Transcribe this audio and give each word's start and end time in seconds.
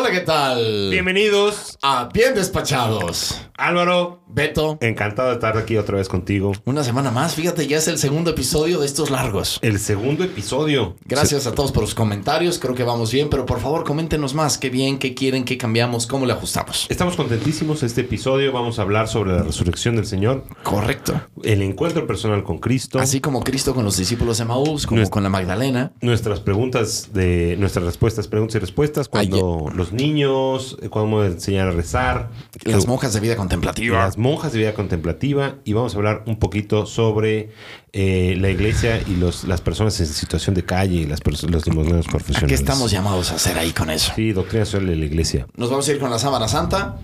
Hola, 0.00 0.12
¿qué 0.12 0.20
tal? 0.20 0.90
Bienvenidos, 0.90 1.76
a 1.82 2.08
Bien 2.14 2.32
Despachados. 2.34 3.40
Álvaro. 3.56 4.22
Beto, 4.30 4.76
Encantado 4.82 5.28
de 5.30 5.34
estar 5.36 5.56
aquí 5.56 5.78
otra 5.78 5.96
vez 5.96 6.06
contigo. 6.08 6.52
una 6.66 6.84
semana 6.84 7.10
más. 7.10 7.34
Fíjate, 7.34 7.66
ya 7.66 7.78
es 7.78 7.88
el 7.88 7.98
segundo 7.98 8.30
episodio 8.30 8.78
de 8.78 8.86
estos 8.86 9.10
largos. 9.10 9.58
El 9.62 9.80
segundo 9.80 10.22
episodio. 10.22 10.96
Gracias 11.06 11.46
a 11.46 11.52
todos 11.52 11.72
por 11.72 11.82
los 11.82 11.94
comentarios. 11.94 12.58
Creo 12.58 12.74
que 12.74 12.84
vamos 12.84 13.10
bien, 13.10 13.30
pero 13.30 13.46
por 13.46 13.58
favor, 13.58 13.84
coméntenos 13.84 14.34
más. 14.34 14.58
¿Qué 14.58 14.68
bien? 14.68 14.98
¿Qué 14.98 15.14
quieren? 15.14 15.44
¿Qué 15.44 15.56
cambiamos? 15.56 16.06
¿Cómo 16.06 16.26
le 16.26 16.34
ajustamos? 16.34 16.86
Estamos 16.90 17.16
contentísimos. 17.16 17.82
Este 17.82 18.02
episodio 18.02 18.52
vamos 18.52 18.78
a 18.78 18.82
hablar 18.82 19.08
sobre 19.08 19.32
la 19.32 19.42
resurrección 19.42 19.96
del 19.96 20.06
Señor, 20.06 20.44
Correcto. 20.62 21.20
el 21.42 21.62
encuentro 21.62 22.06
personal 22.06 22.44
con 22.44 22.58
Cristo, 22.58 22.98
Así 23.00 23.20
como 23.20 23.42
Cristo 23.42 23.74
con 23.74 23.84
los 23.84 23.96
discípulos 23.96 24.36
de 24.38 24.44
Maús, 24.44 24.86
como 24.86 25.08
con 25.08 25.22
la 25.22 25.30
Magdalena. 25.30 25.92
nuestras 26.02 26.38
preguntas 26.40 27.08
de 27.14 27.56
nuestras 27.58 27.84
respuestas, 27.86 28.28
preguntas 28.28 28.56
y 28.56 28.58
respuestas, 28.58 29.08
cuando 29.08 29.72
los 29.74 29.87
niños, 29.92 30.76
eh, 30.82 30.88
cómo 30.88 31.22
enseñar 31.24 31.68
a 31.68 31.70
rezar, 31.72 32.30
Las 32.64 32.86
monjas 32.86 33.12
de 33.14 33.20
vida 33.20 33.36
contemplativa. 33.36 33.98
las 34.04 34.18
monjas 34.18 34.52
de 34.52 34.58
vida 34.58 34.74
contemplativa 34.74 35.56
y 35.64 35.72
vamos 35.72 35.94
a 35.94 35.96
hablar 35.98 36.22
un 36.26 36.38
poquito 36.38 36.86
sobre 36.86 37.50
eh, 37.92 38.36
la 38.38 38.50
iglesia 38.50 39.00
y 39.06 39.16
los, 39.16 39.44
las 39.44 39.60
personas 39.60 39.98
en 40.00 40.06
situación 40.06 40.54
de 40.54 40.64
calle 40.64 40.96
y 40.96 41.04
las 41.06 41.20
los 41.26 41.66
limoneros 41.66 42.06
¿A 42.08 42.10
profesionales. 42.10 42.48
qué 42.48 42.54
estamos 42.54 42.90
llamados 42.90 43.30
a 43.32 43.36
hacer 43.36 43.58
ahí 43.58 43.72
con 43.72 43.90
eso? 43.90 44.12
Sí, 44.14 44.32
doctrina 44.32 44.64
social 44.64 44.86
de 44.86 44.96
la 44.96 45.04
iglesia. 45.04 45.46
Nos 45.56 45.70
vamos 45.70 45.88
a 45.88 45.92
ir 45.92 45.98
con 45.98 46.10
la 46.10 46.18
sábana 46.18 46.48
santa. 46.48 46.98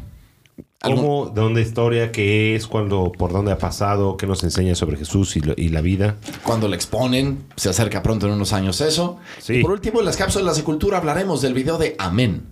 ¿Algún- 0.80 1.01
¿Cómo, 1.06 1.30
de 1.34 1.40
dónde 1.40 1.62
historia, 1.62 2.12
qué 2.12 2.54
es, 2.54 2.66
cuándo, 2.66 3.10
por 3.16 3.32
dónde 3.32 3.51
ha 3.51 3.56
pasado, 3.56 4.18
qué 4.18 4.26
nos 4.26 4.45
enseña 4.45 4.74
sobre 4.74 4.98
Jesús 4.98 5.34
y, 5.37 5.40
lo- 5.40 5.54
y 5.56 5.70
la 5.70 5.80
vida? 5.80 6.16
Cuando 6.42 6.68
le 6.68 6.76
exponen, 6.76 7.38
se 7.56 7.70
acerca 7.70 8.02
pronto 8.02 8.26
en 8.26 8.34
unos 8.34 8.52
años 8.52 8.82
eso. 8.82 9.16
Sí. 9.38 9.54
Y 9.54 9.62
por 9.62 9.70
último, 9.70 10.01
en 10.01 10.04
las 10.06 10.18
cápsulas 10.18 10.59
de 10.59 10.62
cultura 10.62 10.98
hablaremos 10.98 11.40
del 11.40 11.54
video 11.54 11.78
de 11.78 11.96
Amén. 11.98 12.42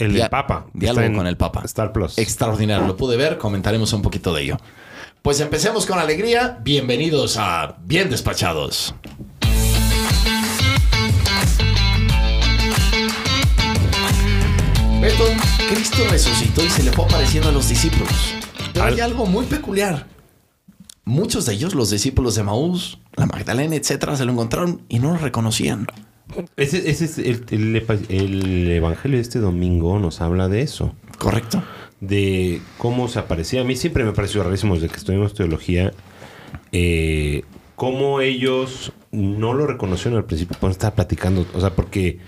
El 0.00 0.14
del 0.14 0.30
Papa. 0.30 0.66
Diálogo 0.72 1.14
con 1.14 1.26
el 1.26 1.36
Papa. 1.36 1.62
Star 1.66 1.92
Plus. 1.92 2.16
Extraordinario, 2.18 2.86
lo 2.86 2.96
pude 2.96 3.16
ver, 3.18 3.36
comentaremos 3.36 3.92
un 3.92 4.00
poquito 4.00 4.32
de 4.32 4.42
ello. 4.42 4.56
Pues 5.22 5.40
empecemos 5.40 5.84
con 5.84 5.98
alegría. 5.98 6.58
Bienvenidos 6.62 7.36
a 7.36 7.76
Bien 7.84 8.08
Despachados. 8.08 8.94
Beto, 15.00 15.24
Cristo 15.72 15.98
resucitó 16.10 16.64
y 16.64 16.68
se 16.70 16.82
le 16.82 16.92
fue 16.92 17.04
apareciendo 17.06 17.48
a 17.48 17.52
los 17.52 17.68
discípulos. 17.68 18.08
Pero 18.74 18.84
hay 18.86 18.94
Al- 18.94 19.12
algo 19.12 19.26
muy 19.26 19.46
peculiar. 19.46 20.06
Muchos 21.04 21.46
de 21.46 21.54
ellos, 21.54 21.74
los 21.74 21.90
discípulos 21.90 22.34
de 22.34 22.42
Maús, 22.42 22.98
la 23.16 23.26
Magdalena, 23.26 23.74
etcétera, 23.74 24.16
se 24.16 24.24
lo 24.24 24.32
encontraron 24.32 24.82
y 24.88 24.98
no 24.98 25.12
lo 25.12 25.16
reconocían. 25.18 25.86
Ese, 26.56 26.90
ese 26.90 27.04
es 27.04 27.18
el, 27.18 27.44
el 27.50 27.76
epa- 27.86 27.98
el 28.08 28.70
evangelio 28.70 29.16
de 29.18 29.22
este 29.22 29.38
domingo 29.38 29.98
nos 29.98 30.20
habla 30.20 30.48
de 30.48 30.62
eso. 30.62 30.94
¿Correcto? 31.18 31.62
De 32.00 32.60
cómo 32.78 33.08
se 33.08 33.18
aparecía. 33.18 33.60
A 33.60 33.64
mí 33.64 33.76
siempre 33.76 34.04
me 34.04 34.12
pareció 34.12 34.42
rarísimo 34.42 34.74
desde 34.74 34.88
que 34.88 34.96
estudiamos 34.96 35.34
teología. 35.34 35.92
eh, 36.72 37.42
cómo 37.76 38.20
ellos 38.20 38.92
no 39.10 39.54
lo 39.54 39.66
reconocieron 39.66 40.18
al 40.18 40.24
principio 40.24 40.56
cuando 40.60 40.72
estaba 40.72 40.94
platicando. 40.94 41.46
O 41.54 41.60
sea, 41.60 41.70
porque 41.74 42.18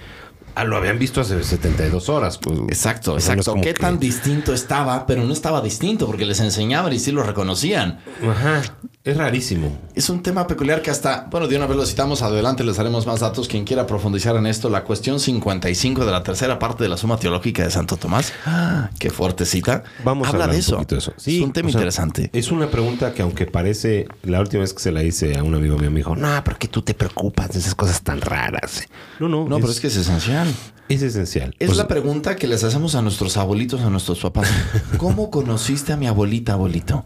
ah, 0.54 0.64
lo 0.64 0.76
habían 0.76 0.98
visto 0.98 1.20
hace 1.20 1.42
72 1.42 2.08
horas. 2.08 2.38
pues. 2.38 2.58
Exacto, 2.68 3.14
exacto. 3.14 3.54
Qué 3.54 3.74
que- 3.74 3.80
tan 3.80 3.98
distinto 3.98 4.52
estaba, 4.54 5.06
pero 5.06 5.24
no 5.24 5.32
estaba 5.32 5.60
distinto 5.60 6.06
porque 6.06 6.24
les 6.26 6.40
enseñaban 6.40 6.92
y 6.92 6.98
sí 6.98 7.12
lo 7.12 7.22
reconocían. 7.22 8.00
Ajá. 8.28 8.62
Es 9.04 9.16
rarísimo. 9.16 9.76
Es 9.96 10.08
un 10.10 10.22
tema 10.22 10.46
peculiar 10.46 10.80
que 10.80 10.88
hasta, 10.92 11.26
bueno, 11.28 11.48
de 11.48 11.56
una 11.56 11.66
vez 11.66 11.76
lo 11.76 11.84
citamos, 11.84 12.22
adelante 12.22 12.62
les 12.62 12.76
daremos 12.76 13.04
más 13.04 13.18
datos. 13.18 13.48
Quien 13.48 13.64
quiera 13.64 13.84
profundizar 13.84 14.36
en 14.36 14.46
esto, 14.46 14.70
la 14.70 14.84
cuestión 14.84 15.18
55 15.18 16.04
de 16.06 16.12
la 16.12 16.22
tercera 16.22 16.60
parte 16.60 16.84
de 16.84 16.88
la 16.88 16.96
Suma 16.96 17.16
Teológica 17.16 17.64
de 17.64 17.70
Santo 17.72 17.96
Tomás. 17.96 18.32
Ah, 18.46 18.90
qué 19.00 19.10
fuerte 19.10 19.44
cita. 19.44 19.82
Vamos 20.04 20.28
Habla 20.28 20.42
a 20.42 20.44
hablar 20.44 20.54
de 20.54 20.60
eso. 20.60 20.76
de 20.88 20.98
eso. 20.98 21.12
es 21.16 21.40
un 21.40 21.52
tema 21.52 21.68
o 21.68 21.72
sea, 21.72 21.80
interesante. 21.80 22.30
Es 22.32 22.52
una 22.52 22.70
pregunta 22.70 23.12
que 23.12 23.22
aunque 23.22 23.46
parece, 23.46 24.06
la 24.22 24.38
última 24.38 24.60
vez 24.60 24.72
que 24.72 24.78
se 24.80 24.92
la 24.92 25.02
hice 25.02 25.36
a 25.36 25.42
un 25.42 25.56
amigo 25.56 25.76
mío 25.78 25.90
me 25.90 25.96
dijo, 25.96 26.14
no, 26.14 26.40
pero 26.44 26.56
que 26.56 26.68
tú 26.68 26.82
te 26.82 26.94
preocupas 26.94 27.50
de 27.50 27.58
esas 27.58 27.74
cosas 27.74 28.02
tan 28.02 28.20
raras. 28.20 28.84
No, 29.18 29.28
no, 29.28 29.48
No, 29.48 29.56
pero 29.58 29.72
es 29.72 29.80
que 29.80 29.88
es 29.88 29.96
esencial. 29.96 30.46
es 30.88 31.02
esencial. 31.02 31.56
Es 31.58 31.76
la 31.76 31.88
pregunta 31.88 32.36
que 32.36 32.46
les 32.46 32.62
hacemos 32.62 32.94
a 32.94 33.02
nuestros 33.02 33.36
abuelitos, 33.36 33.80
a 33.80 33.90
nuestros 33.90 34.20
papás. 34.20 34.48
¿Cómo 34.96 35.28
conociste 35.28 35.92
a 35.92 35.96
mi 35.96 36.06
abuelita, 36.06 36.52
abuelito? 36.52 37.04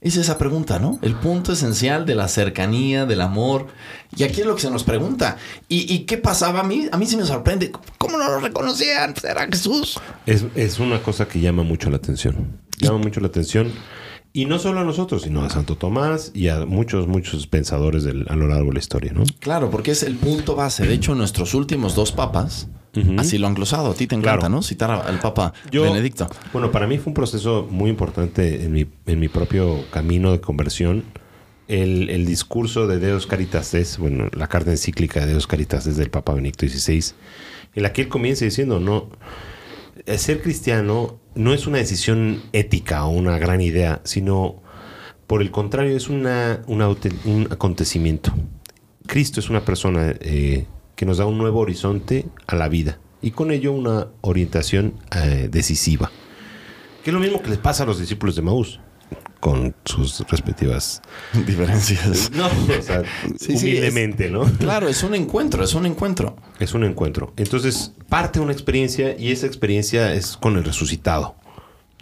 Es 0.00 0.16
esa 0.16 0.38
pregunta, 0.38 0.78
¿no? 0.78 0.98
El 1.02 1.16
punto 1.16 1.52
esencial 1.52 2.06
de 2.06 2.14
la 2.14 2.28
cercanía, 2.28 3.04
del 3.04 3.20
amor. 3.20 3.66
Y 4.16 4.22
aquí 4.22 4.42
es 4.42 4.46
lo 4.46 4.54
que 4.54 4.62
se 4.62 4.70
nos 4.70 4.84
pregunta. 4.84 5.36
¿Y, 5.68 5.92
y 5.92 6.00
qué 6.00 6.18
pasaba 6.18 6.60
a 6.60 6.62
mí? 6.62 6.86
A 6.92 6.96
mí 6.96 7.06
sí 7.06 7.16
me 7.16 7.24
sorprende. 7.24 7.72
¿Cómo 7.98 8.16
no 8.16 8.28
lo 8.30 8.38
reconocían? 8.38 9.14
Era 9.28 9.46
Jesús. 9.46 9.98
es, 10.24 10.44
es 10.54 10.78
una 10.78 11.02
cosa 11.02 11.26
que 11.26 11.40
llama 11.40 11.64
mucho 11.64 11.90
la 11.90 11.96
atención. 11.96 12.58
Llama 12.78 12.98
mucho 12.98 13.20
la 13.20 13.26
atención. 13.26 13.72
Y 14.38 14.44
no 14.44 14.58
solo 14.60 14.78
a 14.80 14.84
nosotros, 14.84 15.22
sino 15.22 15.42
a 15.42 15.50
Santo 15.50 15.74
Tomás 15.76 16.30
y 16.32 16.46
a 16.46 16.64
muchos, 16.64 17.08
muchos 17.08 17.48
pensadores 17.48 18.04
del- 18.04 18.24
a 18.28 18.36
lo 18.36 18.46
largo 18.46 18.68
de 18.68 18.74
la 18.74 18.78
historia, 18.78 19.12
¿no? 19.12 19.24
Claro, 19.40 19.68
porque 19.68 19.90
es 19.90 20.04
el 20.04 20.14
punto 20.14 20.54
base. 20.54 20.86
De 20.86 20.94
hecho, 20.94 21.16
nuestros 21.16 21.54
últimos 21.54 21.96
dos 21.96 22.12
papas 22.12 22.68
así 23.16 23.38
lo 23.38 23.48
han 23.48 23.54
glosado. 23.54 23.90
A 23.90 23.94
ti 23.94 24.06
te 24.06 24.14
encanta, 24.14 24.38
Claro. 24.38 24.54
¿no? 24.54 24.62
Citar 24.62 24.90
al 24.92 25.18
Papa 25.18 25.52
Yo- 25.72 25.82
Benedicto. 25.82 26.28
Bueno, 26.52 26.70
para 26.70 26.86
mí 26.86 26.98
fue 26.98 27.10
un 27.10 27.14
proceso 27.14 27.66
muy 27.70 27.90
importante 27.90 28.64
en 28.64 28.72
mi, 28.72 28.86
en 29.06 29.18
mi 29.18 29.28
propio 29.28 29.84
camino 29.90 30.30
de 30.30 30.40
conversión. 30.40 31.02
El, 31.66 32.08
el 32.08 32.24
discurso 32.24 32.86
de 32.86 32.98
Deus 33.00 33.26
Caritas 33.26 33.74
es, 33.74 33.98
bueno, 33.98 34.28
la 34.32 34.46
carta 34.46 34.70
encíclica 34.70 35.20
de 35.26 35.32
Deus 35.32 35.46
Caritas 35.48 35.86
es 35.88 35.96
del 35.96 36.10
Papa 36.10 36.32
Benedicto 36.32 36.66
XVI, 36.66 37.12
en 37.74 37.82
la 37.82 37.92
que 37.92 38.02
él 38.02 38.08
comienza 38.08 38.44
diciendo, 38.44 38.78
no, 38.80 39.08
ser 40.16 40.40
cristiano 40.40 41.20
no 41.34 41.52
es 41.52 41.66
una 41.66 41.78
decisión 41.78 42.42
ética 42.52 43.04
o 43.04 43.10
una 43.10 43.38
gran 43.38 43.60
idea, 43.60 44.00
sino 44.04 44.62
por 45.26 45.42
el 45.42 45.50
contrario 45.50 45.96
es 45.96 46.08
una, 46.08 46.62
un 46.66 47.48
acontecimiento. 47.50 48.32
Cristo 49.06 49.40
es 49.40 49.50
una 49.50 49.64
persona 49.64 50.14
eh, 50.20 50.66
que 50.96 51.04
nos 51.04 51.18
da 51.18 51.26
un 51.26 51.38
nuevo 51.38 51.60
horizonte 51.60 52.26
a 52.46 52.56
la 52.56 52.68
vida 52.68 52.98
y 53.20 53.32
con 53.32 53.50
ello 53.50 53.72
una 53.72 54.08
orientación 54.20 54.94
eh, 55.14 55.48
decisiva. 55.50 56.10
Que 57.04 57.10
es 57.10 57.14
lo 57.14 57.20
mismo 57.20 57.42
que 57.42 57.50
les 57.50 57.58
pasa 57.58 57.82
a 57.82 57.86
los 57.86 57.98
discípulos 57.98 58.36
de 58.36 58.42
Maús 58.42 58.80
con 59.40 59.74
sus 59.84 60.20
respectivas... 60.28 61.02
Diferencias. 61.46 62.30
No, 62.32 62.46
o 62.46 62.82
sea, 62.82 63.02
Sí, 63.38 63.56
sí, 63.56 63.68
humildemente, 63.68 64.30
¿no? 64.30 64.44
Claro, 64.44 64.88
es 64.88 65.02
un 65.02 65.14
encuentro, 65.14 65.62
es 65.62 65.74
un 65.74 65.86
encuentro. 65.86 66.36
Es 66.58 66.74
un 66.74 66.84
encuentro. 66.84 67.32
Entonces, 67.36 67.92
parte 68.08 68.40
una 68.40 68.52
experiencia 68.52 69.16
y 69.18 69.32
esa 69.32 69.46
experiencia 69.46 70.12
es 70.14 70.36
con 70.36 70.56
el 70.56 70.64
resucitado, 70.64 71.36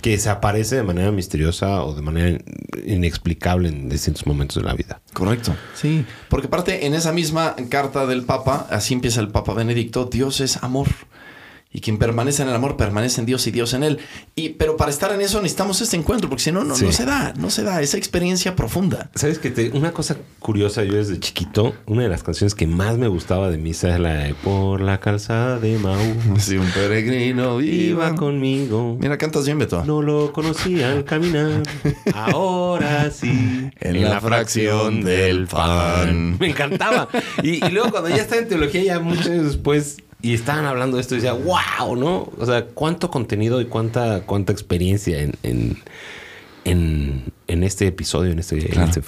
que 0.01 0.19
se 0.19 0.31
aparece 0.31 0.77
de 0.77 0.83
manera 0.83 1.11
misteriosa 1.11 1.83
o 1.83 1.95
de 1.95 2.03
manera 2.03 2.39
inexplicable 2.85 3.69
en 3.69 3.89
distintos 3.89 4.27
momentos 4.27 4.63
de 4.63 4.69
la 4.69 4.75
vida. 4.75 5.01
Correcto. 5.13 5.55
Sí. 5.75 6.05
Porque 6.29 6.47
aparte, 6.47 6.87
en 6.87 6.95
esa 6.95 7.13
misma 7.13 7.57
carta 7.69 8.07
del 8.07 8.25
Papa, 8.25 8.67
así 8.71 8.95
empieza 8.95 9.21
el 9.21 9.29
Papa 9.29 9.55
Benedicto, 9.55 10.07
Dios 10.07 10.41
es 10.41 10.63
amor. 10.63 10.89
Y 11.73 11.81
quien 11.81 11.99
permanece 11.99 12.43
en 12.43 12.49
el 12.49 12.55
amor, 12.55 12.77
permanece 12.79 13.21
en 13.21 13.27
Dios 13.27 13.47
y 13.47 13.51
Dios 13.51 13.75
en 13.75 13.83
él. 13.83 13.99
Y, 14.35 14.51
pero 14.51 14.79
para 14.79 14.91
estar 14.91 15.13
en 15.13 15.21
eso 15.21 15.43
necesitamos 15.43 15.79
este 15.83 15.97
encuentro, 15.97 16.29
porque 16.31 16.45
si 16.45 16.53
no, 16.53 16.65
no, 16.65 16.75
Sí. 16.75 16.87
no 16.87 16.93
se 16.93 17.05
da, 17.05 17.35
no 17.37 17.51
se 17.51 17.65
da 17.65 17.83
esa 17.83 17.99
experiencia 17.99 18.57
profunda. 18.57 19.11
¿Sabes 19.15 19.39
que 19.39 19.51
te- 19.51 19.71
Una 19.73 19.93
cosa 19.93 20.17
curiosa, 20.39 20.85
yo 20.85 20.95
desde 20.95 21.21
chiquito, 21.21 21.75
una 21.85 22.05
de 22.05 22.09
las 22.09 22.23
canciones 22.23 22.55
que 22.55 22.67
más 22.67 22.97
me 22.97 23.09
gustaba 23.09 23.51
de 23.51 23.59
misa 23.59 23.93
es 23.93 24.01
la 24.01 24.15
de 24.15 24.35
Por 24.35 24.81
la 24.81 25.01
calzada 25.01 25.59
de 25.59 25.79
Maú. 25.79 26.15
Si 26.39 26.57
un 26.57 26.67
peregrino 26.71 27.61
Iba 27.61 28.15
conmigo. 28.15 28.97
Mira, 28.99 29.19
cantas 29.19 29.45
bien, 29.45 29.59
Beto. 29.59 29.85
No 29.85 30.01
lo 30.01 30.33
conocía 30.33 30.93
al 30.93 31.05
caminar. 31.05 31.63
Ahora 32.15 33.11
sí. 33.11 33.71
En 33.81 34.03
la 34.03 34.21
fracción 34.21 35.03
del 35.05 35.47
pan. 35.47 36.39
Me 36.39 36.49
encantaba. 36.51 37.09
Y, 37.43 37.65
y 37.65 37.71
luego 37.71 37.91
cuando 37.91 38.09
ya 38.09 38.17
estaba 38.23 38.41
en 38.41 38.49
teología, 38.49 38.83
ya 38.83 39.01
muchos 39.01 39.27
años 39.27 39.45
después, 39.47 39.99
y 40.31 40.35
estaban 40.35 40.65
hablando 40.65 40.97
de 40.97 41.03
esto, 41.03 41.15
y 41.15 41.19
decía, 41.19 41.33
wow, 41.35 41.97
¿no? 41.97 42.31
O 42.39 42.47
sea, 42.47 42.65
cuánto 42.67 43.11
contenido 43.11 43.61
y 43.61 43.67
cuánta, 43.67 44.23
cuánta 44.27 44.53
experiencia 44.53 45.21
en, 45.21 45.35
en, 45.43 45.79
en, 46.65 47.33
en 47.47 47.63
este 47.63 47.87
episodio, 47.87 48.33
en 48.33 48.39
este, 48.39 48.59
en 48.59 48.67
Claro. 48.69 48.89
este- 48.91 49.03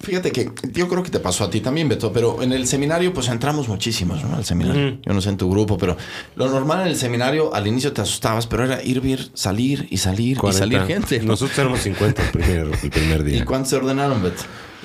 Fíjate 0.00 0.32
que 0.32 0.50
yo 0.72 0.88
creo 0.88 1.04
que 1.04 1.10
te 1.10 1.20
pasó 1.20 1.44
a 1.44 1.50
ti 1.50 1.60
también, 1.60 1.88
Beto, 1.88 2.12
pero 2.12 2.42
en 2.42 2.52
el 2.52 2.66
seminario 2.66 3.14
pues 3.14 3.28
entramos 3.28 3.68
muchísimos, 3.68 4.20
¿no? 4.24 4.34
Al 4.34 4.44
seminario. 4.44 4.98
Yo 5.06 5.12
no 5.12 5.20
sé 5.20 5.28
en 5.28 5.36
tu 5.36 5.48
grupo, 5.48 5.78
pero 5.78 5.96
lo 6.34 6.48
normal 6.50 6.80
en 6.80 6.88
el 6.88 6.96
seminario 6.96 7.54
al 7.54 7.68
inicio 7.68 7.92
te 7.92 8.00
asustabas, 8.00 8.48
pero 8.48 8.64
era 8.64 8.82
ir, 8.82 9.00
ir, 9.06 9.30
salir 9.34 9.86
y 9.90 9.98
salir 9.98 10.32
y 10.38 10.40
40. 10.40 10.58
salir 10.58 10.80
gente. 10.88 11.20
¿no? 11.20 11.26
Nosotros 11.26 11.56
éramos 11.56 11.78
50 11.82 12.20
el 12.20 12.30
primer, 12.32 12.66
el 12.82 12.90
primer 12.90 13.20
¿Y 13.28 13.30
día. 13.30 13.44
cuántos 13.44 13.70
se 13.70 13.76
ordenaron, 13.76 14.20
Beto? 14.24 14.42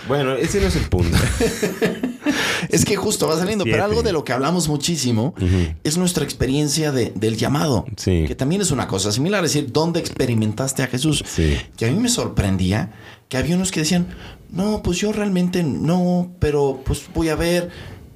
Bueno, 0.07 0.33
ese 0.33 0.59
no 0.61 0.67
es 0.67 0.75
el 0.75 0.83
punto. 0.89 1.17
Es 2.69 2.83
que 2.85 2.95
justo 2.95 3.27
va 3.27 3.37
saliendo, 3.37 3.63
pero 3.63 3.83
algo 3.85 4.03
de 4.03 4.11
lo 4.11 4.23
que 4.25 4.33
hablamos 4.33 4.67
muchísimo 4.67 5.33
es 5.83 5.97
nuestra 5.97 6.23
experiencia 6.23 6.91
de- 6.91 7.13
del 7.15 7.37
llamado. 7.37 7.85
Sí. 7.95 8.25
Que 8.27 8.35
también 8.35 8.61
es 8.61 8.71
una 8.71 8.87
cosa 8.87 9.11
similar, 9.11 9.45
es 9.45 9.53
decir, 9.53 9.71
¿dónde 9.71 9.99
experimentaste 9.99 10.83
a 10.83 10.87
Jesús? 10.87 11.23
Sí. 11.25 11.55
Que 11.77 11.85
a 11.85 11.91
mí 11.91 11.97
me 11.99 12.09
sorprendía 12.09 12.91
que 13.29 13.37
había 13.37 13.55
unos 13.55 13.71
que 13.71 13.81
decían, 13.81 14.07
no, 14.51 14.81
pues 14.83 14.97
yo 14.97 15.11
realmente 15.13 15.63
no, 15.63 16.31
pero 16.39 16.81
pues 16.85 17.03
voy 17.13 17.29
a 17.29 17.35
ver. 17.35 17.69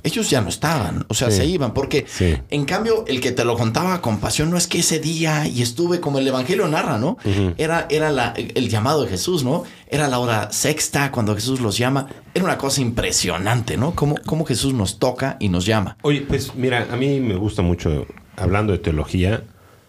Ellos 0.04 0.30
ya 0.30 0.42
no 0.42 0.50
estaban, 0.50 1.06
o 1.08 1.14
sea, 1.14 1.30
Sí. 1.32 1.38
se 1.38 1.46
iban, 1.46 1.74
porque 1.74 2.06
Sí. 2.08 2.36
en 2.50 2.66
cambio 2.66 3.06
el 3.08 3.22
que 3.22 3.32
te 3.32 3.46
lo 3.46 3.56
contaba 3.58 4.02
con 4.02 4.20
pasión 4.20 4.50
no 4.50 4.58
es 4.58 4.68
que 4.68 4.80
ese 4.80 5.00
día 5.00 5.48
y 5.48 5.62
estuve 5.62 6.00
como 6.00 6.20
el 6.20 6.28
Evangelio 6.28 6.68
narra, 6.68 6.98
¿no? 6.98 7.18
Era, 7.58 7.88
era 7.90 8.10
la- 8.12 8.34
el 8.36 8.70
llamado 8.70 9.04
de 9.04 9.10
Jesús, 9.10 9.44
¿no? 9.44 9.64
Era 9.88 10.08
la 10.08 10.20
hora 10.20 10.52
sexta 10.52 11.12
cuando 11.12 11.36
Jesús 11.36 11.60
los 11.62 11.78
llama. 11.78 12.08
Era 12.34 12.46
una 12.46 12.58
cosa 12.58 12.82
impresionante, 12.82 13.78
¿no? 13.78 13.94
Cómo, 13.96 14.16
cómo 14.26 14.46
Jesús 14.46 14.74
nos 14.74 15.00
toca 15.00 15.38
y 15.40 15.50
nos 15.50 15.66
llama. 15.66 15.98
Oye, 16.02 16.22
pues 16.22 16.56
mira, 16.56 16.88
a 16.92 16.96
mí 16.96 17.20
me 17.20 17.36
gusta 17.36 17.62
mucho, 17.62 18.06
hablando 18.38 18.72
de 18.74 18.80
teología, 18.80 19.44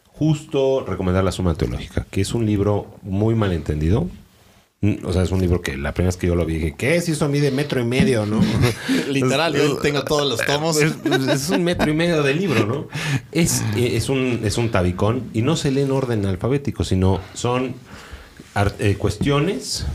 justo 0.06 0.85
recomendar 0.87 1.25
la 1.25 1.32
Suma 1.32 1.55
Teológica, 1.55 2.06
que 2.11 2.20
es 2.20 2.35
un 2.35 2.47
libro 2.47 2.94
muy 3.03 3.35
mal 3.35 3.53
entendido. 3.53 4.03
Mm, 4.03 4.09
O 5.05 5.12
sea, 5.12 5.23
es 5.23 5.31
un 5.31 5.40
libro 5.40 5.61
que 5.61 5.76
la 5.76 5.94
primera 5.94 6.08
vez 6.08 6.17
que 6.17 6.26
yo 6.26 6.34
lo 6.34 6.44
vi 6.44 6.55
dije, 6.55 6.75
¿qué 6.76 6.96
es 6.96 7.08
eso 7.08 7.29
mide 7.29 7.52
metro 7.52 7.81
y 7.81 7.84
medio, 7.84 8.26
no? 8.26 8.40
Literal, 9.08 9.55
yo 9.55 9.76
tengo 9.76 10.02
todos 10.02 10.29
los 10.29 10.44
tomos. 10.44 10.76
Es, 10.82 10.94
es 11.29 11.50
un 11.50 11.62
metro 11.62 11.88
y 11.88 11.94
medio 11.94 12.25
de 12.25 12.34
libro, 12.34 12.67
¿no? 12.67 12.88
Es, 13.31 13.62
es, 13.76 14.08
un, 14.08 14.40
es 14.43 14.58
un 14.58 14.73
tabicón 14.73 15.31
y 15.32 15.43
no 15.43 15.55
se 15.55 15.70
lee 15.70 15.82
en 15.82 15.93
orden 15.93 16.26
alfabético, 16.26 16.82
sino 16.82 17.20
son 17.32 17.76
eh, 18.81 18.96
cuestiones, 18.99 19.87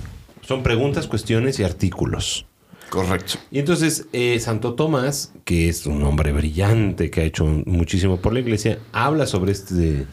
son 0.41 0.63
preguntas, 0.63 1.07
cuestiones 1.07 1.59
y 1.59 1.65
artículos. 1.65 2.45
Correcto. 2.89 3.33
Y 3.51 3.59
entonces 3.59 4.05
eh, 4.13 4.39
Santo 4.39 4.73
Tomás, 4.75 5.33
que 5.43 5.67
es 5.67 5.85
un 5.85 6.01
hombre 6.03 6.31
brillante 6.31 7.11
que 7.11 7.19
ha 7.19 7.23
hecho 7.25 7.45
muchísimo 7.65 8.21
por 8.21 8.31
la 8.31 8.39
iglesia, 8.39 8.79
habla 8.93 9.27
sobre 9.27 9.51
este 9.51 10.05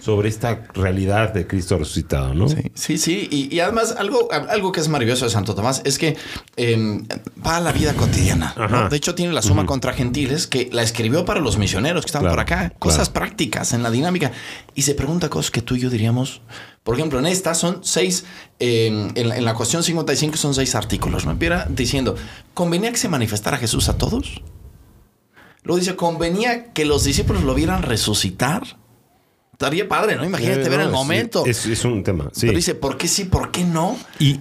sobre 0.00 0.28
esta 0.28 0.66
realidad 0.74 1.32
de 1.32 1.46
Cristo 1.46 1.78
resucitado, 1.78 2.34
¿no? 2.34 2.48
Sí, 2.48 2.70
sí, 2.74 2.98
sí. 2.98 3.28
Y, 3.30 3.54
y 3.54 3.60
además, 3.60 3.94
algo, 3.98 4.28
algo 4.30 4.72
que 4.72 4.80
es 4.80 4.88
maravilloso 4.88 5.24
de 5.24 5.30
Santo 5.30 5.54
Tomás 5.54 5.82
es 5.84 5.98
que 5.98 6.16
eh, 6.56 7.00
va 7.44 7.56
a 7.56 7.60
la 7.60 7.72
vida 7.72 7.94
cotidiana. 7.94 8.54
De 8.90 8.96
hecho, 8.96 9.14
tiene 9.14 9.32
la 9.32 9.42
suma 9.42 9.66
contra 9.66 9.92
gentiles 9.92 10.46
que 10.46 10.68
la 10.72 10.82
escribió 10.82 11.24
para 11.24 11.40
los 11.40 11.58
misioneros 11.58 12.04
que 12.04 12.12
Claro, 12.12 12.30
por 12.30 12.40
acá. 12.40 12.72
Cosas 12.78 13.08
claro. 13.08 13.12
prácticas 13.12 13.72
en 13.72 13.82
la 13.82 13.90
dinámica. 13.90 14.32
Y 14.74 14.82
se 14.82 14.94
pregunta 14.94 15.28
cosas 15.28 15.50
que 15.50 15.62
tú 15.62 15.74
y 15.74 15.80
yo 15.80 15.90
diríamos. 15.90 16.40
Por 16.82 16.94
ejemplo, 16.94 17.18
en 17.18 17.26
esta 17.26 17.54
son 17.54 17.80
seis, 17.82 18.24
eh, 18.60 19.10
en, 19.14 19.28
la, 19.28 19.36
en 19.36 19.44
la 19.44 19.54
cuestión 19.54 19.82
55 19.82 20.36
son 20.36 20.54
seis 20.54 20.74
artículos. 20.74 21.26
¿no? 21.26 21.32
Empieza 21.32 21.66
diciendo, 21.68 22.16
¿convenía 22.54 22.90
que 22.90 22.96
se 22.96 23.08
manifestara 23.08 23.58
Jesús 23.58 23.88
a 23.88 23.98
todos? 23.98 24.42
Luego 25.64 25.80
dice, 25.80 25.96
¿convenía 25.96 26.72
que 26.72 26.86
los 26.86 27.04
discípulos 27.04 27.42
lo 27.42 27.54
vieran 27.54 27.82
resucitar? 27.82 28.77
Estaría 29.60 29.88
padre, 29.88 30.14
¿no? 30.14 30.24
Imagínate 30.24 30.68
ver 30.68 30.78
no, 30.78 30.84
el 30.84 30.90
momento. 30.92 31.44
Es, 31.44 31.66
es 31.66 31.84
un 31.84 32.04
tema, 32.04 32.30
sí. 32.32 32.42
Pero 32.46 32.56
dice, 32.56 32.76
¿por 32.76 32.96
qué 32.96 33.08
sí, 33.08 33.24
por 33.24 33.50
qué 33.50 33.64
no? 33.64 33.98
y 34.20 34.38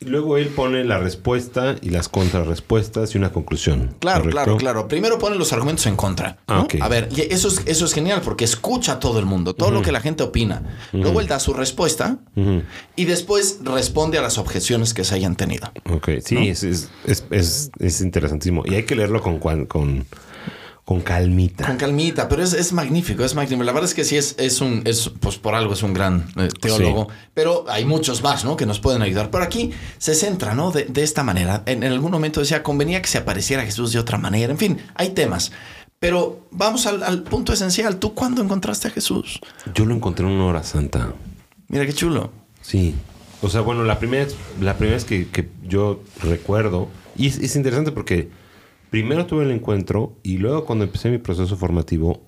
luego 0.00 0.36
él 0.36 0.48
pone 0.48 0.82
la 0.84 0.98
respuesta 0.98 1.76
y 1.80 1.90
las 1.90 2.08
contrarrespuestas 2.08 3.14
y 3.14 3.18
una 3.18 3.30
conclusión. 3.30 3.94
Claro, 4.00 4.22
¿correcto? 4.22 4.42
claro, 4.44 4.56
claro. 4.56 4.88
Primero 4.88 5.18
pone 5.20 5.36
los 5.36 5.52
argumentos 5.52 5.86
en 5.86 5.94
contra. 5.94 6.38
Ah. 6.48 6.66
A 6.80 6.88
ver, 6.88 7.08
y 7.16 7.20
eso 7.32 7.46
es, 7.46 7.62
eso 7.66 7.84
es 7.84 7.92
genial 7.92 8.22
porque 8.24 8.44
escucha 8.44 8.94
a 8.94 8.98
todo 9.00 9.20
el 9.20 9.24
mundo, 9.24 9.54
todo 9.54 9.70
lo 9.70 9.82
que 9.82 9.92
la 9.92 10.00
gente 10.00 10.24
opina. 10.24 10.62
Luego 10.92 11.20
él 11.20 11.28
da 11.28 11.38
su 11.38 11.54
respuesta 11.54 12.18
y 12.96 13.04
después 13.04 13.60
responde 13.62 14.18
a 14.18 14.22
las 14.22 14.36
objeciones 14.36 14.94
que 14.94 15.04
se 15.04 15.14
hayan 15.14 15.36
tenido. 15.36 15.70
Ok, 15.92 16.08
sí, 16.24 16.34
¿No? 16.34 16.40
es, 16.40 16.64
es, 16.64 16.88
es, 17.06 17.24
es- 17.30 17.70
es 17.78 18.00
interesantísimo. 18.00 18.64
Y 18.66 18.74
hay 18.74 18.82
que 18.82 18.96
leerlo 18.96 19.22
con, 19.22 19.38
con, 19.38 19.64
con 20.86 21.00
calmita. 21.00 21.66
Con 21.66 21.78
calmita, 21.78 22.28
pero 22.28 22.44
es, 22.44 22.52
es 22.52 22.72
magnífico, 22.72 23.24
es 23.24 23.34
magnífico. 23.34 23.64
La 23.64 23.72
verdad 23.72 23.90
es 23.90 23.94
que 23.94 24.04
sí 24.04 24.16
es, 24.16 24.36
es 24.38 24.60
un, 24.60 24.82
es, 24.84 25.10
pues 25.18 25.36
por 25.36 25.56
algo 25.56 25.72
es 25.72 25.82
un 25.82 25.92
gran 25.92 26.28
eh, 26.36 26.48
teólogo, 26.60 27.08
pero 27.34 27.64
hay 27.68 27.84
muchos 27.84 28.22
más, 28.22 28.44
¿no? 28.44 28.56
Que 28.56 28.66
nos 28.66 28.78
pueden 28.78 29.02
ayudar. 29.02 29.32
Pero 29.32 29.42
aquí 29.42 29.72
se 29.98 30.14
centra, 30.14 30.54
¿no? 30.54 30.70
De, 30.70 30.84
de 30.84 31.02
esta 31.02 31.24
manera. 31.24 31.64
En, 31.66 31.82
en 31.82 31.90
algún 31.90 32.12
momento 32.12 32.38
decía, 32.38 32.62
convenía 32.62 33.02
que 33.02 33.08
se 33.08 33.18
apareciera 33.18 33.64
Jesús 33.64 33.92
de 33.92 33.98
otra 33.98 34.16
manera. 34.16 34.52
En 34.52 34.58
fin, 34.58 34.78
hay 34.94 35.08
temas. 35.08 35.50
Pero 35.98 36.46
vamos 36.52 36.86
al, 36.86 37.02
al 37.02 37.24
punto 37.24 37.52
esencial. 37.52 37.96
¿Tú 37.96 38.14
cuándo 38.14 38.40
encontraste 38.40 38.86
a 38.86 38.92
Jesús? 38.92 39.40
Yo 39.74 39.86
lo 39.86 39.94
encontré 39.94 40.24
en 40.24 40.34
una 40.34 40.44
hora 40.44 40.62
santa. 40.62 41.14
Mira 41.66 41.84
qué 41.84 41.94
chulo. 41.94 42.30
Sí. 42.62 42.94
O 43.42 43.48
sea, 43.48 43.60
bueno, 43.62 43.82
la 43.82 43.98
primera, 43.98 44.28
la 44.60 44.76
primera 44.76 44.94
vez 44.94 45.04
que, 45.04 45.26
que 45.26 45.48
yo 45.64 46.00
recuerdo, 46.22 46.86
y 47.16 47.26
es, 47.26 47.38
es 47.38 47.56
interesante 47.56 47.90
porque 47.90 48.30
primero 48.96 49.26
tuve 49.26 49.44
el 49.44 49.50
encuentro 49.50 50.16
y 50.22 50.38
luego 50.38 50.64
cuando 50.64 50.86
empecé 50.86 51.10
mi 51.10 51.18
proceso 51.18 51.54
formativo, 51.58 52.22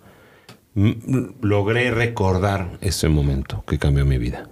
logré 1.40 1.90
recordar 1.90 2.76
ese 2.82 3.08
momento 3.08 3.64
que 3.66 3.78
cambió 3.78 4.04
mi 4.04 4.18
vida. 4.18 4.48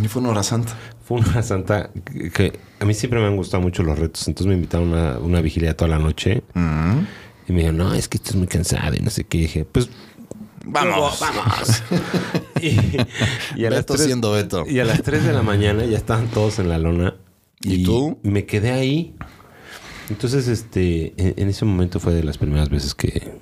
Y 0.00 0.06
fue 0.06 0.22
una 0.22 0.30
hora 0.30 0.42
santa. 0.44 0.76
Fue 1.04 1.18
una 1.18 1.42
santa 1.42 1.90
que, 2.04 2.30
que 2.30 2.58
a 2.78 2.84
mí 2.84 2.94
siempre 2.94 3.18
me 3.18 3.26
han 3.26 3.36
gustado 3.36 3.62
mucho 3.62 3.82
los 3.82 3.98
retos, 3.98 4.28
entonces 4.28 4.46
me 4.48 4.54
invitaron 4.54 4.94
a 4.94 4.96
una, 4.96 5.18
una 5.18 5.40
vigilia 5.40 5.76
toda 5.76 5.88
la 5.90 5.98
noche 5.98 6.44
y 6.54 7.52
me 7.52 7.58
dijeron, 7.58 7.78
no, 7.78 7.92
es 7.94 8.08
que 8.08 8.16
estás 8.16 8.36
muy 8.36 8.46
cansado 8.46 8.94
y 8.94 9.00
no 9.00 9.10
sé 9.10 9.24
qué. 9.24 9.38
Y 9.38 9.40
dije, 9.42 9.64
pues 9.64 9.90
Vamos. 10.66 11.18
vamos. 11.20 11.82
y, 12.62 12.78
y 13.60 13.64
a 13.66 13.70
las 13.70 13.80
Beto 13.80 13.94
tres- 13.94 14.06
siendo 14.06 14.30
Beto. 14.30 14.64
y 14.68 14.78
a 14.78 14.84
las 14.84 15.02
3 15.02 15.24
de 15.24 15.32
la 15.32 15.42
mañana 15.42 15.84
ya 15.84 15.96
estaban 15.98 16.28
todos 16.28 16.60
en 16.60 16.68
la 16.68 16.78
lona. 16.78 17.16
¿Y 17.60 17.82
tú? 17.84 18.18
Me 18.22 18.46
quedé 18.46 18.70
ahí. 18.70 19.14
Entonces, 20.10 20.48
este, 20.48 21.14
en, 21.16 21.34
en 21.36 21.48
ese 21.48 21.64
momento 21.64 22.00
fue 22.00 22.14
de 22.14 22.24
las 22.24 22.38
primeras 22.38 22.68
veces 22.68 22.94
que, 22.94 23.40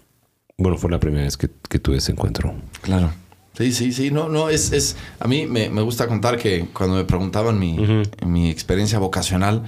bueno, 0.56 0.79
fue 0.79 0.91
la 0.91 1.00
primera 1.00 1.25
vez 1.25 1.37
que, 1.37 1.50
que 1.69 1.79
tuve 1.79 1.97
ese 1.97 2.12
encuentro. 2.12 2.55
Claro. 2.82 3.12
Sí, 3.56 3.73
sí, 3.73 3.93
sí. 3.93 4.11
No, 4.11 4.29
no, 4.29 4.49
es, 4.49 4.73
es. 4.73 4.97
A 5.20 5.29
mí 5.29 5.47
me, 5.47 5.69
me 5.69 5.82
gusta 5.82 6.06
contar 6.06 6.38
que 6.38 6.69
cuando 6.73 6.97
me 6.97 7.05
preguntaban 7.05 7.59
mi, 7.59 8.05
mi 8.25 8.50
experiencia 8.50 8.99
vocacional, 8.99 9.64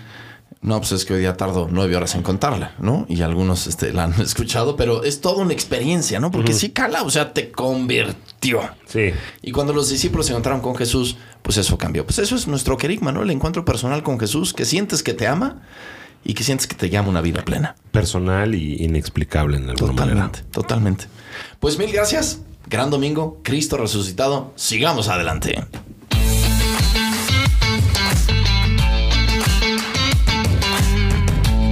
no, 0.63 0.79
pues 0.79 0.93
es 0.93 1.05
que 1.05 1.13
hoy 1.13 1.21
día 1.21 1.37
tardo 1.37 1.69
nueve 1.71 1.95
horas 1.95 2.15
en 2.15 2.23
contarla, 2.23 2.75
¿no? 2.79 3.05
Y 3.11 3.21
algunos 3.21 3.67
este, 3.67 3.93
la 3.93 4.05
han 4.05 4.13
escuchado, 4.23 4.77
pero 4.77 5.05
es 5.05 5.21
toda 5.21 5.43
una 5.43 5.53
experiencia, 5.53 6.19
¿no? 6.21 6.31
Porque 6.31 6.55
sí 6.55 6.71
cala, 6.71 7.03
o 7.03 7.11
sea, 7.11 7.35
te 7.35 7.51
convirtió. 7.53 8.63
Sí. 8.87 9.11
Y 9.43 9.53
cuando 9.53 9.75
los 9.75 9.91
discípulos 9.91 10.27
se 10.27 10.33
encontraron 10.33 10.63
con 10.63 10.75
Jesús, 10.75 11.19
pues 11.43 11.59
eso 11.59 11.77
cambió. 11.77 12.07
Pues 12.07 12.19
eso 12.19 12.35
es 12.35 12.47
nuestro 12.47 12.79
querigma, 12.79 13.13
¿no? 13.13 13.23
El 13.23 13.31
encuentro 13.31 13.67
personal 13.67 14.03
con 14.03 14.19
Jesús, 14.19 14.55
que 14.55 14.65
sientes 14.65 15.03
que 15.03 15.13
te 15.13 15.27
ama 15.27 15.61
y 16.25 16.35
que 16.35 16.43
sientes 16.45 16.67
que 16.67 16.75
te 16.75 16.91
llama 16.91 17.09
una 17.09 17.21
vida 17.21 17.43
plena. 17.45 17.77
Personal 17.93 18.55
y 18.55 18.83
inexplicable 18.83 19.57
en 19.59 19.69
alguna 19.71 19.93
manera. 19.93 20.31
Totalmente, 20.31 20.51
totalmente. 20.53 21.05
Pues 21.61 21.79
mil 21.79 21.93
gracias. 21.93 22.41
Gran 22.67 22.91
domingo, 22.91 23.41
Cristo 23.43 23.77
resucitado. 23.77 24.53
Sigamos 24.57 25.09
adelante. 25.09 25.55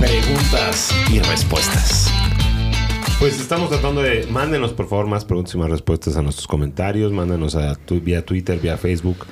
Preguntas 0.01 0.91
y 1.11 1.21
respuestas. 1.21 2.11
Pues 3.21 3.41
estamos 3.41 3.69
tratando 3.71 4.03
de. 4.03 4.27
Mándenos, 4.27 4.73
por 4.73 4.89
favor, 4.89 5.07
más 5.07 5.25
preguntas 5.25 5.55
y 5.55 5.59
más 5.59 5.71
respuestas 5.71 6.17
a 6.17 6.23
nuestros 6.23 6.47
comentarios. 6.49 7.13
Mándanos 7.13 7.55
a 7.55 7.77
tu- 7.77 8.01
vía 8.01 8.25
Twitter, 8.25 8.59
vía 8.59 8.77
Facebook. 8.77 9.27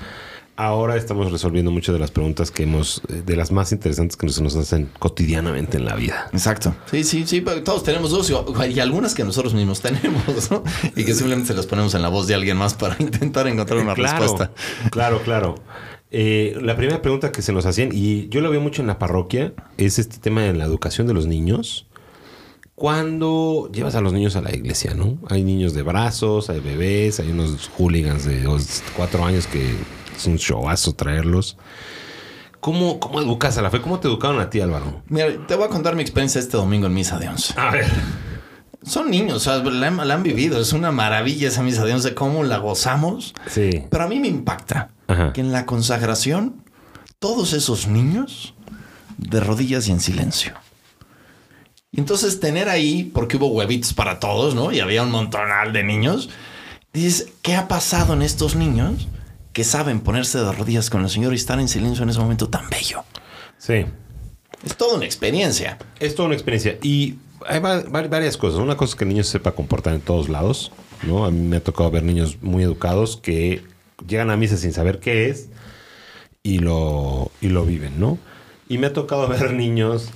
Ahora 0.62 0.97
estamos 0.97 1.33
resolviendo 1.33 1.71
muchas 1.71 1.95
de 1.95 1.99
las 1.99 2.11
preguntas 2.11 2.50
que 2.50 2.64
hemos. 2.64 3.00
eh, 3.09 3.23
de 3.25 3.35
las 3.35 3.50
más 3.50 3.73
interesantes 3.73 4.17
que 4.17 4.29
se 4.29 4.43
nos 4.43 4.57
hacen 4.57 4.90
cotidianamente 4.99 5.79
en 5.79 5.87
la 5.87 5.95
vida. 5.95 6.29
Exacto. 6.35 6.75
Sí, 6.90 7.02
sí, 7.05 7.25
sí. 7.26 7.40
pero 7.40 7.62
Todos 7.62 7.83
tenemos 7.83 8.11
dos 8.11 8.31
y, 8.31 8.67
y 8.73 8.81
algunas 8.81 9.14
que 9.14 9.25
nosotros 9.25 9.55
mismos 9.55 9.81
tenemos, 9.83 10.50
¿no? 10.50 10.62
Y 10.97 11.05
que 11.05 11.14
simplemente 11.14 11.49
se 11.49 11.55
las 11.55 11.64
ponemos 11.67 11.95
en 11.95 12.02
la 12.02 12.09
voz 12.11 12.26
de 12.26 12.35
alguien 12.35 12.59
más 12.59 12.75
para 12.75 12.95
intentar 13.00 13.47
encontrar 13.49 13.81
una 13.81 13.95
claro, 13.95 14.19
respuesta. 14.21 14.52
Claro, 14.90 15.23
claro. 15.23 15.55
Eh, 16.11 16.59
la 16.61 16.76
primera 16.76 17.00
pregunta 17.00 17.33
que 17.33 17.40
se 17.40 17.52
nos 17.52 17.64
hacían, 17.64 17.90
y 17.93 18.29
yo 18.29 18.40
lo 18.43 18.50
veo 18.50 18.61
mucho 18.61 18.83
en 18.83 18.88
la 18.88 18.99
parroquia, 18.99 19.55
es 19.79 19.99
este 19.99 20.19
tema 20.19 20.43
de 20.43 20.52
la 20.52 20.64
educación 20.64 21.07
de 21.07 21.14
los 21.14 21.26
niños. 21.26 21.87
Cuando 22.75 23.71
llevas 23.73 23.95
a 23.95 24.00
los 24.00 24.12
niños 24.12 24.37
a 24.37 24.40
la 24.40 24.55
iglesia, 24.55 24.95
¿no? 24.95 25.19
Hay 25.29 25.45
niños 25.45 25.75
de 25.75 25.83
brazos, 25.83 26.49
hay 26.50 26.61
bebés, 26.61 27.21
hay 27.21 27.31
unos 27.31 27.71
hooligans 27.79 28.25
de 28.25 28.43
dos- 28.43 28.83
cuatro 28.97 29.25
años 29.25 29.47
que 29.47 29.75
es 30.21 30.27
un 30.27 30.37
showazo 30.37 30.95
traerlos. 30.95 31.57
¿Cómo, 32.61 33.00
¿Cómo 33.00 33.21
educas 33.21 33.57
a 33.57 33.62
la 33.62 33.71
fe? 33.71 33.81
¿Cómo 33.81 34.00
te 34.00 34.09
educaron 34.09 34.39
a 34.41 34.50
ti, 34.50 34.61
Álvaro? 34.61 35.03
Mira, 35.09 35.29
te 35.47 35.55
voy 35.55 35.65
a 35.65 35.69
contar 35.69 35.95
mi 35.97 36.03
experiencia 36.03 36.39
este 36.41 36.57
domingo 36.59 36.87
en 36.87 36.95
Misa 36.95 37.19
de 37.19 37.29
Once. 37.29 37.55
A 37.59 37.71
ver. 37.71 37.87
Son 38.83 39.11
niños, 39.11 39.37
o 39.37 39.41
sea, 39.41 39.57
la, 39.62 39.87
han- 39.87 40.07
la 40.09 40.15
han 40.15 40.23
vivido. 40.23 40.61
Es 40.61 40.73
una 40.75 40.91
maravilla 40.93 41.49
esa 41.49 41.62
Misa 41.62 41.85
de 41.85 41.95
Once, 41.95 42.15
cómo 42.15 42.45
la 42.45 42.59
gozamos. 42.59 43.35
Sí. 43.47 43.85
Pero 43.91 44.05
a 44.05 44.09
mí 44.09 44.21
me 44.21 44.29
impacta 44.29 44.91
Ajá. 45.09 45.33
que 45.33 45.41
en 45.41 45.53
la 45.53 45.65
consagración 45.67 46.62
todos 47.19 47.53
esos 47.55 47.87
niños 47.89 48.55
de 49.17 49.41
rodillas 49.41 49.89
y 49.89 49.93
en 49.93 50.00
silencio. 50.00 50.53
Y 51.93 52.00
entonces 52.00 52.41
tener 52.41 52.69
ahí, 52.69 53.05
porque 53.12 53.37
hubo 53.37 53.49
huevitos 53.49 53.93
para 53.95 54.21
todos, 54.21 54.55
¿no? 54.55 54.71
Y 54.71 54.81
había 54.81 55.03
un 55.03 55.11
montonal 55.11 55.73
de 55.73 55.83
niños. 55.83 56.29
Dices, 56.93 57.29
¿qué 57.43 57.57
ha 57.57 57.69
pasado 57.69 58.12
en 58.15 58.23
estos 58.23 58.55
niños 58.55 59.09
que 59.61 59.64
saben 59.64 60.00
ponerse 60.00 60.38
de 60.38 60.50
rodillas 60.52 60.88
con 60.88 61.02
el 61.02 61.11
Señor 61.11 61.35
y 61.35 61.37
estar 61.37 61.61
en 61.61 61.69
silencio 61.69 62.02
en 62.02 62.09
ese 62.09 62.19
momento 62.19 62.49
tan 62.49 62.71
bello? 62.71 63.05
Sí. 63.59 63.85
Es 64.64 64.75
toda 64.75 64.97
una 64.97 65.05
experiencia. 65.05 65.76
Es 65.99 66.14
toda 66.14 66.29
una 66.29 66.35
experiencia. 66.35 66.79
Y 66.83 67.17
hay 67.47 67.61
va- 67.61 67.83
va- 67.83 68.09
varias 68.09 68.38
cosas. 68.38 68.59
Una 68.59 68.75
cosa 68.79 68.93
es 68.93 68.97
que 68.97 69.05
el 69.05 69.11
niño 69.11 69.23
se 69.23 69.33
sepa 69.33 69.52
comportar 69.52 69.93
en 69.93 70.00
todos 70.00 70.31
lados. 70.31 70.73
¿no? 71.02 71.26
A 71.26 71.31
mí 71.31 71.40
me 71.47 71.57
ha 71.59 71.62
tocado 71.62 71.90
ver 71.90 72.05
niños 72.05 72.38
muy 72.40 72.62
educados 72.62 73.19
que 73.19 73.62
llegan 74.09 74.31
a 74.31 74.38
misa 74.38 74.57
sin 74.57 74.73
saber 74.73 74.99
qué 74.99 75.29
es 75.29 75.49
y 76.43 76.61
lo, 76.61 77.31
y 77.43 77.49
lo 77.50 77.67
viven, 77.67 78.00
¿no? 78.00 78.17
Y 78.67 78.79
me 78.79 78.87
ha 78.87 78.93
tocado 78.95 79.29
ver 79.29 79.52
niños 79.52 80.09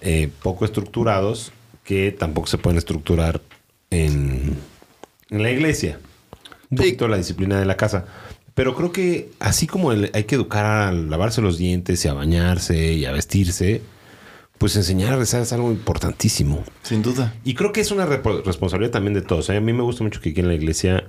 eh, 0.00 0.30
poco 0.44 0.64
estructurados 0.64 1.50
que 1.82 2.12
tampoco 2.12 2.46
se 2.46 2.56
pueden 2.58 2.78
estructurar 2.78 3.40
en, 3.90 4.56
en 5.30 5.42
la 5.42 5.50
iglesia. 5.50 5.98
Un 6.70 6.78
Sí. 6.78 6.84
poquito 6.84 7.08
la 7.08 7.16
disciplina 7.16 7.58
de 7.58 7.66
la 7.66 7.76
casa. 7.76 8.06
Pero 8.54 8.74
creo 8.76 8.92
que 8.92 9.30
así 9.40 9.66
como 9.66 9.92
el- 9.92 10.10
hay 10.14 10.24
que 10.24 10.34
educar 10.34 10.64
a 10.66 10.92
lavarse 10.92 11.40
los 11.40 11.56
dientes 11.58 12.04
y 12.04 12.08
a 12.08 12.12
bañarse 12.14 12.92
y 12.92 13.04
a 13.06 13.12
vestirse, 13.12 13.80
pues 14.58 14.76
enseñar 14.76 15.14
a 15.14 15.16
rezar 15.16 15.42
es 15.42 15.52
algo 15.52 15.72
importantísimo. 15.72 16.62
Sin 16.82 17.02
duda. 17.02 17.34
Y 17.44 17.54
creo 17.54 17.72
que 17.72 17.80
es 17.80 17.90
una 17.90 18.04
responsabilidad 18.06 18.92
también 18.92 19.14
de 19.14 19.22
todos. 19.22 19.48
¿eh? 19.50 19.56
A 19.56 19.60
mí 19.60 19.72
me 19.72 19.82
gusta 19.82 20.04
mucho 20.04 20.20
que 20.20 20.30
aquí 20.30 20.40
en 20.40 20.48
la 20.48 20.54
iglesia, 20.54 21.08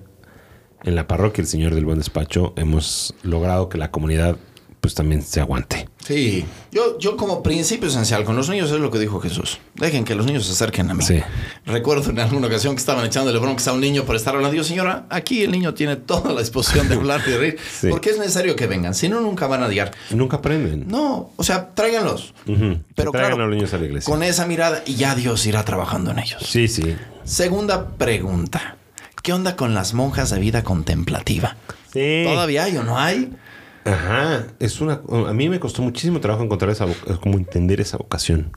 en 0.84 0.96
la 0.96 1.08
parroquia 1.08 1.42
El 1.42 1.48
Señor 1.48 1.76
del 1.76 1.86
Buen 1.86 1.98
Despacho, 2.00 2.54
hemos 2.56 3.14
logrado 3.24 3.70
que 3.70 3.78
la 3.78 3.92
comunidad 3.92 4.38
pues 4.84 4.96
también 4.96 5.22
se 5.22 5.40
aguante. 5.40 5.88
Sí. 6.06 6.44
Yo, 6.70 7.00
yo 7.00 7.16
como 7.16 7.42
principio 7.42 7.88
esencial 7.88 8.26
con 8.26 8.36
los 8.36 8.50
niños 8.50 8.70
es 8.70 8.82
lo 8.82 8.92
que 8.92 9.00
dijo 9.00 9.22
Jesús. 9.22 9.60
Dejen 9.76 10.04
que 10.04 10.14
los 10.14 10.26
niños 10.26 10.46
se 10.46 10.52
acerquen 10.52 10.92
a 10.92 10.94
mí. 10.94 11.06
Sí. 11.06 11.22
Recuerdo 11.66 12.10
en 12.10 12.20
alguna 12.20 12.48
ocasión 12.48 12.76
que 12.76 12.82
estaban 12.82 13.06
echándole 13.06 13.40
bronca 13.40 13.64
a 13.70 13.74
un 13.74 13.80
niño 13.80 14.04
por 14.04 14.18
estar 14.18 14.36
hablando. 14.36 14.58
Yo, 14.58 14.66
señora, 14.66 15.06
aquí 15.10 15.42
el 15.42 15.52
niño 15.52 15.74
tiene 15.74 15.96
toda 15.96 16.34
la 16.34 16.42
disposición 16.42 16.90
de 16.90 16.96
hablar 16.96 17.22
y 17.26 17.32
de 17.32 17.38
reír. 17.38 17.60
Sí. 17.74 17.88
Porque 17.90 18.10
es 18.10 18.18
necesario 18.18 18.58
que 18.58 18.68
vengan. 18.68 18.94
Si 18.94 19.08
no, 19.08 19.22
nunca 19.22 19.48
van 19.48 19.64
a. 19.64 19.74
Y 19.74 20.16
nunca 20.16 20.38
aprenden. 20.38 20.86
No, 20.90 21.32
o 21.38 21.44
sea, 21.44 21.70
tráiganlos. 21.74 22.34
Pero 22.46 23.12
traigan 23.12 23.32
claro, 23.32 23.36
a 23.36 23.48
los 23.48 23.56
niños 23.56 23.74
a 23.74 23.78
la 23.78 23.86
iglesia. 23.86 24.12
Con 24.12 24.22
esa 24.22 24.46
mirada 24.46 24.84
y 24.86 24.96
ya 24.96 25.16
Dios 25.16 25.46
irá 25.46 25.64
trabajando 25.64 26.12
en 26.12 26.20
ellos. 26.20 26.44
Sí, 26.46 26.68
sí. 26.68 26.94
Segunda 27.24 27.88
pregunta. 27.92 28.76
¿Qué 29.22 29.32
onda 29.32 29.56
con 29.56 29.74
las 29.74 29.94
monjas 29.94 30.32
de 30.32 30.40
vida 30.40 30.64
contemplativa? 30.64 31.56
Sí. 31.94 32.24
¿Todavía 32.26 32.66
hay 32.66 32.76
o 32.76 32.84
no 32.84 33.00
hay? 33.00 33.32
Ajá. 33.86 34.48
Es 34.60 34.82
una. 34.82 35.02
A 35.28 35.34
mí 35.34 35.50
me 35.50 35.60
costó 35.60 35.82
muchísimo 35.82 36.20
trabajo 36.20 36.44
encontrar 36.44 36.72
esa 36.72 36.86
como 37.22 37.38
entender 37.38 37.82
esa 37.82 37.98
vocación. 37.98 38.52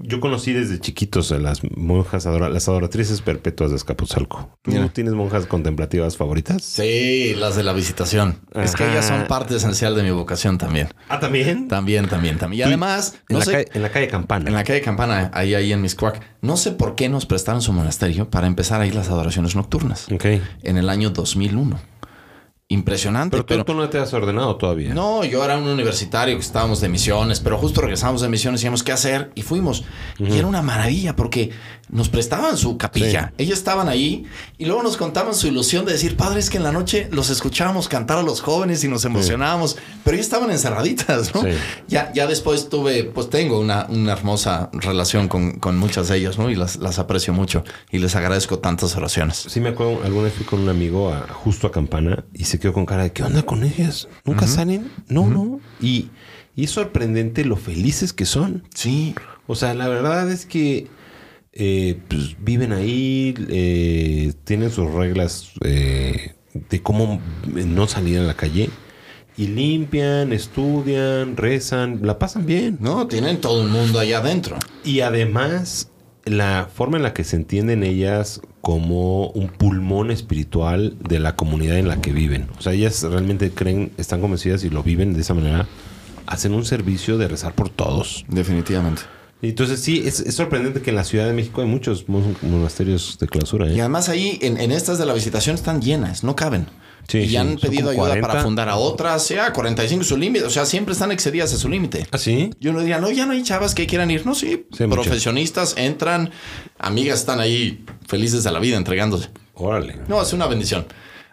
Yo 0.00 0.20
conocí 0.20 0.52
desde 0.52 0.78
chiquitos 0.78 1.32
a 1.32 1.38
las 1.38 1.60
monjas 1.76 2.24
adora- 2.24 2.48
las 2.50 2.68
adoratrices 2.68 3.20
perpetuas 3.20 3.70
de 3.70 3.76
Escapuzalco. 3.76 4.56
¿Tú 4.62 4.70
tienes 4.90 5.14
monjas 5.14 5.46
contemplativas 5.46 6.16
favoritas? 6.16 6.62
Sí, 6.62 7.34
las 7.36 7.56
de 7.56 7.64
la 7.64 7.72
visitación. 7.72 8.38
Es 8.54 8.76
que 8.76 8.88
ellas 8.88 9.06
son 9.08 9.26
parte 9.26 9.56
esencial 9.56 9.96
de 9.96 10.04
mi 10.04 10.10
vocación 10.12 10.56
también. 10.56 10.86
Ah, 11.08 11.18
también. 11.18 11.66
También, 11.66 12.06
también, 12.08 12.38
también. 12.38 12.60
Y 12.60 12.62
además, 12.62 13.14
en, 13.28 13.34
no 13.34 13.38
la 13.40 13.44
sé, 13.44 13.50
calle, 13.52 13.66
en 13.74 13.82
la 13.82 13.90
calle 13.90 14.06
Campana. 14.06 14.48
en 14.48 14.54
la 14.54 14.62
calle 14.62 14.80
Campana, 14.82 15.32
ahí, 15.34 15.54
ahí 15.56 15.72
en 15.72 15.82
Miscuac, 15.82 16.20
no 16.42 16.56
sé 16.56 16.70
por 16.70 16.94
qué 16.94 17.08
nos 17.08 17.26
prestaron 17.26 17.60
su 17.60 17.72
monasterio 17.72 18.30
para 18.30 18.46
empezar 18.46 18.80
ahí 18.80 18.92
las 18.92 19.08
adoraciones 19.08 19.56
nocturnas. 19.56 20.06
Ok. 20.12 20.26
En 20.62 20.76
el 20.78 20.90
año 20.90 21.10
2001. 21.10 21.76
Impresionante, 22.70 23.30
Pero, 23.38 23.46
pero... 23.46 23.64
tú, 23.64 23.72
tú 23.72 23.78
no 23.78 23.88
te 23.88 23.96
has 23.98 24.12
ordenado 24.12 24.56
todavía. 24.56 24.92
No, 24.92 25.24
yo 25.24 25.42
era 25.42 25.56
un 25.56 25.66
universitario 25.66 26.34
que 26.36 26.42
estábamos 26.42 26.82
de 26.82 26.90
misiones, 26.90 27.40
pero 27.40 27.56
justo 27.56 27.80
regresamos 27.80 28.20
de 28.20 28.28
misiones 28.28 28.60
y 28.60 28.62
decíamos 28.62 28.82
qué 28.82 28.92
hacer 28.92 29.30
y 29.34 29.40
fuimos. 29.40 29.84
Y 30.18 30.36
era 30.36 30.46
una 30.46 30.60
maravilla 30.60 31.16
porque 31.16 31.48
nos 31.88 32.10
prestaban 32.10 32.58
su 32.58 32.76
capilla. 32.76 33.32
Ellos 33.38 33.56
estaban 33.56 33.88
ahí 33.88 34.26
y 34.58 34.66
luego 34.66 34.82
nos 34.82 34.98
contaban 34.98 35.34
su 35.34 35.46
ilusión 35.46 35.86
de 35.86 35.92
decir, 35.92 36.18
padre, 36.18 36.40
es 36.40 36.50
que 36.50 36.58
en 36.58 36.62
la 36.62 36.70
noche 36.72 37.08
los 37.10 37.30
escuchábamos 37.30 37.88
cantar 37.88 38.18
a 38.18 38.22
los 38.22 38.42
jóvenes 38.42 38.84
y 38.84 38.88
nos 38.88 39.06
emocionábamos, 39.06 39.78
pero 40.04 40.16
ellos 40.16 40.26
estaban 40.26 40.50
encerraditas, 40.50 41.34
¿no? 41.34 41.40
Sí. 41.44 41.48
Ya, 41.88 42.12
ya 42.12 42.26
después 42.26 42.68
tuve, 42.68 43.04
pues 43.04 43.30
tengo 43.30 43.58
una, 43.58 43.86
una 43.88 44.12
hermosa 44.12 44.68
relación 44.74 45.28
con, 45.28 45.52
con 45.58 45.78
muchas 45.78 46.08
de 46.08 46.18
ellas, 46.18 46.36
¿no? 46.38 46.50
Y 46.50 46.54
las, 46.54 46.76
las 46.76 46.98
aprecio 46.98 47.32
mucho 47.32 47.64
y 47.90 47.96
les 47.96 48.14
agradezco 48.14 48.58
tantas 48.58 48.94
oraciones. 48.94 49.46
Sí, 49.48 49.58
me 49.60 49.70
acuerdo, 49.70 50.02
alguna 50.04 50.24
vez 50.24 50.34
fui 50.34 50.44
con 50.44 50.60
un 50.60 50.68
amigo 50.68 51.10
a- 51.10 51.26
justo 51.32 51.66
a 51.66 51.72
Campana 51.72 52.26
y 52.34 52.44
se 52.44 52.57
quedó 52.58 52.72
con 52.72 52.86
cara 52.86 53.04
de 53.04 53.12
¿qué 53.12 53.22
onda 53.22 53.42
con 53.42 53.64
ellas? 53.64 54.08
¿Nunca 54.24 54.46
salen? 54.46 54.90
No, 55.08 55.26
no. 55.26 55.60
Y, 55.80 56.10
y 56.56 56.64
es 56.64 56.70
sorprendente 56.70 57.44
lo 57.44 57.56
felices 57.56 58.12
que 58.12 58.24
son. 58.24 58.64
Sí, 58.74 59.14
O 59.46 59.54
sea, 59.54 59.74
la 59.74 59.88
verdad 59.88 60.30
es 60.30 60.46
que 60.46 60.88
eh, 61.52 61.98
pues, 62.08 62.36
viven 62.40 62.72
ahí, 62.72 63.34
eh, 63.48 64.32
tienen 64.44 64.70
sus 64.70 64.92
reglas 64.92 65.52
eh, 65.64 66.34
de 66.68 66.82
cómo 66.82 67.20
no 67.46 67.86
salir 67.86 68.18
a 68.18 68.22
la 68.22 68.34
calle 68.34 68.70
y 69.36 69.46
limpian, 69.46 70.32
estudian, 70.32 71.36
rezan, 71.36 72.00
la 72.02 72.18
pasan 72.18 72.44
bien. 72.44 72.78
¿no? 72.80 73.06
Tienen 73.06 73.40
todo 73.40 73.62
un 73.62 73.70
mundo 73.70 74.00
allá 74.00 74.18
adentro. 74.18 74.56
Y 74.84 75.00
además, 75.00 75.90
la 76.30 76.68
forma 76.72 76.96
en 76.96 77.02
la 77.02 77.12
que 77.12 77.24
se 77.24 77.36
entienden 77.36 77.82
ellas 77.82 78.40
como 78.60 79.28
un 79.30 79.48
pulmón 79.48 80.10
espiritual 80.10 80.96
de 81.00 81.18
la 81.18 81.36
comunidad 81.36 81.78
en 81.78 81.88
la 81.88 82.00
que 82.00 82.12
viven. 82.12 82.48
O 82.58 82.62
sea, 82.62 82.72
ellas 82.72 83.02
realmente 83.02 83.50
creen, 83.50 83.92
están 83.96 84.20
convencidas 84.20 84.64
y 84.64 84.70
lo 84.70 84.82
viven 84.82 85.14
de 85.14 85.20
esa 85.20 85.34
manera. 85.34 85.66
Hacen 86.26 86.52
un 86.52 86.64
servicio 86.64 87.16
de 87.18 87.28
rezar 87.28 87.54
por 87.54 87.70
todos. 87.70 88.24
Definitivamente. 88.28 89.02
Entonces 89.40 89.80
sí, 89.80 90.02
es, 90.04 90.18
es 90.20 90.34
sorprendente 90.34 90.82
que 90.82 90.90
en 90.90 90.96
la 90.96 91.04
Ciudad 91.04 91.26
de 91.26 91.32
México 91.32 91.60
hay 91.60 91.66
muchos 91.68 92.08
mon- 92.08 92.36
monasterios 92.42 93.18
de 93.20 93.28
clausura. 93.28 93.68
¿eh? 93.68 93.74
Y 93.74 93.80
además 93.80 94.08
ahí 94.08 94.38
en, 94.42 94.58
en 94.60 94.72
estas 94.72 94.98
de 94.98 95.06
la 95.06 95.14
visitación 95.14 95.54
están 95.54 95.80
llenas, 95.80 96.24
no 96.24 96.34
caben. 96.34 96.66
Sí, 97.06 97.18
y 97.18 97.28
sí, 97.30 97.36
han 97.36 97.56
pedido 97.56 97.88
ayuda 97.88 98.04
40. 98.08 98.28
para 98.28 98.42
fundar 98.42 98.68
a 98.68 98.76
otras, 98.76 99.24
sea 99.24 99.52
45 99.54 100.04
su 100.04 100.16
límite, 100.18 100.44
o 100.44 100.50
sea, 100.50 100.66
siempre 100.66 100.92
están 100.92 101.10
excedidas 101.12 101.54
a 101.54 101.56
su 101.56 101.68
límite. 101.68 102.06
¿Ah, 102.10 102.18
sí? 102.18 102.50
Y 102.60 102.68
uno 102.68 102.80
diría, 102.80 102.98
no, 102.98 103.10
ya 103.10 103.24
no 103.24 103.32
hay 103.32 103.42
chavas 103.42 103.74
que 103.74 103.86
quieran 103.86 104.10
ir. 104.10 104.26
No, 104.26 104.34
sí, 104.34 104.66
Sí, 104.76 104.84
muchas. 104.86 105.06
profesionistas 105.06 105.74
entran, 105.78 106.30
amigas 106.78 107.20
están 107.20 107.40
ahí 107.40 107.82
felices 108.06 108.44
de 108.44 108.50
la 108.52 108.58
vida 108.58 108.76
entregándose. 108.76 109.30
Órale. 109.54 109.96
No, 110.08 110.20
es 110.20 110.32
una 110.34 110.46
bendición. 110.48 110.86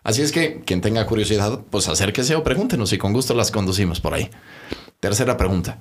Así 0.04 0.22
es 0.22 0.32
que 0.32 0.62
quien 0.66 0.80
tenga 0.80 1.06
curiosidad, 1.08 1.62
pues 1.72 1.90
acérquese 1.90 2.36
o 2.36 2.44
pregúntenos 2.44 2.94
y 2.94 2.98
con 2.98 3.12
gusto 3.12 3.34
las 3.34 3.52
conducimos 3.52 4.00
por 4.00 4.14
ahí. 4.14 4.30
Tercera 5.02 5.36
pregunta. 5.36 5.78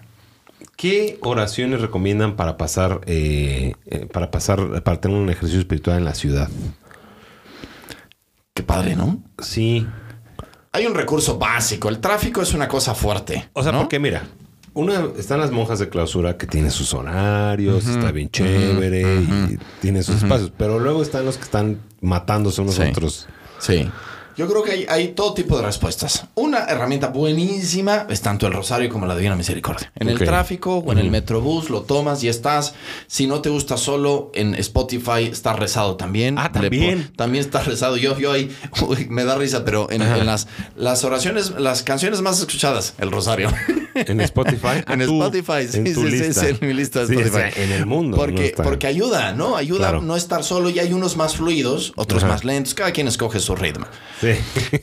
¿Qué 0.76 1.18
oraciones 1.22 1.80
recomiendan 1.80 2.36
para 2.36 2.56
pasar, 2.56 3.00
eh, 3.06 3.74
eh, 3.86 4.06
para 4.12 4.30
pasar, 4.30 4.82
para 4.82 5.00
tener 5.00 5.16
un 5.16 5.30
ejercicio 5.30 5.60
espiritual 5.60 5.98
en 5.98 6.04
la 6.04 6.14
ciudad? 6.14 6.48
Qué 8.52 8.62
padre, 8.62 8.96
¿no? 8.96 9.22
Sí. 9.38 9.86
Hay 10.72 10.86
un 10.86 10.94
recurso 10.94 11.38
básico. 11.38 11.88
El 11.88 12.00
tráfico 12.00 12.42
es 12.42 12.52
una 12.54 12.68
cosa 12.68 12.94
fuerte. 12.94 13.48
O 13.52 13.62
sea, 13.62 13.72
¿no? 13.72 13.78
porque 13.80 14.00
mira, 14.00 14.24
una, 14.74 15.08
están 15.16 15.38
las 15.40 15.52
monjas 15.52 15.78
de 15.78 15.88
clausura 15.88 16.36
que 16.36 16.46
tienen 16.48 16.72
sus 16.72 16.92
horarios, 16.94 17.86
está 17.86 18.10
bien 18.10 18.28
chévere 18.30 19.02
y 19.22 19.58
tiene 19.80 20.02
sus 20.02 20.16
espacios, 20.16 20.52
pero 20.56 20.80
luego 20.80 21.02
están 21.02 21.24
los 21.24 21.36
que 21.36 21.44
están 21.44 21.78
matándose 22.00 22.60
unos 22.60 22.74
Sí. 22.74 22.82
a 22.82 22.88
otros. 22.90 23.28
Sí. 23.60 23.88
Yo 24.36 24.48
creo 24.48 24.62
que 24.62 24.72
hay, 24.72 24.86
hay 24.88 25.08
todo 25.08 25.34
tipo 25.34 25.56
de 25.56 25.62
respuestas. 25.62 26.26
Una 26.34 26.64
herramienta 26.64 27.08
buenísima 27.08 28.06
es 28.08 28.20
tanto 28.20 28.46
el 28.46 28.52
rosario 28.52 28.88
como 28.88 29.06
la 29.06 29.14
Divina 29.14 29.36
Misericordia. 29.36 29.92
En 29.96 30.08
el 30.08 30.18
tráfico 30.18 30.78
o 30.78 30.92
en 30.92 30.98
el 30.98 31.10
metrobús 31.10 31.70
lo 31.70 31.82
tomas 31.82 32.22
y 32.24 32.28
estás. 32.28 32.74
Si 33.06 33.26
no 33.26 33.40
te 33.40 33.50
gusta 33.50 33.76
solo, 33.76 34.30
en 34.34 34.54
Spotify 34.54 35.24
está 35.30 35.52
rezado 35.52 35.96
también. 35.96 36.38
Ah, 36.38 36.50
también. 36.52 37.12
también 37.16 37.44
está 37.44 37.62
rezado. 37.62 37.96
Yo, 37.96 38.18
yo 38.18 38.32
ahí, 38.32 38.54
uy, 38.86 39.06
me 39.08 39.24
da 39.24 39.36
risa, 39.36 39.64
pero 39.64 39.90
en, 39.90 40.02
en 40.02 40.26
las, 40.26 40.48
las 40.76 41.04
oraciones, 41.04 41.50
las 41.58 41.82
canciones 41.82 42.20
más 42.20 42.40
escuchadas, 42.40 42.94
el 42.98 43.10
rosario. 43.10 43.50
En 43.94 44.20
Spotify. 44.22 44.82
En 44.88 45.00
tú, 45.06 45.22
Spotify, 45.22 45.68
sí, 45.70 45.78
en 45.78 45.84
tu 45.94 46.02
sí, 46.04 46.10
sí, 46.10 46.16
lista. 46.24 46.40
sí, 46.42 46.56
en 46.60 46.68
mi 46.68 46.74
lista 46.74 47.00
de 47.00 47.06
Sí, 47.06 47.12
Spotify. 47.14 47.36
o 47.36 47.52
sea, 47.54 47.64
en 47.64 47.72
el 47.72 47.86
mundo. 47.86 48.16
Porque, 48.16 48.54
no 48.56 48.64
porque 48.64 48.86
ayuda, 48.86 49.32
¿no? 49.32 49.56
Ayuda 49.56 49.78
Claro. 49.78 49.98
a 49.98 50.02
no 50.02 50.16
estar 50.16 50.42
solo 50.44 50.70
y 50.70 50.78
hay 50.78 50.92
unos 50.92 51.16
más 51.16 51.36
fluidos, 51.36 51.92
otros 51.96 52.22
Ajá. 52.24 52.32
más 52.32 52.44
lentos. 52.44 52.74
Cada 52.74 52.92
quien 52.92 53.08
escoge 53.08 53.40
su 53.40 53.54
ritmo. 53.54 53.86
Sí. 54.20 54.32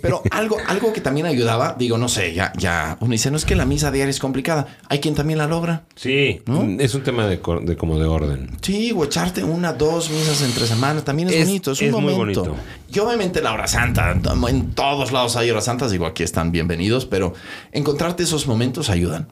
Pero 0.01 0.21
algo, 0.31 0.57
algo 0.67 0.93
que 0.93 1.01
también 1.01 1.25
ayudaba, 1.25 1.75
digo, 1.77 1.97
no 1.97 2.07
sé, 2.09 2.33
ya, 2.33 2.53
ya, 2.57 2.97
uno 3.01 3.11
dice, 3.11 3.31
no 3.31 3.37
es 3.37 3.45
que 3.45 3.55
la 3.55 3.65
misa 3.65 3.91
diaria 3.91 4.09
es 4.09 4.19
complicada. 4.19 4.67
Hay 4.89 4.99
quien 4.99 5.15
también 5.15 5.39
la 5.39 5.47
logra. 5.47 5.83
Sí, 5.95 6.41
¿No? 6.45 6.63
es 6.79 6.93
un 6.95 7.03
tema 7.03 7.27
de, 7.27 7.39
como 7.39 7.99
de 7.99 8.05
orden. 8.05 8.49
Sí, 8.61 8.91
o 8.95 9.03
echarte 9.03 9.43
una, 9.43 9.73
dos 9.73 10.09
misas 10.09 10.41
entre 10.41 10.65
semanas 10.67 11.03
también 11.03 11.29
es, 11.29 11.35
Es- 11.35 11.45
bonito, 11.47 11.71
es 11.71 11.81
un 11.81 11.87
es 11.87 11.93
muy 11.93 12.13
momento. 12.13 12.41
bonito. 12.43 12.63
Y 12.93 12.99
obviamente 12.99 13.41
la 13.41 13.53
hora 13.53 13.67
santa, 13.67 14.11
en 14.11 14.71
todos 14.71 15.13
lados 15.13 15.37
hay 15.37 15.49
horas 15.49 15.65
santas, 15.65 15.91
digo, 15.91 16.05
aquí 16.05 16.23
están 16.23 16.51
bienvenidos, 16.51 17.05
pero 17.05 17.33
encontrarte 17.71 18.23
esos 18.23 18.47
momentos 18.47 18.89
ayudan. 18.89 19.29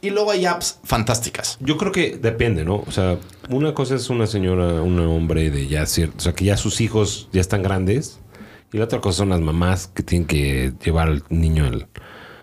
Y 0.00 0.10
luego 0.10 0.30
hay 0.30 0.46
apps 0.46 0.78
fantásticas. 0.84 1.58
Yo 1.60 1.76
creo 1.76 1.90
que 1.90 2.16
depende, 2.16 2.64
¿no? 2.64 2.84
O 2.86 2.90
sea, 2.92 3.18
una 3.48 3.74
cosa 3.74 3.96
es 3.96 4.10
una 4.10 4.28
señora, 4.28 4.80
un 4.80 4.98
hombre 5.00 5.50
de 5.50 5.66
ya 5.66 5.84
cierto, 5.86 6.14
o 6.18 6.20
sea, 6.20 6.34
que 6.34 6.44
ya 6.44 6.56
sus 6.56 6.80
hijos 6.80 7.28
ya 7.32 7.40
están 7.40 7.64
grandes. 7.64 8.20
Y 8.72 8.78
la 8.78 8.84
otra 8.84 9.00
cosa 9.00 9.18
son 9.18 9.30
las 9.30 9.40
mamás 9.40 9.88
que 9.88 10.04
tienen 10.04 10.28
que 10.28 10.72
llevar 10.82 11.08
al 11.08 11.24
niño 11.30 11.66
al, 11.66 11.88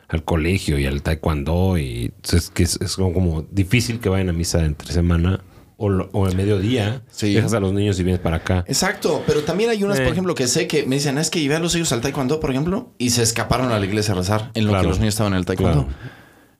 al 0.09 0.23
colegio 0.25 0.77
y 0.77 0.85
al 0.85 1.01
taekwondo. 1.01 1.77
Y 1.77 2.11
entonces, 2.15 2.49
que 2.49 2.63
es, 2.63 2.77
es 2.81 2.97
como 2.97 3.45
difícil 3.49 4.01
que 4.01 4.09
vayan 4.09 4.29
a 4.29 4.33
misa 4.33 4.65
entre 4.65 4.91
semana 4.91 5.41
o, 5.77 5.89
lo- 5.89 6.09
o 6.11 6.27
el 6.27 6.35
mediodía. 6.35 7.01
Sí. 7.11 7.33
Dejas 7.33 7.53
a 7.53 7.59
los 7.59 7.71
niños 7.73 7.99
y 7.99 8.03
vienes 8.03 8.19
para 8.19 8.37
acá. 8.37 8.65
Exacto, 8.67 9.23
pero 9.27 9.43
también 9.43 9.69
hay 9.69 9.83
unas, 9.83 9.99
Eh. 9.99 10.03
por 10.03 10.11
ejemplo, 10.11 10.35
que 10.35 10.47
sé 10.47 10.67
que 10.67 10.85
me 10.85 10.95
dicen, 10.95 11.17
es 11.17 11.29
que 11.29 11.39
llevé 11.39 11.55
a 11.55 11.59
los 11.59 11.75
hijos 11.75 11.91
al 11.93 12.01
taekwondo, 12.01 12.39
por 12.39 12.49
ejemplo, 12.51 12.91
y 12.97 13.11
se 13.11 13.21
escaparon 13.23 13.71
a 13.71 13.79
la 13.79 13.85
iglesia 13.85 14.13
a 14.13 14.17
rezar 14.17 14.51
en 14.55 14.65
lo 14.65 14.71
Claro. 14.71 14.83
que 14.83 14.89
los 14.89 14.99
niños 14.99 15.13
estaban 15.13 15.33
en 15.33 15.39
el 15.39 15.45
taekwondo. 15.45 15.85
Claro. 15.85 16.16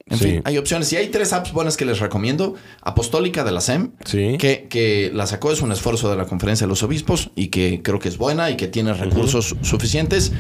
En 0.10 0.18
Sí. 0.18 0.24
fin, 0.26 0.42
hay 0.46 0.58
opciones. 0.58 0.92
Y 0.94 0.96
hay 0.96 1.08
tres 1.08 1.34
apps 1.34 1.52
buenas 1.52 1.76
que 1.78 1.84
les 1.86 2.00
recomiendo. 2.00 2.56
Apostólica 2.82 3.44
de 3.44 3.52
la 3.52 3.60
SEM, 3.62 3.92
Sí. 4.06 4.38
que, 4.40 4.68
que 4.70 5.12
la 5.14 5.28
sacó 5.28 5.52
es 5.52 5.62
un 5.62 5.72
esfuerzo 5.72 6.10
de 6.10 6.16
la 6.16 6.26
Conferencia 6.26 6.66
de 6.66 6.70
los 6.70 6.82
Obispos 6.84 7.32
y 7.36 7.48
que 7.48 7.82
creo 7.84 8.00
que 8.00 8.08
es 8.08 8.18
buena 8.18 8.50
y 8.50 8.56
que 8.58 8.68
tiene 8.68 8.94
recursos 8.94 9.56
suficientes. 9.62 10.32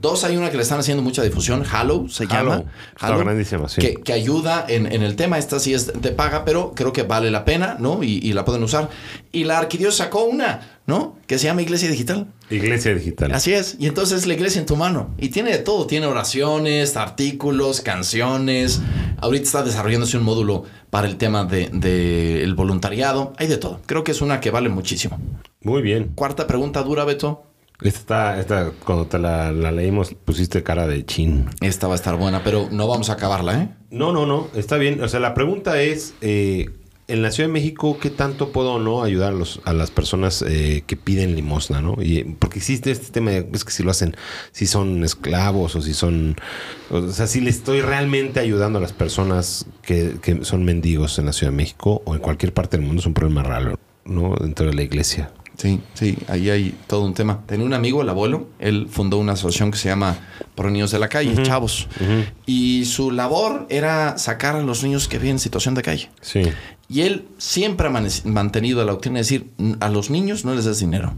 Dos, 0.00 0.22
hay 0.24 0.36
una 0.36 0.50
que 0.50 0.56
le 0.56 0.62
están 0.62 0.78
haciendo 0.78 1.02
mucha 1.02 1.22
difusión, 1.22 1.64
Hallow 1.68 2.08
se 2.08 2.26
llama. 2.26 2.64
Está 2.94 3.16
grandísima, 3.16 3.68
sí. 3.68 3.80
Que, 3.80 3.94
que 3.94 4.12
ayuda 4.12 4.64
en, 4.68 4.90
en 4.92 5.02
el 5.02 5.16
tema. 5.16 5.38
Esta 5.38 5.58
sí 5.58 5.74
es 5.74 6.00
de 6.00 6.10
paga, 6.12 6.44
pero 6.44 6.72
creo 6.74 6.92
que 6.92 7.02
vale 7.02 7.30
la 7.30 7.44
pena, 7.44 7.76
¿no? 7.80 8.02
Y, 8.02 8.18
y 8.22 8.32
la 8.32 8.44
pueden 8.44 8.62
usar. 8.62 8.88
Y 9.32 9.44
la 9.44 9.58
Arquidiócesis 9.58 9.98
sacó 9.98 10.24
una, 10.24 10.75
¿no? 10.86 11.16
Que 11.26 11.38
se 11.38 11.46
llama 11.46 11.62
Iglesia 11.62 11.90
Digital. 11.90 12.32
Iglesia 12.48 12.94
digital. 12.94 13.32
Así 13.32 13.52
es. 13.52 13.76
Y 13.78 13.86
entonces 13.86 14.26
la 14.26 14.34
iglesia 14.34 14.60
en 14.60 14.66
tu 14.66 14.76
mano. 14.76 15.14
Y 15.18 15.30
tiene 15.30 15.50
de 15.50 15.58
todo. 15.58 15.86
Tiene 15.86 16.06
oraciones, 16.06 16.96
artículos, 16.96 17.80
canciones. 17.80 18.80
Ahorita 19.18 19.44
está 19.44 19.62
desarrollándose 19.64 20.16
un 20.16 20.22
módulo 20.22 20.64
para 20.90 21.08
el 21.08 21.16
tema 21.16 21.44
del 21.44 21.80
de, 21.80 22.44
el 22.44 22.54
voluntariado. 22.54 23.32
Hay 23.38 23.48
de 23.48 23.56
todo. 23.56 23.80
Creo 23.86 24.04
que 24.04 24.12
es 24.12 24.20
una 24.22 24.40
que 24.40 24.50
vale 24.50 24.68
muchísimo. 24.68 25.18
Muy 25.62 25.82
bien. 25.82 26.12
Cuarta 26.14 26.46
pregunta 26.46 26.82
dura, 26.82 27.04
Beto. 27.04 27.42
Esta, 27.82 28.40
esta, 28.40 28.70
cuando 28.84 29.06
te 29.06 29.18
la, 29.18 29.52
la 29.52 29.70
leímos, 29.70 30.14
pusiste 30.14 30.62
cara 30.62 30.86
de 30.86 31.04
chin. 31.04 31.46
Esta 31.60 31.88
va 31.88 31.94
a 31.94 31.96
estar 31.96 32.16
buena, 32.16 32.42
pero 32.42 32.68
no 32.70 32.88
vamos 32.88 33.10
a 33.10 33.14
acabarla, 33.14 33.60
¿eh? 33.60 33.68
No, 33.90 34.12
no, 34.12 34.24
no, 34.24 34.48
está 34.54 34.76
bien. 34.78 35.02
O 35.02 35.08
sea, 35.08 35.20
la 35.20 35.34
pregunta 35.34 35.82
es, 35.82 36.14
eh, 36.22 36.70
en 37.08 37.22
la 37.22 37.30
Ciudad 37.30 37.48
de 37.48 37.52
México, 37.52 37.98
¿qué 38.00 38.10
tanto 38.10 38.50
puedo 38.50 38.74
o 38.74 38.78
no 38.80 39.02
ayudar 39.02 39.32
a, 39.32 39.36
los, 39.36 39.60
a 39.64 39.72
las 39.72 39.90
personas 39.90 40.42
eh, 40.42 40.82
que 40.86 40.96
piden 40.96 41.36
limosna, 41.36 41.80
no? 41.80 41.96
Y, 42.02 42.24
porque 42.24 42.58
existe 42.58 42.90
este 42.90 43.12
tema, 43.12 43.30
de, 43.30 43.48
es 43.52 43.64
que 43.64 43.70
si 43.70 43.82
lo 43.82 43.90
hacen, 43.90 44.16
si 44.50 44.66
son 44.66 45.04
esclavos 45.04 45.76
o 45.76 45.82
si 45.82 45.94
son... 45.94 46.36
O 46.90 47.08
sea, 47.08 47.26
si 47.26 47.40
le 47.40 47.50
estoy 47.50 47.80
realmente 47.80 48.40
ayudando 48.40 48.78
a 48.78 48.82
las 48.82 48.92
personas 48.92 49.66
que, 49.82 50.16
que 50.20 50.44
son 50.44 50.64
mendigos 50.64 51.18
en 51.18 51.26
la 51.26 51.32
Ciudad 51.32 51.52
de 51.52 51.56
México 51.56 52.02
o 52.04 52.14
en 52.14 52.20
cualquier 52.20 52.52
parte 52.52 52.76
del 52.76 52.86
mundo, 52.86 53.00
es 53.00 53.06
un 53.06 53.14
problema 53.14 53.42
raro, 53.44 53.78
¿no? 54.04 54.34
Dentro 54.40 54.66
de 54.66 54.74
la 54.74 54.82
iglesia. 54.82 55.30
Sí, 55.56 55.80
sí, 55.94 56.18
ahí 56.28 56.50
hay 56.50 56.74
todo 56.86 57.02
un 57.04 57.14
tema. 57.14 57.42
Tenía 57.46 57.64
un 57.64 57.72
amigo, 57.72 58.02
el 58.02 58.08
abuelo, 58.08 58.48
él 58.58 58.88
fundó 58.90 59.16
una 59.16 59.32
asociación 59.32 59.70
que 59.70 59.78
se 59.78 59.88
llama 59.88 60.18
Pro 60.54 60.70
Niños 60.70 60.90
de 60.90 60.98
la 60.98 61.08
Calle, 61.08 61.42
Chavos. 61.42 61.88
Y 62.44 62.84
su 62.84 63.10
labor 63.10 63.66
era 63.70 64.18
sacar 64.18 64.56
a 64.56 64.62
los 64.62 64.82
niños 64.82 65.08
que 65.08 65.18
viven 65.18 65.36
en 65.36 65.38
situación 65.38 65.74
de 65.74 65.82
calle. 65.82 66.10
Sí. 66.20 66.42
Y 66.88 67.00
él 67.02 67.26
siempre 67.38 67.88
ha 67.88 67.90
mantenido 68.24 68.84
la 68.84 68.92
doctrina 68.92 69.14
de 69.14 69.20
decir, 69.20 69.50
"N- 69.58 69.76
a 69.80 69.88
los 69.88 70.10
niños 70.10 70.44
no 70.44 70.54
les 70.54 70.64
des 70.64 70.78
dinero. 70.78 71.14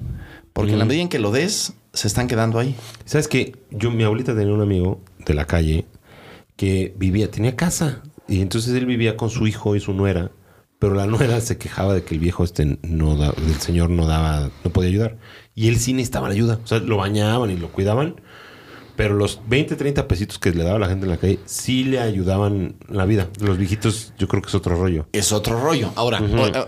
Porque 0.53 0.73
en 0.73 0.79
la 0.79 0.85
medida 0.87 1.03
en 1.03 1.09
que 1.09 1.19
lo 1.19 1.31
des, 1.31 1.75
se 1.93 2.09
están 2.09 2.27
quedando 2.27 2.59
ahí. 2.59 2.75
¿Sabes 3.05 3.29
qué? 3.29 3.55
Yo, 3.71 3.91
mi 3.91 4.03
abuelita 4.03 4.35
tenía 4.35 4.53
un 4.55 4.61
amigo 4.63 5.01
de 5.25 5.35
la 5.35 5.45
calle 5.47 5.85
que 6.57 6.95
vivía, 6.99 7.31
tenía 7.31 7.55
casa. 7.55 8.03
Y 8.27 8.41
entonces 8.41 8.75
él 8.75 8.87
vivía 8.87 9.17
con 9.17 9.31
su 9.31 9.47
hijo 9.47 9.77
y 9.77 9.81
su 9.81 9.93
nuera. 9.93 10.31
Pero 10.79 10.95
la 10.95 11.07
nuera 11.07 11.41
se 11.41 11.59
quejaba 11.59 11.95
de 11.95 12.03
que 12.05 12.15
el 12.15 12.21
viejo 12.21 12.45
este 12.45 12.79
no 12.83 13.17
da- 13.17 13.35
el 13.37 13.55
señor 13.61 13.91
no 13.91 14.07
daba, 14.07 14.51
no 14.65 14.71
podía 14.71 14.91
ayudar. 14.91 15.17
Y 15.55 15.69
él 15.69 15.79
sí 15.79 15.93
necesitaba 15.93 16.29
la 16.29 16.35
ayuda. 16.35 16.61
O 16.63 16.67
sea, 16.67 16.79
lo 16.79 16.97
bañaban 16.99 17.51
y 17.51 17.57
lo 17.57 17.71
cuidaban. 17.73 18.17
Pero 18.99 19.15
los 19.15 19.41
20, 19.49 19.77
30 19.77 20.09
pesitos 20.09 20.39
que 20.41 20.51
le 20.51 20.65
daba 20.65 20.79
la 20.81 20.89
gente 20.89 21.05
en 21.07 21.11
la 21.13 21.17
calle 21.19 21.39
sí 21.47 21.85
le 21.85 22.01
ayudaban 22.01 22.75
la 22.89 23.05
vida. 23.07 23.29
Los 23.41 23.57
viejitos, 23.57 24.13
yo 24.19 24.27
creo 24.27 24.43
que 24.43 24.49
es 24.49 24.55
otro 24.57 24.75
rollo. 24.75 25.07
Es 25.13 25.31
otro 25.33 25.59
rollo. 25.63 25.93
Ahora, 25.95 26.21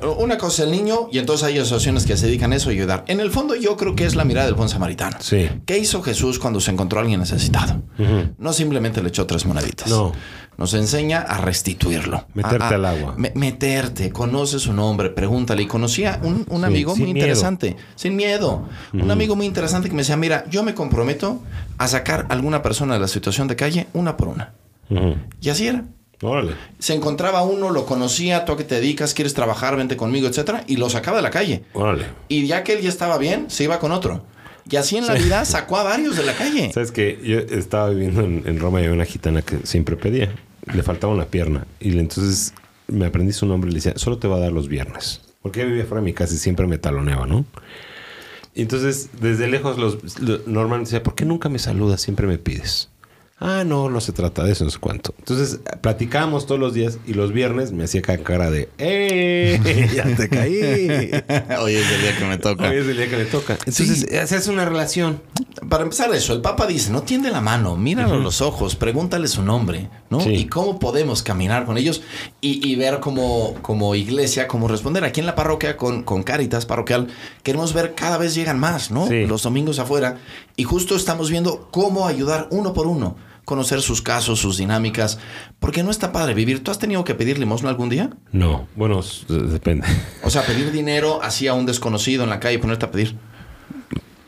o- 0.03 0.23
una 0.23 0.39
cosa 0.39 0.63
es 0.63 0.69
el 0.69 0.73
niño 0.73 1.09
y 1.11 1.19
entonces 1.19 1.45
hay 1.49 1.59
asociaciones 1.59 2.07
que 2.07 2.17
se 2.17 2.27
dedican 2.27 2.53
a 2.53 2.57
eso 2.57 2.71
ayudar. 2.71 3.05
En 3.09 3.19
el 3.19 3.33
fondo 3.33 3.57
yo 3.57 3.77
creo 3.77 3.97
que 3.97 4.05
es 4.07 4.15
la 4.15 4.25
mirada 4.25 4.47
del 4.47 4.55
buen 4.55 4.69
samaritano. 4.69 5.17
Sí. 5.21 5.49
¿Qué 5.67 5.77
hizo 5.79 6.03
Jesús 6.03 6.39
cuando 6.39 6.61
se 6.61 6.71
encontró 6.71 7.01
a 7.01 7.03
alguien 7.03 7.19
necesitado? 7.19 7.83
No 8.39 8.53
simplemente 8.53 9.03
le 9.03 9.09
echó 9.09 9.27
tres 9.27 9.45
moneditas. 9.45 9.91
No. 9.91 10.13
Nos 10.61 10.75
enseña 10.75 11.21
a 11.23 11.39
restituirlo. 11.39 12.27
Meterte 12.35 12.65
A- 12.65 12.69
a- 12.69 12.75
al 12.75 12.85
agua. 12.85 13.15
me- 13.17 13.33
meterte, 13.35 14.11
conoce 14.11 14.59
su 14.61 14.73
nombre, 14.73 15.11
pregúntale. 15.11 15.63
Y 15.63 15.67
conocía 15.67 16.21
un, 16.23 16.45
un 16.49 16.65
amigo 16.65 16.95
muy 16.95 17.07
miedo. 17.13 17.19
interesante, 17.27 17.77
sin 17.97 18.15
miedo. 18.15 18.69
Un 18.93 19.11
amigo 19.11 19.35
muy 19.37 19.47
interesante 19.47 19.89
que 19.89 19.95
me 19.95 20.03
decía, 20.03 20.17
mira, 20.19 20.45
yo 20.51 20.63
me 20.63 20.75
comprometo 20.75 21.43
a 21.79 21.89
sacar 21.89 22.27
a 22.29 22.35
alguna 22.35 22.63
persona 22.63 22.95
de 22.95 23.01
la 23.01 23.09
situación 23.09 23.49
de 23.49 23.57
calle 23.57 23.87
una 23.95 24.17
por 24.17 24.29
una. 24.29 24.53
Y 25.41 25.49
así 25.49 25.67
era. 25.67 25.85
Órale. 26.23 26.53
Se 26.79 26.93
encontraba 26.95 27.43
uno, 27.43 27.71
lo 27.71 27.87
conocía, 27.87 28.45
tú 28.45 28.53
a 28.53 28.57
qué 28.59 28.65
te 28.65 28.75
dedicas, 28.75 29.15
quieres 29.15 29.33
trabajar, 29.33 29.75
vente 29.77 29.97
conmigo, 29.97 30.29
etcétera, 30.29 30.65
y 30.67 30.77
lo 30.77 30.91
sacaba 30.91 31.17
de 31.17 31.23
la 31.23 31.31
calle. 31.31 31.63
Órale. 31.73 32.05
Y 32.29 32.47
ya 32.47 32.63
que 32.63 32.75
él 32.75 32.83
ya 32.83 32.91
estaba 32.91 33.17
bien, 33.17 33.47
se 33.49 33.65
iba 33.65 33.79
con 33.79 33.91
otro. 33.93 34.27
Y 34.71 34.77
así 34.77 34.99
en 34.99 35.07
la 35.07 35.15
vida 35.15 35.47
sacó 35.47 35.79
a 35.79 35.83
varios 35.85 36.17
de 36.19 36.25
la 36.25 36.35
calle. 36.35 36.71
Sabes 36.75 36.93
que 36.93 37.19
yo 37.25 37.39
estaba 37.39 37.89
viviendo 37.89 38.21
en, 38.21 38.43
en 38.47 38.61
Roma 38.61 38.81
y 38.81 38.85
había 38.85 38.95
una 38.95 39.07
gitana 39.07 39.41
que 39.41 39.61
siempre 39.65 39.97
pedía. 39.97 40.31
Le 40.75 40.83
faltaba 40.83 41.13
una 41.13 41.25
pierna. 41.27 41.67
Y 41.81 41.99
entonces 41.99 42.53
me 42.89 43.07
aprendí 43.07 43.33
su 43.33 43.47
nombre 43.47 43.71
y 43.71 43.73
le 43.73 43.79
decía, 43.79 43.95
solo 43.97 44.19
te 44.19 44.29
va 44.29 44.37
a 44.37 44.41
dar 44.41 44.53
los 44.53 44.69
viernes. 44.69 45.23
Porque 45.43 45.65
vivía 45.65 45.85
fuera 45.87 46.01
de 46.03 46.05
mi 46.05 46.13
casa 46.13 46.35
y 46.35 46.39
siempre 46.39 46.67
me 46.67 46.77
taloneaba, 46.79 47.27
¿no? 47.27 47.47
Y 48.55 48.63
entonces, 48.63 49.09
desde 49.21 49.49
lejos, 49.49 49.79
los, 49.79 50.21
lo- 50.21 50.41
Norman 50.47 50.81
decía, 50.85 51.03
¿por 51.03 51.15
qué 51.15 51.25
nunca 51.25 51.49
me 51.49 51.59
saludas? 51.59 52.01
Siempre 52.03 52.27
me 52.27 52.37
pides. 52.37 52.90
Ah, 53.43 53.65
no, 53.65 53.89
no 53.89 54.01
se 54.03 54.13
trata 54.13 54.45
de 54.45 54.53
eso, 54.53 54.65
no 54.65 54.71
sé 54.71 54.79
cuánto. 54.79 55.15
Entonces, 55.19 55.61
platicábamos 55.81 56.45
todos 56.45 56.61
los 56.61 56.75
días 56.75 56.99
y 57.07 57.15
los 57.15 57.33
viernes 57.33 57.73
me 57.73 57.85
hacía 57.85 58.03
ca- 58.03 58.19
cara 58.19 58.51
de, 58.51 58.69
¡eh! 58.77 59.91
¡Ya 59.95 60.05
te 60.15 60.29
caí! 60.29 60.59
Hoy 61.61 61.75
es 61.75 61.91
el 61.91 62.01
día 62.03 62.19
que 62.19 62.25
me 62.27 62.37
toca. 62.37 62.69
Hoy 62.69 62.77
es 62.77 62.87
el 62.87 62.97
día 62.99 63.09
que 63.09 63.17
le 63.17 63.25
toca. 63.25 63.55
Entonces, 63.55 64.07
Sí. 64.11 64.17
haces 64.17 64.47
una 64.49 64.67
relación. 64.67 65.23
Para 65.71 65.85
empezar 65.85 66.13
eso, 66.15 66.33
el 66.35 66.43
Papa 66.43 66.67
dice, 66.67 66.91
no 66.91 67.03
tiende 67.03 67.31
la 67.31 67.41
mano, 67.41 67.77
míralo 67.77 68.15
a 68.15 68.19
los 68.19 68.41
ojos, 68.43 68.77
pregúntale 68.77 69.27
su 69.27 69.43
nombre, 69.43 69.89
¿no? 70.11 70.21
Sí. 70.21 70.31
Y 70.35 70.45
cómo 70.47 70.79
podemos 70.79 71.23
caminar 71.23 71.65
con 71.65 71.79
ellos 71.79 72.03
y, 72.43 72.67
y 72.69 72.77
ver 72.77 73.01
como, 73.01 73.55
como 73.63 73.95
iglesia, 73.95 74.49
cómo 74.49 74.69
responder. 74.69 75.05
Aquí 75.05 75.21
en 75.21 75.27
la 75.27 75.35
parroquia, 75.35 75.77
con, 75.79 76.03
con 76.03 76.23
Caritas 76.25 76.67
parroquial, 76.67 77.09
queremos 77.43 77.73
ver 77.73 77.95
cada 77.95 78.19
vez 78.19 78.35
llegan 78.35 78.59
más, 78.59 78.91
¿no? 78.91 79.07
Sí. 79.09 79.27
Los 79.27 79.43
domingos 79.43 79.79
afuera. 79.79 80.19
Y 80.57 80.65
justo 80.65 80.95
estamos 80.97 81.31
viendo 81.31 81.69
cómo 81.71 82.07
ayudar 82.07 82.49
uno 82.51 82.73
por 82.75 82.87
uno, 82.87 83.17
conocer 83.45 83.81
sus 83.83 84.03
casos, 84.03 84.39
sus 84.39 84.59
dinámicas, 84.59 85.19
porque 85.59 85.83
no 85.83 85.91
está 85.91 86.13
padre 86.13 86.35
vivir. 86.35 86.63
¿Tú 86.63 86.71
has 86.71 86.79
tenido 86.79 87.05
que 87.05 87.15
pedir 87.15 87.39
limosna 87.39 87.69
algún 87.71 87.89
día? 87.89 88.11
No, 88.33 88.69
bueno, 88.77 89.01
depende. 89.29 89.87
O 90.25 90.31
sea, 90.31 90.43
pedir 90.43 90.71
dinero 90.73 91.21
así 91.23 91.47
a 91.49 91.55
un 91.55 91.67
desconocido 91.67 92.25
en 92.25 92.31
la 92.31 92.41
calle 92.41 92.57
y 92.57 92.59
ponerte 92.59 92.85
a 92.87 92.91
pedir. 92.91 93.17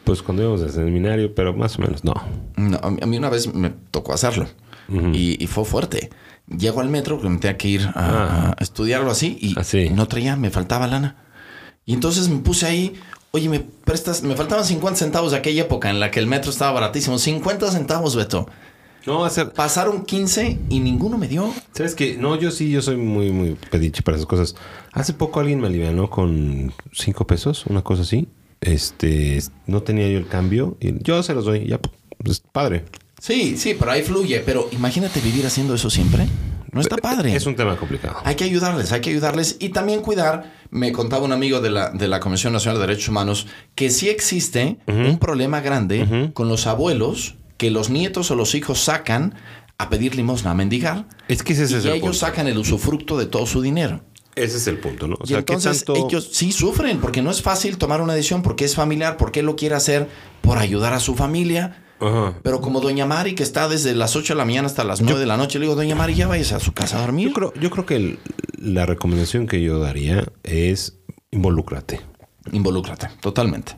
Pues 0.05 0.21
cuando 0.23 0.43
íbamos 0.43 0.63
al 0.63 0.71
seminario, 0.71 1.35
pero 1.35 1.55
más 1.55 1.79
o 1.79 1.83
menos 1.83 2.03
no. 2.05 2.15
No, 2.57 2.79
a 2.83 2.91
mí 3.07 3.17
una 3.17 3.31
vez 3.31 3.53
me 3.55 3.71
tocó 3.91 4.13
hacerlo 4.13 4.47
y, 5.13 5.43
y 5.43 5.47
fue 5.47 5.65
fuerte. 5.65 6.11
Llego 6.49 6.81
al 6.81 6.89
metro, 6.89 7.21
que 7.21 7.29
me 7.29 7.39
tenía 7.39 7.57
que 7.57 7.69
ir 7.69 7.83
a, 7.87 7.93
Ah. 7.95 8.55
a 8.59 8.63
estudiarlo 8.63 9.11
así 9.11 9.39
y 9.41 9.59
Así. 9.59 9.91
no 9.91 10.09
traía, 10.09 10.35
me 10.37 10.51
faltaba 10.51 10.87
lana. 10.89 11.17
Y 11.87 11.95
entonces 11.95 12.29
me 12.29 12.41
puse 12.41 12.67
ahí, 12.67 12.95
oye, 13.31 13.49
me 13.49 13.61
prestas, 13.61 14.23
me 14.25 14.35
faltaban 14.35 14.65
50 14.65 14.99
centavos 14.99 15.31
de 15.31 15.39
aquella 15.39 15.63
época 15.63 15.89
en 15.89 16.01
la 16.01 16.11
que 16.11 16.19
el 16.19 16.27
metro 16.27 16.51
estaba 16.51 16.73
baratísimo. 16.73 17.17
50 17.19 17.71
centavos, 17.71 18.17
Beto. 18.17 18.49
No, 19.07 19.25
hacer. 19.25 19.53
Pasaron 19.53 20.05
15 20.05 20.59
y 20.69 20.81
ninguno 20.81 21.19
me 21.19 21.29
dio. 21.29 21.53
¿Sabes 21.73 21.95
qué? 21.95 22.17
No, 22.17 22.37
yo 22.39 22.51
sí, 22.51 22.71
yo 22.71 22.83
soy 22.83 22.97
muy, 22.97 23.31
muy 23.31 23.57
pediche 23.71 24.03
para 24.03 24.17
esas 24.17 24.27
cosas. 24.27 24.55
Hace 24.93 25.13
poco 25.13 25.41
alguien 25.41 25.61
me 25.61 25.67
alivianó 25.67 26.09
con 26.09 26.73
cinco 26.93 27.27
pesos, 27.27 27.67
una 27.67 27.83
cosa 27.83 28.03
así. 28.03 28.29
Este, 28.61 29.43
no 29.67 29.83
tenía 29.83 30.09
yo 30.09 30.19
el 30.19 30.29
cambio 30.29 30.77
y 30.81 31.03
yo 31.03 31.23
se 31.23 31.35
los 31.35 31.45
doy. 31.45 31.67
Ya, 31.67 31.81
pues 32.23 32.41
padre. 32.41 32.85
Sí, 33.19 33.57
sí, 33.57 33.77
pero 33.79 33.91
ahí 33.91 34.03
fluye. 34.03 34.41
Pero 34.41 34.69
imagínate 34.73 35.21
vivir 35.21 35.47
haciendo 35.47 35.75
eso 35.75 35.91
siempre. 35.91 36.27
No 36.71 36.81
está 36.81 36.97
padre. 36.97 37.37
Es 37.37 37.45
un 37.45 37.55
tema 37.55 37.77
complicado. 37.77 38.17
Hay 38.25 38.35
que 38.35 38.45
ayudarles, 38.45 38.93
hay 38.93 39.03
que 39.03 39.11
ayudarles 39.11 39.57
y 39.61 39.69
también 39.71 40.01
cuidar. 40.01 40.55
Me 40.71 40.91
contaba 40.91 41.25
un 41.25 41.33
amigo 41.33 41.61
de 41.61 41.69
la, 41.69 41.91
de 41.91 42.09
la 42.09 42.19
Comisión 42.19 42.55
Nacional 42.55 42.81
de 42.81 42.87
Derechos 42.87 43.11
Humanos 43.11 43.47
que 43.75 43.91
sí 43.91 44.09
existe 44.09 44.79
un 44.87 45.19
problema 45.19 45.61
grande 45.61 46.31
con 46.33 46.49
los 46.49 46.67
abuelos 46.67 47.35
que 47.57 47.71
los 47.71 47.91
nietos 47.91 48.31
o 48.31 48.35
los 48.37 48.55
hijos 48.55 48.81
sacan 48.81 49.35
a 49.79 49.89
pedir 49.91 50.15
limosna, 50.15 50.53
a 50.53 50.55
mendigar. 50.55 51.07
Es 51.29 51.43
que 51.43 51.53
ese 51.55 51.65
es 51.65 51.71
y 51.73 51.75
el 51.75 51.87
ellos 51.87 52.01
punto. 52.01 52.15
sacan 52.15 52.47
el 52.49 52.59
usufructo 52.59 53.19
de 53.19 53.27
todo 53.27 53.47
su 53.47 53.61
dinero. 53.63 54.03
Ese 54.35 54.57
es 54.57 54.67
el 54.67 54.79
punto, 54.79 55.09
¿no? 55.09 55.17
O 55.17 55.25
y 55.25 55.29
sea, 55.29 55.39
entonces 55.39 55.81
¿qué 55.85 55.93
tanto... 55.93 56.09
ellos 56.09 56.31
sí 56.33 56.53
sufren 56.53 57.01
porque 57.01 57.21
no 57.21 57.31
es 57.31 57.43
fácil 57.43 57.77
tomar 57.79 58.01
una 58.01 58.15
decisión 58.15 58.43
porque 58.43 58.65
es 58.65 58.75
familiar, 58.75 59.17
porque 59.19 59.41
él 59.41 59.47
lo 59.47 59.57
quiere 59.57 59.75
hacer 59.75 60.09
por 60.41 60.57
ayudar 60.59 60.93
a 60.95 61.01
su 61.01 61.15
familia. 61.15 61.85
Ajá. 62.01 62.39
Pero 62.43 62.61
como 62.61 62.81
Doña 62.81 63.05
Mari, 63.07 63.35
que 63.35 63.43
está 63.43 63.69
desde 63.69 63.95
las 63.95 64.17
8 64.17 64.33
de 64.33 64.39
la 64.39 64.45
mañana 64.45 64.67
hasta 64.67 64.85
las 64.85 65.03
9 65.03 65.21
de 65.21 65.27
la 65.27 65.37
noche, 65.37 65.59
le 65.59 65.67
digo, 65.67 65.75
Doña 65.77 65.95
Mari, 65.95 66.15
ya 66.15 66.29
vayas 66.29 66.53
a 66.53 66.61
su 66.61 66.73
casa 66.73 66.97
a 66.99 67.03
dormir. 67.03 67.29
Yo 67.29 67.35
creo, 67.35 67.55
yo 67.61 67.71
creo 67.71 67.87
que 67.87 67.97
el- 67.97 68.19
la 68.59 68.87
recomendación 68.87 69.47
que 69.47 69.61
yo 69.63 69.79
daría 69.79 70.25
es 70.45 70.99
involúcrate. 71.31 72.01
Involúcrate, 72.53 73.09
totalmente. 73.21 73.75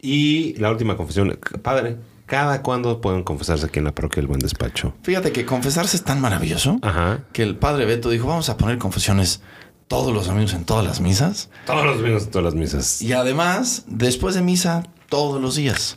Y 0.00 0.54
la 0.54 0.70
última 0.70 0.96
confesión, 0.96 1.38
padre, 1.62 1.96
¿cada 2.26 2.62
cuándo 2.62 3.00
pueden 3.00 3.22
confesarse 3.22 3.66
aquí 3.66 3.78
en 3.78 3.84
la 3.86 3.94
parroquia 3.94 4.20
del 4.20 4.28
Buen 4.28 4.40
Despacho? 4.40 4.94
Fíjate 5.02 5.32
que 5.32 5.44
confesarse 5.44 5.96
es 5.96 6.04
tan 6.04 6.20
maravilloso 6.20 6.78
Ajá. 6.82 7.20
que 7.32 7.42
el 7.42 7.56
padre 7.56 7.84
Beto 7.86 8.10
dijo, 8.10 8.26
vamos 8.28 8.48
a 8.48 8.56
poner 8.56 8.78
confesiones 8.78 9.42
todos 9.88 10.14
los 10.14 10.26
domingos 10.26 10.54
en 10.54 10.64
todas 10.64 10.84
las 10.84 11.00
misas. 11.00 11.50
Todos 11.66 11.84
los 11.84 11.98
domingos, 11.98 12.30
todas 12.30 12.44
las 12.44 12.54
misas. 12.54 13.02
Y 13.02 13.12
además, 13.12 13.84
después 13.86 14.34
de 14.34 14.42
misa, 14.42 14.84
todos 15.14 15.40
los 15.40 15.54
días. 15.54 15.96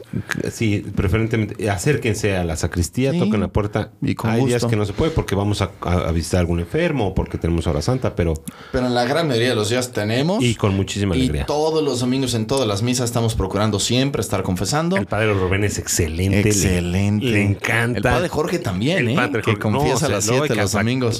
Sí, 0.51 0.86
preferentemente 0.95 1.69
acérquense 1.71 2.36
a 2.38 2.43
la 2.43 2.56
sacristía, 2.56 3.12
Sí. 3.13 3.17
toquen 3.19 3.39
la 3.39 3.47
puerta. 3.47 3.91
Y 4.01 4.13
con 4.13 4.30
Hay 4.30 4.45
días 4.45 4.63
que 4.65 4.75
no 4.75 4.86
se 4.86 4.93
puede 4.93 5.10
porque 5.12 5.34
vamos 5.34 5.62
a, 5.63 5.71
visitar 6.12 6.38
a 6.38 6.41
algún 6.41 6.60
enfermo 6.60 7.08
o 7.08 7.13
porque 7.15 7.39
tenemos 7.39 7.65
hora 7.65 7.82
santa, 7.82 8.15
pero 8.15 8.36
Pero 8.71 8.86
en 8.86 8.93
la 8.93 9.06
gran 9.06 9.27
mayoría 9.27 9.49
de 9.49 9.56
los 9.56 9.69
días 9.69 9.91
tenemos. 9.91 10.43
y 10.43 10.53
con 10.53 10.75
muchísima 10.75 11.15
Y 11.15 11.21
alegría. 11.21 11.45
todos 11.47 11.84
los 11.84 11.99
domingos 11.99 12.36
en 12.36 12.45
todas 12.45 12.67
las 12.67 12.84
misas 12.84 13.06
estamos 13.06 13.34
procurando 13.34 13.80
siempre 13.80 14.21
estar 14.21 14.43
confesando. 14.43 14.97
El 14.97 15.08
padre 15.08 15.34
Rubén 15.34 15.63
es 15.63 15.80
excelente. 15.80 16.43
le- 16.43 16.49
Excelente. 16.49 17.25
Le, 17.25 17.43
encanta. 17.43 17.97
El 17.97 18.03
padre 18.03 18.30
Jorge 18.30 18.60
también, 18.60 18.99
El 18.99 19.10
¿eh? 19.10 19.15
padre 19.15 19.41
que 19.41 19.51
Jorge- 19.53 19.60
confiesa 19.60 20.01
no, 20.01 20.13
a 20.13 20.17
las 20.17 20.25
o 20.25 20.27
sea, 20.27 20.38
no, 20.38 20.43
7 20.45 20.53
y 20.53 20.58
los 20.62 20.71
que 20.71 20.77
domingos. 20.77 21.19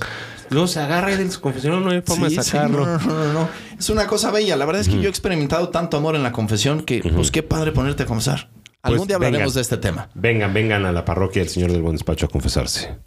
Luego 0.50 0.68
se 0.68 0.80
agarra 0.80 1.12
y 1.12 1.18
de 1.18 1.30
su 1.32 1.42
confesión, 1.42 1.84
no 1.84 1.92
hay 1.92 2.02
forma 2.02 2.30
Sí, 2.30 2.36
de 2.38 2.44
sí, 2.44 2.50
sacarlo. 2.52 2.86
no, 2.86 2.98
no, 3.00 3.14
no, 3.26 3.34
no. 3.34 3.50
Es 3.78 3.90
una 3.90 4.08
cosa 4.08 4.32
bella. 4.32 4.56
La 4.56 4.66
verdad 4.66 4.82
es 4.82 4.88
que 4.90 4.96
yo 4.96 5.04
he 5.04 5.10
experimentado 5.10 5.70
tanto 5.70 5.98
amor 5.98 6.16
en 6.16 6.24
la 6.24 6.32
confesión 6.32 6.82
que, 6.82 7.02
pues 7.14 7.32
qué 7.32 7.44
padre 7.44 7.72
ponerte 7.72 8.04
a 8.04 8.06
confesar. 8.06 8.50
Algún 8.84 9.00
Pues, 9.00 9.08
día 9.08 9.16
hablaremos 9.18 9.54
vengan. 9.54 9.56
de 9.56 9.62
este 9.62 9.78
tema. 9.78 10.10
Vengan, 10.14 10.54
vengan 10.54 10.86
a 10.86 10.92
la 10.92 11.04
parroquia 11.04 11.42
del 11.42 11.50
Señor 11.50 11.72
del 11.72 11.82
Buen 11.82 11.96
Despacho 11.96 12.28
a 12.28 12.30
confesarse. 12.30 12.98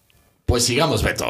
Pues 0.44 0.64
sigamos, 0.64 1.02
Beto. 1.02 1.26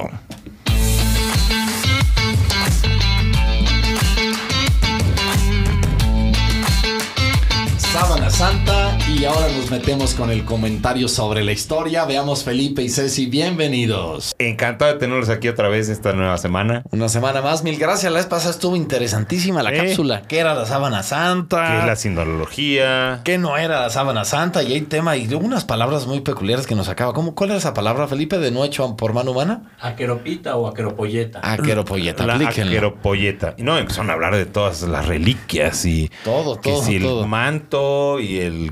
Sábana 8.01 8.31
Santa 8.31 8.99
y 9.07 9.25
ahora 9.27 9.47
nos 9.55 9.71
metemos 9.71 10.15
con 10.15 10.31
el 10.31 10.47
comentario 10.47 11.07
sobre 11.07 11.45
la 11.45 11.53
historia. 11.53 12.07
Veamos 12.07 12.45
Felipe 12.45 12.83
y 12.83 12.89
Ceci, 12.89 13.27
bienvenidos. 13.27 14.33
Encantado 14.39 14.95
de 14.95 14.99
tenerlos 14.99 15.29
aquí 15.29 15.49
otra 15.49 15.69
vez 15.69 15.91
esta 15.91 16.15
nueva 16.15 16.39
semana. 16.39 16.83
Una 16.93 17.11
semana 17.11 17.43
más, 17.43 17.63
mil 17.63 17.77
gracias. 17.79 18.11
La 18.11 18.17
vez 18.19 18.27
pasada 18.27 18.53
estuvo 18.53 18.75
interesantísima 18.75 19.63
la 19.63 19.73
cápsula. 19.75 20.23
¿Qué 20.23 20.39
era 20.39 20.55
la 20.55 20.65
sábana 20.65 21.03
santa? 21.03 21.67
Que 21.69 21.79
es 21.81 21.85
la 21.85 21.97
sinología. 21.97 23.21
¿Qué 23.23 23.37
no 23.37 23.59
era 23.59 23.83
la 23.83 23.91
sábana 23.91 24.25
santa? 24.25 24.63
Y 24.63 24.73
hay 24.73 24.81
tema 24.81 25.19
y 25.19 25.33
unas 25.35 25.67
palabras 25.67 26.07
muy 26.07 26.21
peculiares 26.21 26.67
que 26.67 26.75
nos 26.75 26.89
acaba. 26.89 27.13
¿Cómo, 27.13 27.35
¿Cuál 27.35 27.51
era 27.51 27.59
esa 27.59 27.75
palabra, 27.75 28.09
Felipe, 28.09 28.39
de 28.39 28.51
no 28.51 28.65
hecho 28.65 28.97
por 28.97 29.13
mano 29.13 29.33
humana? 29.33 29.73
Aqueropita 29.79 30.57
o 30.57 30.67
aqueropolleta. 30.69 31.41
Aqueropolleta, 31.43 32.25
La 32.27 32.35
aplíquenlo. 32.37 32.71
aqueropolleta. 32.71 33.55
Y 33.59 33.63
no, 33.63 33.77
empezaron 33.77 34.09
a 34.09 34.15
hablar 34.15 34.35
de 34.37 34.47
todas 34.47 34.81
las 34.83 35.07
reliquias 35.07 35.85
y 35.85 36.11
Todo, 36.25 36.59
que 36.63 36.71
todo, 36.71 36.83
si 36.83 36.99
todo. 36.99 37.25
el 37.25 37.29
manto 37.29 37.90
y 38.21 38.39
el 38.39 38.71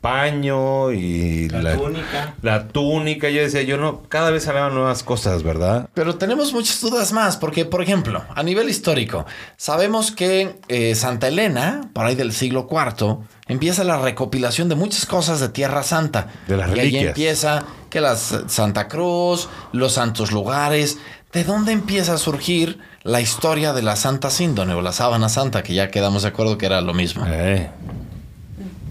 paño 0.00 0.92
y 0.92 1.48
La 1.48 1.76
túnica. 1.76 2.34
la 2.42 2.68
túnica. 2.68 3.30
Yo 3.30 3.42
decía, 3.42 3.62
yo 3.62 3.76
no, 3.78 4.02
cada 4.08 4.30
vez 4.30 4.46
hablaban 4.48 4.74
nuevas 4.74 5.02
cosas, 5.02 5.42
¿verdad? 5.42 5.88
Pero 5.94 6.16
tenemos 6.16 6.52
muchas 6.52 6.80
dudas 6.80 7.12
más, 7.12 7.36
porque, 7.36 7.64
por 7.64 7.82
ejemplo, 7.82 8.22
a 8.34 8.42
nivel 8.42 8.68
histórico, 8.68 9.26
sabemos 9.56 10.10
que 10.10 10.56
eh, 10.68 10.94
Santa 10.94 11.28
Elena, 11.28 11.82
por 11.92 12.06
ahí 12.06 12.14
del 12.14 12.32
siglo 12.32 12.66
IV, 12.70 13.18
empieza 13.48 13.84
la 13.84 13.98
recopilación 14.00 14.68
de 14.68 14.74
muchas 14.74 15.06
cosas 15.06 15.40
de 15.40 15.48
Tierra 15.48 15.82
Santa. 15.82 16.28
De 16.48 16.56
las 16.56 16.68
y 16.68 16.72
ahí 16.72 16.78
reliquias. 16.78 17.04
empieza 17.08 17.64
que 17.90 18.00
la 18.00 18.12
S- 18.14 18.42
Santa 18.48 18.88
Cruz, 18.88 19.48
los 19.72 19.92
santos 19.92 20.32
lugares. 20.32 20.98
¿De 21.32 21.44
dónde 21.44 21.72
empieza 21.72 22.12
a 22.14 22.18
surgir 22.18 22.78
la 23.04 23.22
historia 23.22 23.72
de 23.72 23.80
la 23.80 23.96
Santa 23.96 24.28
Síndone 24.28 24.74
o 24.74 24.82
la 24.82 24.92
Sábana 24.92 25.30
Santa, 25.30 25.62
que 25.62 25.72
ya 25.72 25.90
quedamos 25.90 26.22
de 26.24 26.28
acuerdo 26.28 26.58
que 26.58 26.66
era 26.66 26.82
lo 26.82 26.92
mismo? 26.92 27.24
Eh, 27.26 27.70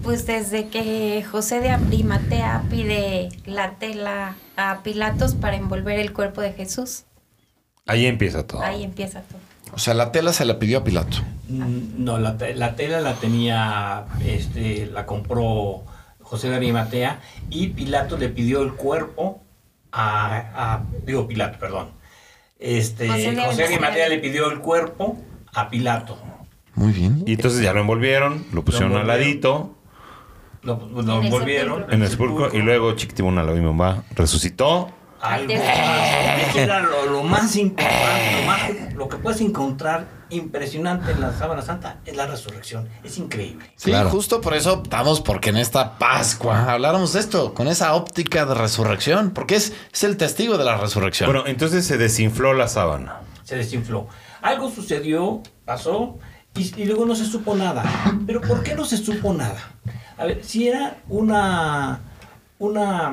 Pues 0.02 0.26
desde 0.26 0.68
que 0.68 1.24
José 1.30 1.60
de 1.60 1.70
Arimatea 1.70 2.64
pide 2.68 3.28
la 3.46 3.72
tela 3.76 4.34
a 4.56 4.82
Pilatos 4.82 5.34
para 5.34 5.56
envolver 5.56 5.98
el 6.00 6.12
cuerpo 6.12 6.40
de 6.40 6.52
Jesús, 6.52 7.04
ahí 7.86 8.06
empieza 8.06 8.46
todo. 8.46 8.62
ahí 8.62 8.82
empieza 8.82 9.20
todo. 9.22 9.38
O 9.74 9.78
sea, 9.78 9.94
la 9.94 10.10
tela 10.12 10.32
se 10.32 10.44
la 10.44 10.58
pidió 10.58 10.78
a 10.78 10.84
Pilato. 10.84 11.18
Mm, 11.48 12.04
No, 12.04 12.18
la, 12.18 12.36
te- 12.36 12.54
la 12.54 12.74
tela 12.74 13.00
la 13.00 13.14
tenía, 13.14 14.04
este, 14.26 14.86
la 14.86 15.06
compró 15.06 15.84
José 16.20 16.50
de 16.50 16.56
Arimatea 16.56 17.20
y 17.48 17.68
Pilato 17.68 18.18
le 18.18 18.28
pidió 18.28 18.62
el 18.62 18.72
cuerpo 18.74 19.40
a, 19.92 20.36
a- 20.74 20.82
digo 21.06 21.28
Pilato, 21.28 21.58
perdón. 21.60 21.90
Este, 22.58 23.08
José 23.08 23.32
de 23.32 23.42
José 23.44 23.56
de 23.58 23.64
Arimatea. 23.64 23.66
Arimatea 23.66 24.08
le 24.08 24.18
pidió 24.18 24.50
el 24.50 24.58
cuerpo 24.58 25.16
a 25.54 25.70
Pilato. 25.70 26.18
Muy 26.74 26.92
bien. 26.92 27.22
Y 27.26 27.34
entonces 27.34 27.62
ya 27.62 27.72
lo 27.72 27.80
envolvieron, 27.80 28.44
lo 28.52 28.64
pusieron 28.64 28.92
Lo 28.92 28.98
al 28.98 29.06
ladito 29.06 29.76
Lo, 30.62 30.76
lo 30.92 31.00
En 31.20 31.22
sepulcro. 31.24 31.86
en 31.90 32.02
el 32.02 32.08
sepulcro 32.08 32.54
y 32.56 32.58
luego 32.62 32.92
Chiquitibuna 32.92 33.42
la 33.42 33.52
mamá 33.52 34.04
resucitó. 34.14 34.90
Algo 35.20 35.42
Antes 35.52 35.60
de- 35.60 35.66
más. 35.68 36.48
Eso 36.48 36.58
era 36.58 36.80
lo, 36.80 37.06
lo 37.06 37.22
más 37.22 37.54
importante, 37.56 38.40
lo, 38.40 38.46
más- 38.46 38.94
lo 38.94 39.08
que 39.08 39.16
puedes 39.18 39.40
encontrar 39.40 40.06
impresionante 40.30 41.12
en 41.12 41.20
la 41.20 41.32
sábana 41.32 41.62
santa 41.62 41.98
es 42.04 42.16
la 42.16 42.26
resurrección. 42.26 42.88
Es 43.04 43.18
increíble. 43.18 43.64
Sí, 43.76 43.90
Claro. 43.90 44.10
justo 44.10 44.40
por 44.40 44.54
eso 44.54 44.72
optamos 44.72 45.20
porque 45.20 45.50
en 45.50 45.58
esta 45.58 45.96
Pascua 45.98 46.72
habláramos 46.72 47.12
de 47.12 47.20
esto, 47.20 47.54
con 47.54 47.68
esa 47.68 47.94
óptica 47.94 48.44
de 48.46 48.54
resurrección, 48.54 49.30
porque 49.30 49.54
es, 49.56 49.72
es 49.92 50.02
el 50.04 50.16
testigo 50.16 50.58
de 50.58 50.64
la 50.64 50.76
resurrección. 50.76 51.30
Bueno, 51.30 51.46
entonces 51.46 51.84
se 51.86 51.98
desinfló 51.98 52.52
la 52.52 52.66
sábana. 52.66 53.20
se 53.44 53.56
desinfló. 53.56 54.08
Algo 54.40 54.70
sucedió, 54.70 55.40
pasó, 55.64 56.18
y, 56.56 56.82
y 56.82 56.84
luego 56.86 57.06
no 57.06 57.14
se 57.14 57.26
supo 57.26 57.54
nada. 57.54 57.84
Pero 58.26 58.40
¿por 58.40 58.62
qué 58.64 58.74
no 58.74 58.84
se 58.84 58.96
supo 58.96 59.32
nada? 59.32 59.70
A 60.22 60.24
ver, 60.24 60.44
si 60.44 60.68
era 60.68 61.02
una, 61.08 62.00
una, 62.60 63.12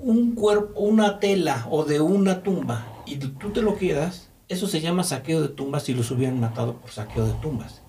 un 0.00 0.34
cuerpo, 0.34 0.80
una 0.80 1.20
tela 1.20 1.64
o 1.70 1.84
de 1.84 2.00
una 2.00 2.42
tumba, 2.42 3.04
y 3.06 3.14
tú 3.18 3.50
te 3.50 3.62
lo 3.62 3.78
quedas, 3.78 4.28
eso 4.48 4.66
se 4.66 4.80
llama 4.80 5.04
saqueo 5.04 5.40
de 5.40 5.46
tumbas 5.46 5.84
si 5.84 5.94
los 5.94 6.10
hubieran 6.10 6.40
matado 6.40 6.74
por 6.74 6.90
saqueo 6.90 7.24
de 7.24 7.34
tumbas. 7.34 7.82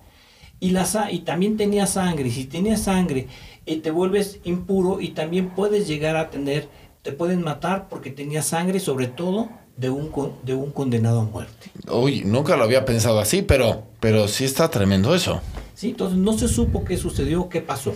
Y, 0.60 0.70
la, 0.70 0.86
y 1.10 1.20
también 1.20 1.56
tenía 1.56 1.88
sangre, 1.88 2.28
y 2.28 2.30
si 2.30 2.44
tenía 2.44 2.76
sangre, 2.76 3.26
eh, 3.66 3.80
te 3.80 3.90
vuelves 3.90 4.38
impuro 4.44 5.00
y 5.00 5.08
también 5.08 5.50
puedes 5.50 5.88
llegar 5.88 6.14
a 6.14 6.30
tener, 6.30 6.68
te 7.02 7.10
pueden 7.10 7.42
matar 7.42 7.88
porque 7.88 8.12
tenía 8.12 8.42
sangre, 8.42 8.78
sobre 8.78 9.08
todo 9.08 9.48
de 9.76 9.90
un, 9.90 10.12
de 10.44 10.54
un 10.54 10.70
condenado 10.70 11.22
a 11.22 11.24
muerte. 11.24 11.72
Uy, 11.90 12.22
nunca 12.24 12.56
lo 12.56 12.62
había 12.62 12.84
pensado 12.84 13.18
así, 13.18 13.42
pero, 13.42 13.82
pero 13.98 14.28
sí 14.28 14.44
está 14.44 14.70
tremendo 14.70 15.16
eso. 15.16 15.40
¿Sí? 15.78 15.90
Entonces 15.90 16.18
no 16.18 16.36
se 16.36 16.48
supo 16.48 16.84
qué 16.84 16.96
sucedió, 16.96 17.48
qué 17.48 17.60
pasó 17.60 17.94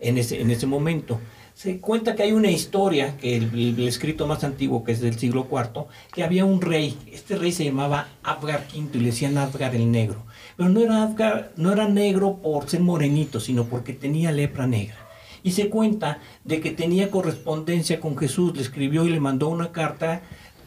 en 0.00 0.16
ese, 0.16 0.40
en 0.40 0.50
ese 0.50 0.66
momento. 0.66 1.20
Se 1.52 1.78
cuenta 1.78 2.14
que 2.14 2.22
hay 2.22 2.32
una 2.32 2.50
historia, 2.50 3.18
que 3.18 3.36
el, 3.36 3.50
el 3.52 3.86
escrito 3.86 4.26
más 4.26 4.42
antiguo, 4.44 4.82
que 4.82 4.92
es 4.92 5.00
del 5.02 5.18
siglo 5.18 5.46
IV, 5.50 5.84
que 6.10 6.24
había 6.24 6.46
un 6.46 6.62
rey. 6.62 6.96
Este 7.12 7.36
rey 7.36 7.52
se 7.52 7.66
llamaba 7.66 8.08
Abgar 8.22 8.66
V 8.74 8.88
y 8.94 9.00
le 9.00 9.06
decían 9.10 9.36
Abgar 9.36 9.74
el 9.74 9.90
Negro. 9.90 10.24
Pero 10.56 10.70
no 10.70 10.80
era, 10.80 11.02
Abgar- 11.02 11.50
no 11.56 11.70
era 11.70 11.86
negro 11.86 12.38
por 12.42 12.66
ser 12.70 12.80
morenito, 12.80 13.40
sino 13.40 13.64
porque 13.64 13.92
tenía 13.92 14.32
lepra 14.32 14.66
negra. 14.66 14.96
Y 15.42 15.50
se 15.50 15.68
cuenta 15.68 16.20
de 16.44 16.60
que 16.60 16.70
tenía 16.70 17.10
correspondencia 17.10 18.00
con 18.00 18.16
Jesús, 18.16 18.56
le 18.56 18.62
escribió 18.62 19.04
y 19.04 19.10
le 19.10 19.20
mandó 19.20 19.48
una 19.48 19.70
carta. 19.70 20.22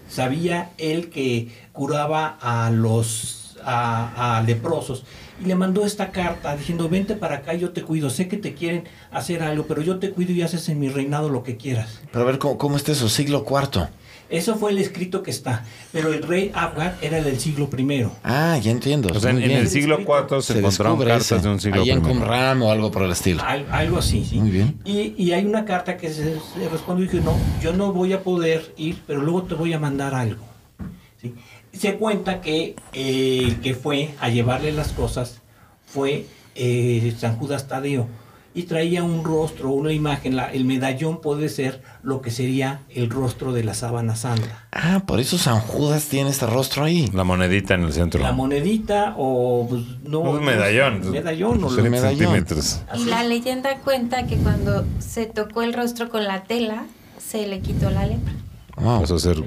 Sabía 0.07 0.73
él 0.77 1.09
que 1.09 1.47
curaba 1.71 2.37
a 2.39 2.69
los 2.69 3.42
a, 3.65 4.37
a 4.37 4.41
leprosos 4.43 5.03
y 5.43 5.45
le 5.47 5.55
mandó 5.55 5.85
esta 5.85 6.11
carta 6.11 6.55
diciendo 6.55 6.87
vente 6.89 7.15
para 7.15 7.37
acá 7.37 7.53
yo 7.53 7.71
te 7.71 7.81
cuido 7.81 8.09
sé 8.09 8.27
que 8.27 8.37
te 8.37 8.53
quieren 8.53 8.83
hacer 9.11 9.41
algo 9.43 9.65
pero 9.67 9.81
yo 9.81 9.97
te 9.99 10.11
cuido 10.11 10.31
y 10.31 10.41
haces 10.41 10.69
en 10.69 10.79
mi 10.79 10.89
reinado 10.89 11.29
lo 11.29 11.43
que 11.43 11.57
quieras 11.57 12.01
Pero 12.11 12.23
a 12.23 12.27
ver, 12.27 12.37
¿cómo, 12.39 12.57
cómo 12.57 12.77
está 12.77 12.91
eso? 12.91 13.09
Siglo 13.09 13.43
IV. 13.49 13.87
eso 14.29 14.55
fue 14.55 14.71
el 14.71 14.77
escrito 14.77 15.23
que 15.23 15.31
está 15.31 15.63
pero 15.91 16.13
el 16.13 16.21
rey 16.23 16.51
Abgar 16.53 16.97
era 17.01 17.21
del 17.21 17.39
siglo 17.39 17.69
primero 17.69 18.11
Ah, 18.23 18.57
ya 18.61 18.71
entiendo. 18.71 19.09
O 19.13 19.19
sea, 19.19 19.31
en, 19.31 19.41
en 19.41 19.51
el 19.51 19.67
siglo 19.69 19.99
IV 19.99 20.41
se, 20.41 20.59
encontraron 20.59 20.93
descubre 20.99 21.07
cartas 21.09 21.31
ese. 21.31 21.39
de 21.41 21.49
un 21.49 21.59
siglo 21.59 21.81
Ahí 21.81 21.89
en. 21.91 22.01
Qumran 22.01 22.61
o 22.61 22.71
algo 22.71 22.91
por 22.91 23.03
el 23.03 23.11
estilo. 23.11 23.41
Al- 23.43 23.65
algo 23.71 23.97
así 23.97 24.23
sí 24.23 24.39
Muy 24.39 24.51
bien. 24.51 24.79
y, 24.85 25.15
y 25.17 25.31
hay 25.33 25.45
una 25.45 25.65
carta 25.65 25.97
que 25.97 26.09
se, 26.13 26.35
se 26.39 26.69
respondió 26.71 27.05
y 27.05 27.07
dije 27.09 27.23
no 27.23 27.35
yo 27.61 27.73
no 27.73 27.91
voy 27.91 28.13
a 28.13 28.21
poder 28.21 28.73
ir 28.77 29.01
pero 29.07 29.21
luego 29.21 29.43
te 29.43 29.55
voy 29.55 29.73
a 29.73 29.79
mandar 29.79 30.13
algo 30.13 30.43
¿sí? 31.21 31.33
Se 31.73 31.95
cuenta 31.97 32.41
que 32.41 32.75
eh, 32.93 33.39
el 33.45 33.59
que 33.61 33.73
fue 33.73 34.13
a 34.19 34.29
llevarle 34.29 34.71
las 34.71 34.89
cosas 34.93 35.41
fue 35.85 36.25
eh, 36.55 37.13
San 37.17 37.35
Judas 37.37 37.67
Tadeo 37.67 38.07
y 38.55 38.63
traía 38.63 39.01
un 39.03 39.23
rostro, 39.23 39.71
una 39.71 39.91
imagen, 39.91 40.35
la- 40.35 40.51
el 40.53 40.63
medallón 40.65 41.21
puede 41.21 41.49
ser 41.49 41.81
lo 42.03 42.21
que 42.21 42.29
sería 42.29 42.81
el 42.93 43.09
rostro 43.09 43.51
de 43.51 43.63
la 43.63 43.73
sábana 43.73 44.15
santa. 44.15 44.67
Ah, 44.71 45.01
por 45.07 45.19
eso 45.19 45.39
San 45.39 45.59
Judas 45.59 46.05
tiene 46.05 46.29
este 46.29 46.45
rostro 46.45 46.83
ahí. 46.83 47.07
La 47.13 47.23
monedita 47.23 47.73
en 47.73 47.81
el 47.81 47.91
centro. 47.93 48.21
La 48.21 48.31
monedita 48.31 49.15
o 49.17 49.65
pues, 49.67 49.81
no... 50.03 50.19
Un 50.19 50.43
medallón. 50.45 51.09
Medallón 51.09 51.63
o 51.63 51.69
lo- 51.69 51.75
30 51.75 51.89
medallón. 51.89 52.17
centímetros. 52.19 52.81
Y 52.95 53.05
la 53.05 53.23
leyenda 53.23 53.77
cuenta 53.79 54.27
que 54.27 54.35
cuando 54.37 54.85
se 54.99 55.25
tocó 55.25 55.63
el 55.63 55.73
rostro 55.73 56.09
con 56.09 56.23
la 56.25 56.43
tela, 56.43 56.85
se 57.17 57.47
le 57.47 57.59
quitó 57.59 57.89
la 57.89 58.05
lepra. 58.05 58.33
Wow. 58.77 59.01
Pasó 59.01 59.15
a 59.15 59.19
ser 59.19 59.43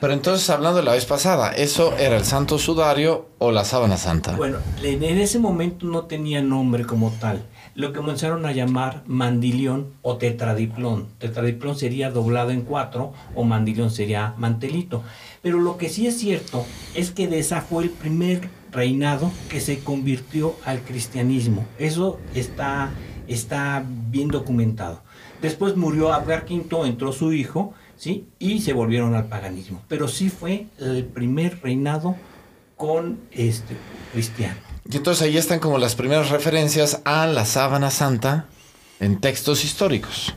Pero 0.00 0.12
entonces, 0.12 0.48
hablando 0.50 0.78
de 0.78 0.84
la 0.84 0.92
vez 0.92 1.06
pasada, 1.06 1.50
¿eso 1.52 1.96
era 1.96 2.16
el 2.16 2.24
santo 2.24 2.58
sudario 2.58 3.26
o 3.38 3.50
la 3.50 3.64
sábana 3.64 3.96
santa? 3.96 4.36
Bueno, 4.36 4.58
en 4.82 5.02
ese 5.18 5.38
momento 5.38 5.86
no 5.86 6.04
tenía 6.04 6.40
nombre 6.40 6.84
como 6.84 7.10
tal. 7.10 7.44
Lo 7.74 7.92
que 7.92 7.98
comenzaron 7.98 8.46
a 8.46 8.52
llamar 8.52 9.02
mandilión 9.06 9.92
o 10.02 10.16
tetradiplón. 10.16 11.08
Tetradiplón 11.18 11.76
sería 11.76 12.10
doblado 12.10 12.50
en 12.50 12.62
cuatro 12.62 13.12
o 13.34 13.44
mandilión 13.44 13.90
sería 13.90 14.34
mantelito. 14.36 15.02
Pero 15.42 15.58
lo 15.58 15.76
que 15.76 15.88
sí 15.88 16.06
es 16.06 16.18
cierto 16.18 16.64
es 16.94 17.10
que 17.10 17.28
de 17.28 17.38
esa 17.38 17.60
fue 17.60 17.84
el 17.84 17.90
primer 17.90 18.48
reinado 18.72 19.30
que 19.48 19.60
se 19.60 19.80
convirtió 19.80 20.54
al 20.64 20.80
cristianismo. 20.80 21.66
Eso 21.78 22.18
está 22.34 22.90
está 23.28 23.84
bien 23.86 24.28
documentado. 24.28 25.02
Después 25.40 25.76
murió 25.76 26.12
Abgar 26.12 26.46
V, 26.48 26.88
entró 26.88 27.12
su 27.12 27.32
hijo, 27.32 27.74
¿sí? 27.98 28.26
Y 28.38 28.60
se 28.62 28.72
volvieron 28.72 29.14
al 29.14 29.26
paganismo. 29.26 29.82
Pero 29.88 30.08
sí 30.08 30.30
fue 30.30 30.66
el 30.78 31.04
primer 31.04 31.60
reinado 31.62 32.16
con 32.76 33.18
este 33.32 33.76
cristiano. 34.12 34.56
Y 34.90 34.96
entonces 34.96 35.22
ahí 35.22 35.36
están 35.36 35.58
como 35.60 35.76
las 35.76 35.94
primeras 35.94 36.30
referencias 36.30 37.02
a 37.04 37.26
la 37.26 37.44
sábana 37.44 37.90
santa 37.90 38.46
en 39.00 39.20
textos 39.20 39.64
históricos. 39.64 40.34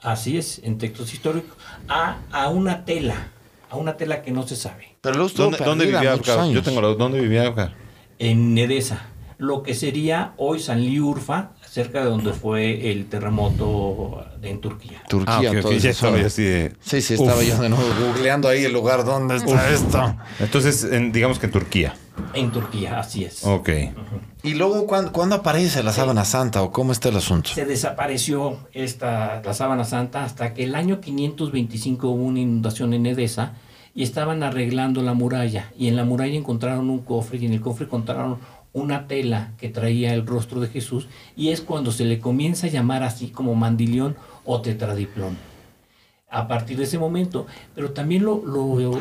Así 0.00 0.38
es, 0.38 0.60
en 0.62 0.78
textos 0.78 1.12
históricos, 1.12 1.56
a, 1.88 2.18
a 2.30 2.48
una 2.50 2.84
tela, 2.84 3.32
a 3.68 3.76
una 3.76 3.96
tela 3.96 4.22
que 4.22 4.30
no 4.30 4.46
se 4.46 4.54
sabe, 4.54 4.94
Pero 5.00 5.16
luego 5.16 5.32
¿Dónde, 5.34 5.58
dónde 5.58 5.86
vivía? 5.86 6.14
Yo 6.14 6.62
tengo 6.62 6.80
la- 6.80 6.88
¿Dónde 6.94 7.20
vivía 7.20 7.46
Abgar? 7.46 7.74
en 8.20 8.56
Edesa, 8.56 9.06
lo 9.38 9.62
que 9.64 9.74
sería 9.74 10.34
hoy 10.36 10.60
Sanliurfa, 10.60 11.50
cerca 11.70 12.00
de 12.00 12.06
donde 12.06 12.32
fue 12.32 12.90
el 12.90 13.06
terremoto 13.06 14.24
en 14.42 14.60
Turquía. 14.60 15.02
Turquía, 15.08 15.34
Ah, 15.36 15.40
ok, 15.40 15.56
ok, 15.56 15.62
toda 15.62 15.76
ya 15.76 15.90
estaba 15.90 16.18
así 16.18 16.42
de... 16.44 16.72
Sí, 16.80 17.00
sí, 17.02 17.14
estaba 17.14 17.36
Uf. 17.38 17.44
yo 17.48 17.58
de 17.60 17.68
nuevo 17.68 17.84
googleando 18.06 18.48
ahí 18.48 18.64
el 18.64 18.72
lugar 18.72 19.04
donde 19.04 19.36
está 19.36 19.70
esto. 19.70 20.16
Entonces, 20.40 20.84
en- 20.84 21.12
digamos 21.12 21.38
que 21.38 21.46
en 21.46 21.52
Turquía. 21.52 21.94
En 22.34 22.50
Turquía, 22.50 22.98
así 22.98 23.24
es. 23.24 23.44
Ok. 23.44 23.68
Y 24.42 24.54
luego, 24.54 24.86
¿cuándo, 24.86 25.12
cuándo 25.12 25.36
aparece 25.36 25.82
la 25.82 25.92
sábana 25.92 26.24
santa 26.24 26.62
o 26.62 26.72
cómo 26.72 26.92
está 26.92 27.08
el 27.10 27.16
asunto? 27.16 27.50
Se 27.50 27.64
desapareció 27.64 28.58
esta, 28.72 29.42
la 29.44 29.54
sábana 29.54 29.84
santa 29.84 30.24
hasta 30.24 30.54
que 30.54 30.64
el 30.64 30.74
año 30.74 31.00
525 31.00 32.08
hubo 32.08 32.22
una 32.24 32.40
inundación 32.40 32.92
en 32.94 33.06
Edesa 33.06 33.52
y 33.94 34.02
estaban 34.04 34.42
arreglando 34.42 35.02
la 35.02 35.12
muralla. 35.14 35.70
Y 35.76 35.88
en 35.88 35.96
la 35.96 36.04
muralla 36.04 36.34
encontraron 36.36 36.88
un 36.90 37.00
cofre 37.00 37.38
y 37.38 37.46
en 37.46 37.52
el 37.52 37.60
cofre 37.60 37.86
encontraron 37.86 38.38
una 38.72 39.06
tela 39.06 39.52
que 39.58 39.68
traía 39.68 40.14
el 40.14 40.26
rostro 40.26 40.60
de 40.60 40.68
Jesús 40.68 41.08
y 41.36 41.48
es 41.50 41.60
cuando 41.60 41.90
se 41.92 42.04
le 42.04 42.18
comienza 42.20 42.66
a 42.66 42.70
llamar 42.70 43.02
así 43.02 43.28
como 43.28 43.54
mandilión 43.54 44.16
o 44.44 44.60
tetradiplón. 44.60 45.36
A 46.30 46.46
partir 46.46 46.76
de 46.76 46.84
ese 46.84 46.98
momento, 46.98 47.46
pero 47.74 47.92
también 47.92 48.24
lo, 48.24 48.42
lo 48.44 49.00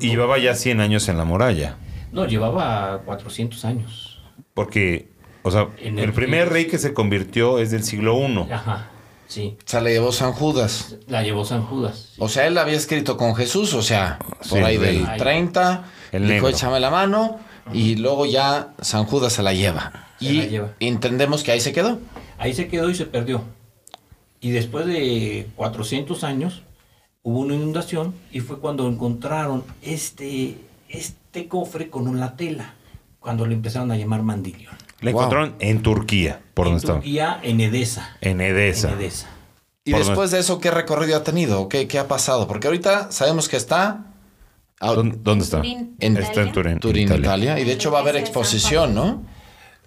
Y 0.00 0.08
llevaba 0.10 0.38
ya 0.38 0.54
100 0.54 0.80
años 0.80 1.08
en 1.08 1.16
la 1.16 1.24
muralla. 1.24 1.76
no 2.12 2.26
llevaba 2.26 3.00
400 3.06 3.64
años. 3.64 4.20
Porque, 4.54 5.08
o 5.42 5.50
sea, 5.50 5.68
En 5.78 5.98
el 5.98 6.06
el- 6.06 6.12
primer 6.12 6.50
rey 6.50 6.66
que 6.66 6.78
se 6.78 6.92
convirtió 6.92 7.58
es 7.58 7.70
del 7.70 7.84
siglo 7.84 8.18
I. 8.18 8.52
Ajá, 8.52 8.88
sí, 9.26 9.56
O 9.58 9.62
sea, 9.68 9.80
le 9.80 9.92
llevó 9.92 10.12
San 10.12 10.32
Judas. 10.32 10.96
la 11.06 11.22
llevó 11.22 11.44
San 11.46 11.62
Judas. 11.62 12.10
sí. 12.14 12.16
O 12.22 12.28
sea, 12.28 12.46
él 12.46 12.58
había 12.58 12.76
escrito 12.76 13.16
con 13.16 13.34
Jesús, 13.34 13.72
o 13.72 13.80
sea, 13.82 14.18
por 14.18 14.36
Sí, 14.46 14.58
ahí 14.58 14.74
el 14.76 14.80
del 14.82 15.06
rey. 15.06 15.18
30, 15.18 15.84
El 16.12 16.22
dijo 16.22 16.32
negro. 16.34 16.48
échame 16.50 16.80
la 16.80 16.90
mano, 16.90 17.38
y 17.72 17.96
luego 17.96 18.26
ya 18.26 18.74
San 18.80 19.04
Judas 19.04 19.32
se 19.32 19.42
la 19.42 19.52
lleva. 19.52 19.92
Se 20.18 20.24
y 20.26 20.32
la 20.38 20.44
lleva. 20.46 20.74
entendemos 20.80 21.42
que 21.42 21.52
ahí 21.52 21.60
se 21.60 21.72
quedó. 21.72 21.98
Ahí 22.38 22.54
se 22.54 22.68
quedó 22.68 22.88
y 22.90 22.94
se 22.94 23.06
perdió. 23.06 23.42
Y 24.40 24.50
después 24.50 24.86
de 24.86 25.48
400 25.56 26.22
años 26.24 26.62
hubo 27.22 27.40
una 27.40 27.54
inundación 27.54 28.14
y 28.32 28.40
fue 28.40 28.58
cuando 28.60 28.88
encontraron 28.88 29.64
este, 29.82 30.56
este 30.88 31.48
cofre 31.48 31.90
con 31.90 32.06
una 32.08 32.36
tela, 32.36 32.74
cuando 33.18 33.46
le 33.46 33.54
empezaron 33.54 33.90
a 33.90 33.96
llamar 33.96 34.22
mandilión. 34.22 34.72
La 35.00 35.10
Wow. 35.12 35.20
encontraron 35.20 35.54
en 35.60 35.82
Turquía, 35.82 36.40
por 36.54 36.66
en 36.66 36.72
donde 36.72 36.78
estaba. 36.80 36.98
Turquía, 37.00 37.40
en 37.42 37.60
Edesa. 37.60 38.16
En 38.20 38.40
Edesa. 38.40 38.92
En 38.92 38.98
Edesa. 38.98 39.28
Y 39.84 39.92
después 39.92 40.30
de 40.30 40.38
eso, 40.40 40.60
¿qué 40.60 40.70
recorrido 40.70 41.16
ha 41.16 41.22
tenido? 41.24 41.68
¿Qué, 41.68 41.88
qué 41.88 41.98
ha 41.98 42.08
pasado? 42.08 42.46
Porque 42.46 42.66
ahorita 42.66 43.10
sabemos 43.10 43.48
que 43.48 43.56
está 43.56 44.07
ah, 44.80 44.92
¿Dónde, 44.94 45.44
está? 45.44 45.58
Turín, 45.58 45.96
En- 46.00 46.16
está 46.16 46.42
en. 46.42 46.52
Turín, 46.52 46.78
Turín, 46.80 47.04
Italia. 47.06 47.20
Italia. 47.26 47.58
Y 47.60 47.64
de 47.64 47.72
hecho 47.72 47.90
va 47.90 47.98
a 47.98 48.02
haber 48.02 48.16
exposición, 48.16 48.94
¿no? 48.94 49.22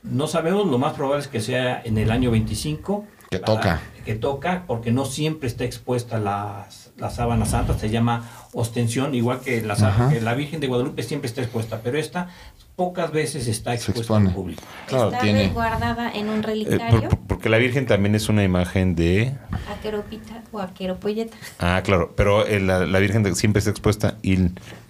No 0.04 0.28
sabemos, 0.28 0.66
lo 0.68 0.78
más 0.80 0.94
probable 0.94 1.22
es 1.22 1.28
que 1.28 1.40
sea 1.42 1.82
en 1.84 1.98
el 1.98 2.12
año 2.12 2.32
25. 2.32 3.06
Que 3.30 3.40
para- 3.40 3.54
toca. 3.54 3.82
Que 4.06 4.16
toca, 4.16 4.64
porque 4.68 4.92
no 4.92 5.06
siempre 5.06 5.48
está 5.48 5.64
expuesta 5.64 6.20
la, 6.20 6.66
la 6.98 7.10
sábana 7.12 7.46
santa, 7.46 7.78
se 7.78 7.90
llama 7.90 8.28
ostensión, 8.52 9.14
igual 9.14 9.42
que 9.42 9.62
la, 9.62 9.76
que 10.12 10.20
la 10.22 10.34
Virgen 10.34 10.60
de 10.60 10.68
Guadalupe 10.68 11.04
siempre 11.04 11.28
está 11.28 11.42
expuesta, 11.42 11.82
pero 11.84 12.00
esta 12.00 12.30
pocas 12.76 13.12
veces 13.12 13.48
está 13.48 13.70
Se 13.72 13.76
expuesta 13.76 14.00
expone. 14.02 14.30
al 14.30 14.36
público. 14.36 14.64
Claro, 14.88 15.12
Está 15.12 15.20
tiene. 15.22 15.44
resguardada 15.44 16.12
en 16.12 16.30
un 16.30 16.40
Eh, 16.40 16.42
relicario, 16.42 17.02
por- 17.02 17.10
por- 17.10 17.20
porque 17.28 17.48
la 17.50 17.58
Virgen 17.60 17.86
también 17.86 18.16
es 18.16 18.28
una 18.28 18.44
imagen 18.44 18.96
de... 18.96 19.34
aqueropita 19.72 20.42
o 20.52 20.60
aqueropolleta. 20.60 21.38
Ah, 21.60 21.82
claro, 21.86 22.14
pero 22.18 22.46
eh, 22.48 22.60
la, 22.60 22.86
la 22.88 23.00
Virgen 23.00 23.22
de- 23.22 23.36
siempre 23.36 23.60
está 23.60 23.70
expuesta 23.70 24.18
y 24.24 24.38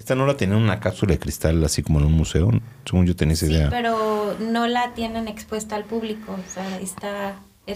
esta 0.02 0.16
no 0.16 0.26
la 0.26 0.36
tenía 0.36 0.56
en 0.58 0.64
una 0.64 0.80
cápsula 0.80 1.14
de 1.14 1.20
cristal 1.20 1.64
así 1.64 1.84
como 1.84 2.00
en 2.00 2.06
un 2.08 2.14
museo, 2.14 2.50
según 2.86 3.06
yo 3.06 3.16
tenía 3.16 3.34
esa 3.36 3.46
Sí, 3.46 3.54
idea. 3.54 3.70
pero 3.70 4.36
no 4.40 4.66
la 4.68 4.94
tienen 4.96 5.28
expuesta 5.28 5.76
al 5.76 5.84
público, 5.86 6.32
o 6.34 6.54
sea, 6.54 6.80
está 6.80 7.36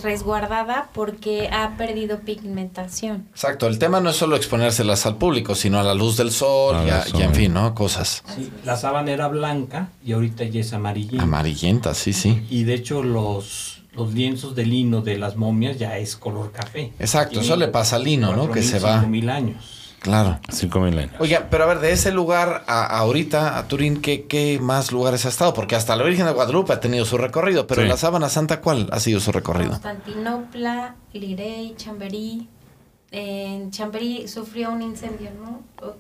resguardada 0.10 0.90
porque 0.94 1.50
ha 1.52 1.78
perdido 1.78 2.20
pigmentación. 2.22 3.28
Exacto, 3.32 3.68
el 3.68 3.78
tema 3.80 4.00
no 4.02 4.10
es 4.10 4.16
solo 4.16 4.36
exponérselas 4.36 5.06
al 5.06 5.18
público, 5.18 5.56
sino 5.56 5.80
a 5.80 5.84
la 5.84 5.94
luz 5.94 6.18
del 6.18 6.32
sol 6.32 6.78
y, 6.86 6.90
a- 6.90 7.06
y 7.14 7.22
en 7.22 7.34
fin, 7.34 7.54
¿no? 7.54 7.74
Cosas 7.76 8.24
Sí, 8.36 8.52
la 8.64 8.76
sábana 8.78 9.12
era 9.12 9.28
blanca 9.28 9.90
y 10.04 10.14
ahorita 10.14 10.44
ya 10.46 10.62
es 10.62 10.74
amarillenta. 10.74 11.24
amarillentas, 11.24 11.98
sí, 11.98 12.14
sí. 12.14 12.46
Y 12.50 12.64
de 12.64 12.74
hecho 12.74 13.04
los, 13.04 13.84
los 13.94 14.14
lienzos 14.14 14.56
de 14.56 14.66
lino 14.66 15.02
de 15.02 15.18
las 15.18 15.36
momias 15.38 15.78
ya 15.78 15.98
es 15.98 16.16
color 16.16 16.52
café. 16.52 16.92
Exacto, 17.00 17.32
Tiene 17.34 17.46
eso 17.46 17.56
le 17.56 17.68
pasa 17.68 17.98
al 17.98 18.04
lino, 18.04 18.36
¿no? 18.36 18.50
Que 18.52 18.64
se 18.64 18.80
va. 18.80 19.02
4.000 19.04 19.30
años. 19.30 19.75
Claro. 20.06 20.40
Cinco 20.52 20.80
mil 20.82 20.98
años. 21.00 21.12
Oiga, 21.18 21.48
pero 21.50 21.64
a 21.64 21.68
ver, 21.68 21.80
de 21.80 21.92
ese 21.92 22.12
lugar 22.12 22.64
a, 22.68 22.84
a 22.86 23.00
ahorita, 23.00 23.58
a 23.58 23.68
Turín, 23.68 24.02
¿qué, 24.02 24.26
¿qué 24.26 24.60
más 24.62 24.92
lugares 24.92 25.26
ha 25.26 25.30
estado? 25.30 25.56
Porque 25.56 25.76
hasta 25.76 25.96
la 25.96 26.04
Virgen 26.04 26.28
de 26.28 26.32
Guadalupe 26.32 26.74
ha 26.74 26.80
tenido 26.80 27.06
su 27.06 27.18
recorrido, 27.18 27.66
pero 27.66 27.82
Sí. 27.82 27.88
la 27.88 27.98
Sábana 27.98 28.30
Santa, 28.30 28.62
¿cuál 28.62 28.88
ha 28.92 29.00
sido 29.00 29.20
su 29.20 29.32
recorrido? 29.32 29.72
Constantinopla, 29.72 30.96
Lirey, 31.14 31.74
Chamberí. 31.76 32.48
En 33.12 33.72
Chamberí 33.72 34.28
sufrió 34.28 34.72
un 34.72 34.84
incendio, 34.84 35.32
¿no? 35.42 35.64
O- 35.88 35.96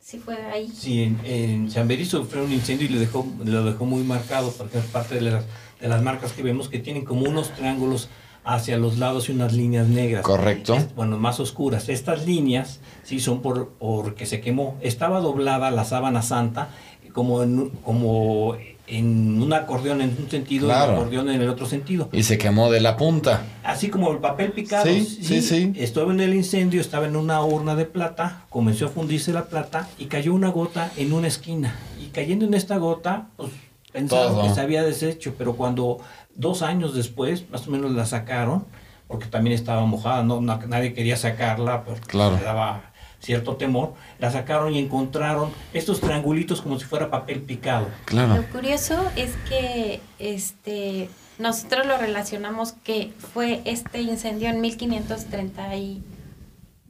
sí 0.00 0.18
fue 0.18 0.36
ahí. 0.46 0.70
Sí, 0.74 1.02
en, 1.02 1.20
en 1.24 1.68
Chamberí 1.68 2.04
sufrió 2.06 2.44
un 2.44 2.52
incendio 2.52 2.86
y 2.86 2.90
le 2.90 2.98
dejó, 2.98 3.26
lo 3.44 3.64
dejó 3.64 3.84
muy 3.84 4.02
marcado, 4.04 4.52
porque 4.56 4.78
es 4.78 4.84
parte 4.86 5.16
de 5.16 5.20
las, 5.20 5.44
de 5.80 5.88
las 5.88 6.02
marcas 6.02 6.32
que 6.32 6.42
vemos 6.42 6.68
que 6.70 6.78
tienen 6.78 7.04
como 7.04 7.28
unos 7.28 7.50
triángulos 7.54 8.08
hacia 8.44 8.76
los 8.78 8.98
lados 8.98 9.28
y 9.28 9.32
unas 9.32 9.52
líneas 9.52 9.88
negras. 9.88 10.22
Correcto. 10.22 10.76
Bueno, 10.96 11.18
más 11.18 11.40
oscuras. 11.40 11.88
Estas 11.88 12.26
líneas 12.26 12.80
sí 13.02 13.20
son 13.20 13.40
por 13.42 13.70
porque 13.78 14.26
se 14.26 14.40
quemó. 14.40 14.76
Estaba 14.82 15.20
doblada 15.20 15.70
la 15.70 15.84
sábana 15.84 16.22
santa 16.22 16.68
como 17.12 17.42
en, 17.44 17.70
como 17.84 18.56
en 18.86 19.40
un 19.40 19.52
acordeón 19.52 20.02
en 20.02 20.14
un 20.20 20.28
sentido 20.28 20.66
y 20.66 20.68
Claro. 20.68 20.92
un 20.92 20.98
acordeón 20.98 21.30
en 21.30 21.40
el 21.40 21.48
otro 21.48 21.64
sentido. 21.64 22.08
Y 22.12 22.24
se 22.24 22.36
quemó 22.36 22.70
de 22.70 22.80
la 22.80 22.96
punta. 22.96 23.42
Así 23.62 23.88
como 23.88 24.10
el 24.12 24.18
papel 24.18 24.52
picado. 24.52 24.84
Sí, 24.84 25.04
sí, 25.04 25.40
sí. 25.40 25.72
Estaba 25.76 26.12
en 26.12 26.20
el 26.20 26.34
incendio, 26.34 26.80
estaba 26.80 27.06
en 27.06 27.16
una 27.16 27.42
urna 27.44 27.76
de 27.76 27.86
plata, 27.86 28.44
comenzó 28.50 28.86
a 28.86 28.88
fundirse 28.88 29.32
la 29.32 29.46
plata 29.46 29.88
y 29.98 30.06
cayó 30.06 30.34
una 30.34 30.48
gota 30.50 30.90
en 30.96 31.12
una 31.12 31.28
esquina. 31.28 31.76
Y 32.02 32.06
cayendo 32.08 32.44
en 32.44 32.52
esta 32.54 32.76
gota, 32.76 33.28
pues 33.36 33.50
pensaron 33.92 34.34
Todo. 34.34 34.48
que 34.48 34.54
se 34.54 34.60
había 34.60 34.82
deshecho, 34.82 35.34
pero 35.38 35.54
cuando 35.54 35.98
dos 36.36 36.62
años 36.62 36.94
después, 36.94 37.48
más 37.50 37.66
o 37.66 37.70
menos 37.70 37.92
la 37.92 38.06
sacaron, 38.06 38.64
porque 39.08 39.26
también 39.26 39.54
estaba 39.54 39.84
mojada, 39.86 40.22
no, 40.24 40.40
Na- 40.40 40.60
nadie 40.66 40.92
quería 40.94 41.16
sacarla, 41.16 41.84
porque 41.84 42.00
Claro. 42.06 42.36
le 42.36 42.42
daba 42.42 42.92
cierto 43.20 43.56
temor, 43.56 43.94
la 44.18 44.30
sacaron 44.30 44.74
y 44.74 44.78
encontraron 44.78 45.50
estos 45.72 46.00
triangulitos 46.00 46.60
como 46.60 46.78
si 46.78 46.84
fuera 46.84 47.10
papel 47.10 47.40
picado. 47.42 47.86
Claro. 48.04 48.36
Lo 48.36 48.42
curioso 48.48 49.02
es 49.16 49.32
que 49.48 50.00
este 50.18 51.08
nosotros 51.38 51.86
lo 51.86 51.96
relacionamos 51.98 52.72
que 52.72 53.12
fue 53.32 53.60
este 53.64 54.02
incendio 54.02 54.48
en 54.50 54.60
1532 54.60 56.02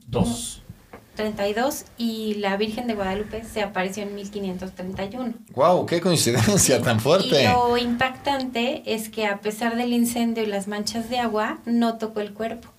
Dos. 0.07 0.63
Y 1.97 2.35
la 2.35 2.57
Virgen 2.57 2.87
de 2.87 2.95
Guadalupe 2.95 3.45
se 3.45 3.63
apareció 3.63 4.03
en 4.03 4.15
1531. 4.15 5.35
Wow, 5.55 5.87
qué 5.87 6.01
coincidencia 6.01 6.83
tan 6.83 7.01
fuerte. 7.01 7.45
Y 7.45 7.47
lo 7.47 7.77
impactante 7.77 8.83
es 8.87 9.09
que 9.09 9.27
a 9.27 9.41
pesar 9.41 9.77
del 9.77 9.93
incendio 9.93 10.43
y 10.43 10.47
las 10.47 10.69
manchas 10.69 11.09
de 11.09 11.19
agua, 11.19 11.59
no 11.65 11.99
tocó 11.99 12.21
el 12.21 12.33
cuerpo. 12.33 12.74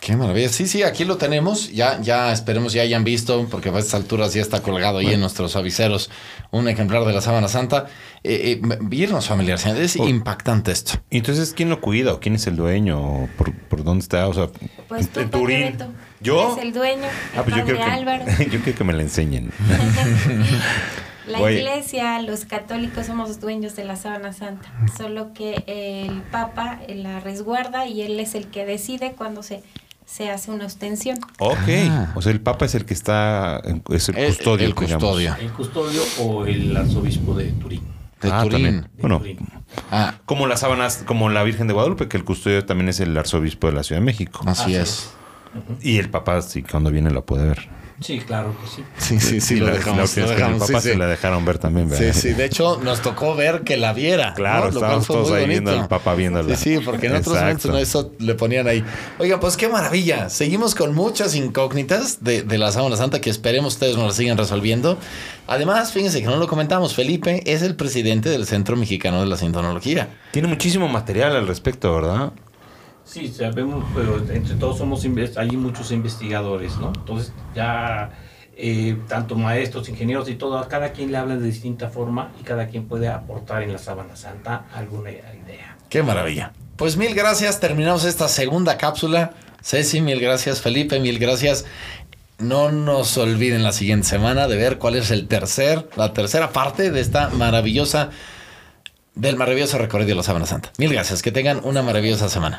Qué 0.00 0.16
maravilla. 0.16 0.48
Sí, 0.48 0.66
sí, 0.66 0.82
aquí 0.82 1.04
lo 1.04 1.18
tenemos. 1.18 1.70
Ya, 1.72 2.00
ya 2.00 2.32
esperemos 2.32 2.72
ya 2.72 2.80
hayan 2.82 3.04
visto, 3.04 3.46
porque 3.50 3.68
a 3.68 3.78
estas 3.78 3.94
alturas 3.94 4.32
ya 4.32 4.40
está 4.40 4.62
colgado 4.62 4.98
ahí 4.98 5.12
en 5.12 5.20
nuestros 5.20 5.56
aviseros 5.56 6.10
un 6.52 6.68
ejemplar 6.68 7.04
de 7.04 7.12
la 7.12 7.20
sábana 7.20 7.48
santa. 7.48 7.86
Eh, 8.24 8.58
eh, 8.62 8.78
irnos 8.92 9.28
familiares. 9.28 9.66
Es 9.66 9.98
Oh. 10.00 10.08
impactante 10.08 10.72
esto. 10.72 10.92
¿Y 11.10 11.18
entonces 11.18 11.52
quién 11.54 11.68
lo 11.68 11.82
cuida 11.82 12.14
o 12.14 12.20
quién 12.20 12.34
es 12.34 12.46
el 12.46 12.56
dueño 12.56 13.28
por, 13.36 13.52
por 13.52 13.84
dónde 13.84 14.02
está? 14.02 14.26
O 14.28 14.32
sea, 14.32 14.48
Pues 14.88 15.10
tú, 15.10 15.20
en 15.20 15.30
Turín. 15.30 15.76
¿Yo? 16.20 16.52
eres 16.54 16.64
el 16.64 16.72
dueño, 16.72 17.06
Ah, 17.36 17.42
pues 17.44 17.56
yo 17.56 17.64
quiero, 17.64 17.78
que, 17.80 17.84
Álvaro. 17.84 18.24
yo 18.50 18.60
quiero 18.62 18.78
que 18.78 18.84
me 18.84 18.92
la 18.94 19.02
enseñen. 19.02 19.50
La 21.26 21.40
Oye. 21.40 21.58
iglesia, 21.60 22.20
los 22.22 22.44
católicos 22.46 23.06
somos 23.06 23.38
dueños 23.40 23.76
de 23.76 23.84
la 23.84 23.94
sábana 23.96 24.32
santa, 24.32 24.72
solo 24.96 25.32
que 25.32 25.62
el 25.66 26.22
Papa 26.22 26.80
la 26.88 27.20
resguarda 27.20 27.86
y 27.86 28.02
él 28.02 28.18
es 28.18 28.34
el 28.34 28.46
que 28.48 28.64
decide 28.64 29.12
cuando 29.12 29.42
se, 29.44 29.62
se 30.10 30.30
hace 30.30 30.50
una 30.50 30.66
ostensión. 30.66 31.18
Ok. 31.38 31.56
Ah. 31.88 32.12
O 32.16 32.22
sea, 32.22 32.32
el 32.32 32.40
Papa 32.40 32.64
es 32.64 32.74
el 32.74 32.84
que 32.84 32.94
está, 32.94 33.60
en- 33.64 33.82
es 33.90 34.08
el 34.08 34.18
El- 34.18 34.34
custodio. 34.34 34.66
el 34.66 34.72
digamos. 34.74 35.02
custodio. 35.02 35.36
El 35.40 35.52
custodio 35.52 36.02
o 36.20 36.46
el 36.46 36.76
arzobispo 36.76 37.34
de 37.34 37.52
Turín. 37.52 37.82
De 38.20 38.30
Ah, 38.30 38.42
Turín. 38.42 38.52
también. 38.52 38.88
Bueno, 39.00 39.18
Turín. 39.18 39.38
Ah, 39.90 40.14
como 40.26 40.46
las 40.46 40.60
sábanas, 40.60 41.02
como 41.06 41.28
la 41.30 41.42
Virgen 41.44 41.68
de 41.68 41.74
Guadalupe, 41.74 42.08
que 42.08 42.16
el 42.16 42.24
custodio 42.24 42.64
también 42.66 42.88
es 42.88 42.98
el 43.00 43.16
arzobispo 43.16 43.68
de 43.68 43.72
la 43.74 43.82
Ciudad 43.84 44.00
de 44.00 44.04
México. 44.06 44.40
así 44.46 44.62
Así 44.62 44.74
es. 44.76 45.10
Y 45.80 45.98
el 45.98 46.10
papá, 46.10 46.42
sí, 46.42 46.62
cuando 46.62 46.90
viene 46.90 47.10
lo 47.10 47.24
puede 47.24 47.46
ver. 47.46 47.68
Sí, 48.00 48.18
claro 48.20 48.54
que 48.60 48.66
sí. 48.66 48.84
Sí, 48.96 49.20
sí, 49.20 49.40
sí, 49.40 49.56
lo 49.56 49.66
dejamos. 49.66 50.16
lo 50.16 50.26
papá 50.26 50.66
sí, 50.66 50.74
se 50.80 50.92
sí. 50.92 50.98
la 50.98 51.06
dejaron 51.06 51.44
ver 51.44 51.58
también, 51.58 51.88
¿verdad? 51.88 52.12
Sí, 52.14 52.20
sí, 52.20 52.32
de 52.32 52.46
hecho 52.46 52.80
nos 52.82 53.02
tocó 53.02 53.34
ver 53.34 53.60
que 53.60 53.76
la 53.76 53.92
viera. 53.92 54.32
Claro, 54.34 54.70
¿no? 54.70 54.78
Estábamos 54.78 55.06
todos 55.06 55.30
ahí 55.32 55.46
viendo 55.46 55.70
al 55.70 55.86
papá 55.86 56.14
viéndola. 56.14 56.56
Sí, 56.56 56.76
sí, 56.78 56.82
porque 56.84 57.08
en 57.08 57.16
otros 57.16 57.34
Exacto. 57.36 57.68
momentos 57.68 57.70
no, 57.70 57.78
eso 57.78 58.12
le 58.18 58.34
ponían 58.34 58.66
ahí. 58.66 58.82
Oiga, 59.18 59.38
pues 59.38 59.56
qué 59.56 59.68
maravilla. 59.68 60.30
Seguimos 60.30 60.74
con 60.74 60.94
muchas 60.94 61.34
incógnitas 61.34 62.24
de, 62.24 62.42
de 62.42 62.58
la 62.58 62.72
Sábana 62.72 62.96
Santa 62.96 63.20
que 63.20 63.28
esperemos 63.28 63.74
ustedes 63.74 63.96
nos 63.96 64.06
las 64.06 64.16
sigan 64.16 64.38
resolviendo. 64.38 64.96
Además, 65.46 65.92
fíjense 65.92 66.20
que 66.20 66.26
no 66.26 66.36
lo 66.36 66.46
comentamos, 66.46 66.94
Felipe 66.94 67.42
es 67.44 67.62
el 67.62 67.74
presidente 67.74 68.28
del 68.28 68.46
Centro 68.46 68.76
Mexicano 68.76 69.20
de 69.20 69.26
la 69.26 69.36
Sintonología. 69.36 70.08
Tiene 70.30 70.48
muchísimo 70.48 70.88
material 70.88 71.36
al 71.36 71.46
respecto, 71.46 71.92
¿verdad? 71.94 72.32
Sí, 73.04 73.28
sabemos, 73.28 73.84
pero 73.94 74.18
entre 74.18 74.54
todos 74.54 74.78
somos 74.78 75.04
hay 75.36 75.56
muchos 75.56 75.90
investigadores, 75.90 76.76
¿no? 76.78 76.92
Entonces 76.94 77.32
ya 77.54 78.10
eh, 78.56 78.96
tanto 79.08 79.36
maestros, 79.36 79.88
ingenieros 79.88 80.28
y 80.28 80.34
todo, 80.34 80.58
a 80.58 80.68
cada 80.68 80.92
quien 80.92 81.10
le 81.10 81.18
habla 81.18 81.36
de 81.36 81.46
distinta 81.46 81.88
forma 81.88 82.30
y 82.38 82.44
cada 82.44 82.68
quien 82.68 82.86
puede 82.86 83.08
aportar 83.08 83.62
en 83.62 83.72
la 83.72 83.78
sábana 83.78 84.16
santa 84.16 84.66
alguna 84.74 85.10
idea. 85.10 85.76
Qué 85.88 86.02
maravilla. 86.02 86.52
Pues 86.76 86.96
mil 86.96 87.14
gracias. 87.14 87.58
Terminamos 87.58 88.04
esta 88.04 88.28
segunda 88.28 88.76
cápsula. 88.78 89.32
Ceci, 89.62 90.00
mil 90.00 90.20
gracias. 90.20 90.60
Felipe, 90.60 91.00
mil 91.00 91.18
gracias. 91.18 91.64
No 92.38 92.70
nos 92.70 93.18
olviden 93.18 93.62
la 93.62 93.72
siguiente 93.72 94.06
semana 94.08 94.46
de 94.46 94.56
ver 94.56 94.78
cuál 94.78 94.96
es 94.96 95.10
el 95.10 95.28
tercer, 95.28 95.88
la 95.96 96.12
tercera 96.14 96.52
parte 96.52 96.90
de 96.90 97.00
esta 97.00 97.28
maravillosa, 97.30 98.10
del 99.14 99.36
maravilloso 99.36 99.76
recorrido 99.78 100.10
de 100.10 100.14
la 100.14 100.22
Sábana 100.22 100.46
Santa. 100.46 100.72
Mil 100.78 100.92
gracias. 100.92 101.22
Que 101.22 101.32
tengan 101.32 101.60
una 101.64 101.82
maravillosa 101.82 102.28
semana. 102.28 102.58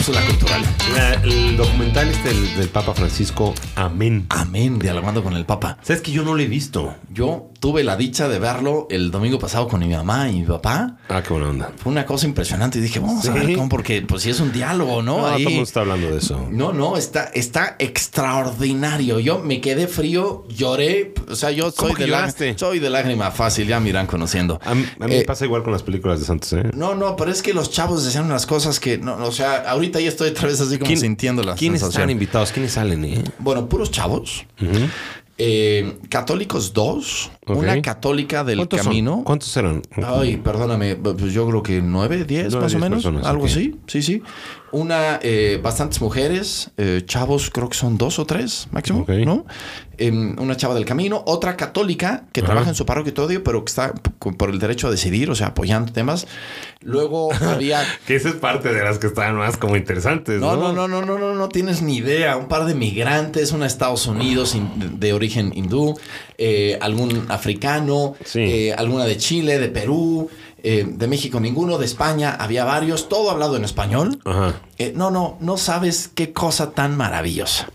Cápsula 0.00 0.24
cultural. 0.24 0.62
La- 0.94 1.12
el 1.24 1.56
documental 1.58 2.08
este 2.08 2.28
del, 2.30 2.56
del 2.56 2.68
Papa 2.70 2.94
Francisco, 2.94 3.54
Amén. 3.76 4.24
Amén, 4.30 4.78
dialogando 4.78 5.22
con 5.22 5.34
el 5.36 5.44
Papa. 5.44 5.76
¿Sabes 5.82 6.00
que 6.00 6.10
yo 6.10 6.22
no 6.24 6.34
lo 6.34 6.40
he 6.42 6.46
visto? 6.46 6.94
Yo 7.12 7.50
tuve 7.60 7.84
la 7.84 7.96
dicha 7.96 8.26
de 8.26 8.38
verlo 8.38 8.86
el 8.90 9.10
domingo 9.10 9.38
pasado 9.38 9.68
con 9.68 9.80
mi 9.80 9.88
mamá 9.88 10.30
y 10.30 10.40
mi 10.40 10.46
papá. 10.46 10.96
Ah, 11.10 11.22
qué 11.22 11.34
buena 11.34 11.50
onda. 11.50 11.72
Fue 11.76 11.92
una 11.92 12.06
cosa 12.06 12.26
impresionante 12.26 12.78
y 12.78 12.80
dije, 12.80 12.98
vamos 12.98 13.28
a 13.28 13.32
Sí. 13.34 13.38
ver 13.38 13.54
cómo, 13.54 13.68
porque 13.68 14.00
pues 14.00 14.22
sí 14.22 14.30
es 14.30 14.40
un 14.40 14.52
diálogo, 14.52 15.02
¿no? 15.02 15.18
No, 15.18 15.26
Ahí- 15.26 15.42
todo 15.44 15.48
el 15.50 15.54
mundo 15.56 15.62
está 15.64 15.80
hablando 15.80 16.10
de 16.10 16.16
eso. 16.18 16.48
no, 16.50 16.72
no, 16.72 16.96
está, 16.96 17.24
está 17.34 17.76
extraordinario. 17.78 19.18
Yo 19.20 19.40
me 19.40 19.60
quedé 19.60 19.86
frío, 19.86 20.44
lloré. 20.48 21.12
O 21.28 21.34
sea, 21.36 21.50
yo 21.50 21.64
soy 21.70 21.74
¿Cómo 21.76 21.94
que 21.94 22.04
de, 22.04 22.08
soy 22.58 22.80
lágrima 22.88 23.30
fácil, 23.32 23.68
ya 23.68 23.78
me 23.80 23.90
irán 23.90 24.06
conociendo. 24.06 24.58
A, 24.64 24.74
mí- 24.74 24.86
a 24.98 25.06
mí 25.06 25.14
Eh, 25.14 25.18
me 25.18 25.24
pasa 25.24 25.44
igual 25.44 25.62
con 25.62 25.72
las 25.74 25.82
películas 25.82 26.20
de 26.20 26.24
Santos, 26.26 26.52
¿eh? 26.54 26.62
No, 26.74 26.94
no, 26.94 27.16
pero 27.16 27.30
es 27.30 27.42
que 27.42 27.52
los 27.52 27.70
chavos 27.70 28.02
decían 28.04 28.24
unas 28.24 28.46
cosas 28.46 28.80
que, 28.80 28.96
no, 28.96 29.16
o 29.26 29.32
sea, 29.32 29.68
ahorita 29.68 29.89
ya 29.98 30.08
estoy 30.08 30.28
otra 30.30 30.46
vez 30.48 30.60
así 30.60 30.78
como 30.78 30.94
sintiendo 30.94 31.42
la 31.42 31.54
¿Quiénes 31.56 31.80
sensación. 31.80 32.02
están 32.02 32.10
invitados? 32.10 32.52
¿Quiénes 32.52 32.72
salen, 32.72 33.04
eh? 33.04 33.24
Bueno, 33.38 33.68
puros 33.68 33.90
chavos. 33.90 34.44
Eh, 35.42 35.96
católicos 36.10 36.74
dos, 36.74 37.30
una 37.46 37.80
católica 37.80 38.44
del 38.44 38.58
¿Cuántos 38.58 38.80
son? 38.80 38.88
camino. 38.88 39.22
¿Cuántos 39.24 39.56
eran? 39.56 39.80
Ay, 40.04 40.36
perdóname, 40.36 40.96
pues 40.96 41.32
yo 41.32 41.48
creo 41.48 41.62
que 41.62 41.80
nueve, 41.80 42.24
diez 42.24 42.52
Nueve, 42.52 42.66
más 42.66 42.74
o 42.74 42.78
menos, 42.78 42.96
personas, 42.98 43.24
algo 43.26 43.46
así, 43.46 43.76
sí, 43.86 44.02
sí. 44.02 44.22
Una, 44.72 45.18
eh, 45.22 45.58
bastantes 45.62 46.00
mujeres, 46.00 46.70
eh, 46.76 47.02
chavos 47.04 47.50
creo 47.50 47.68
que 47.68 47.76
son 47.76 47.98
dos 47.98 48.18
o 48.20 48.24
tres 48.26 48.68
máximo. 48.70 49.04
¿no? 49.08 49.44
Em, 49.98 50.34
una 50.40 50.56
chava 50.56 50.74
del 50.74 50.84
camino, 50.84 51.22
otra 51.26 51.56
católica 51.56 52.24
que 52.32 52.40
Ajá. 52.40 52.46
trabaja 52.46 52.68
en 52.70 52.74
su 52.76 52.86
parroquia 52.86 53.10
y 53.10 53.14
todo, 53.14 53.28
pero 53.42 53.64
que 53.64 53.70
está 53.70 53.92
por 53.92 54.48
el 54.48 54.58
derecho 54.58 54.86
a 54.86 54.90
decidir, 54.90 55.28
o 55.28 55.34
sea, 55.34 55.48
apoyando 55.48 55.92
temas. 55.92 56.26
Luego 56.82 57.30
había... 57.42 57.82
Que 58.06 58.14
esa 58.16 58.28
es 58.30 58.36
parte 58.36 58.72
de 58.72 58.82
las 58.82 58.98
que 58.98 59.08
estaban 59.08 59.34
más 59.36 59.56
como 59.56 59.76
interesantes, 59.76 60.40
No, 60.40 60.56
¿no? 60.56 60.72
no, 60.72 60.88
no, 60.88 61.02
no, 61.02 61.02
no, 61.04 61.18
no, 61.18 61.34
no 61.34 61.48
tienes 61.48 61.82
ni 61.82 61.96
idea. 61.96 62.36
Un 62.36 62.46
par 62.48 62.64
de 62.64 62.74
migrantes, 62.74 63.50
una 63.52 63.64
de 63.64 63.68
Estados 63.68 64.06
Unidos 64.06 64.54
in- 64.54 64.98
de 65.00 65.12
origen 65.12 65.52
hindú, 65.54 65.98
eh, 66.38 66.78
algún 66.80 67.26
africano, 67.28 68.14
Sí. 68.24 68.40
eh, 68.40 68.72
alguna 68.72 69.04
de 69.04 69.16
Chile, 69.18 69.58
de 69.58 69.68
Perú, 69.68 70.30
eh, 70.64 70.86
de 70.88 71.06
México 71.06 71.40
ninguno, 71.40 71.78
de 71.78 71.86
España 71.86 72.36
había 72.38 72.64
varios, 72.64 73.08
todo 73.08 73.30
hablado 73.30 73.56
en 73.56 73.64
español. 73.64 74.20
Ajá. 74.24 74.60
Eh, 74.78 74.92
no, 74.94 75.10
no, 75.10 75.36
no 75.40 75.56
sabes 75.56 76.08
qué 76.08 76.32
cosa 76.32 76.72
tan 76.72 76.96
maravillosa. 76.96 77.68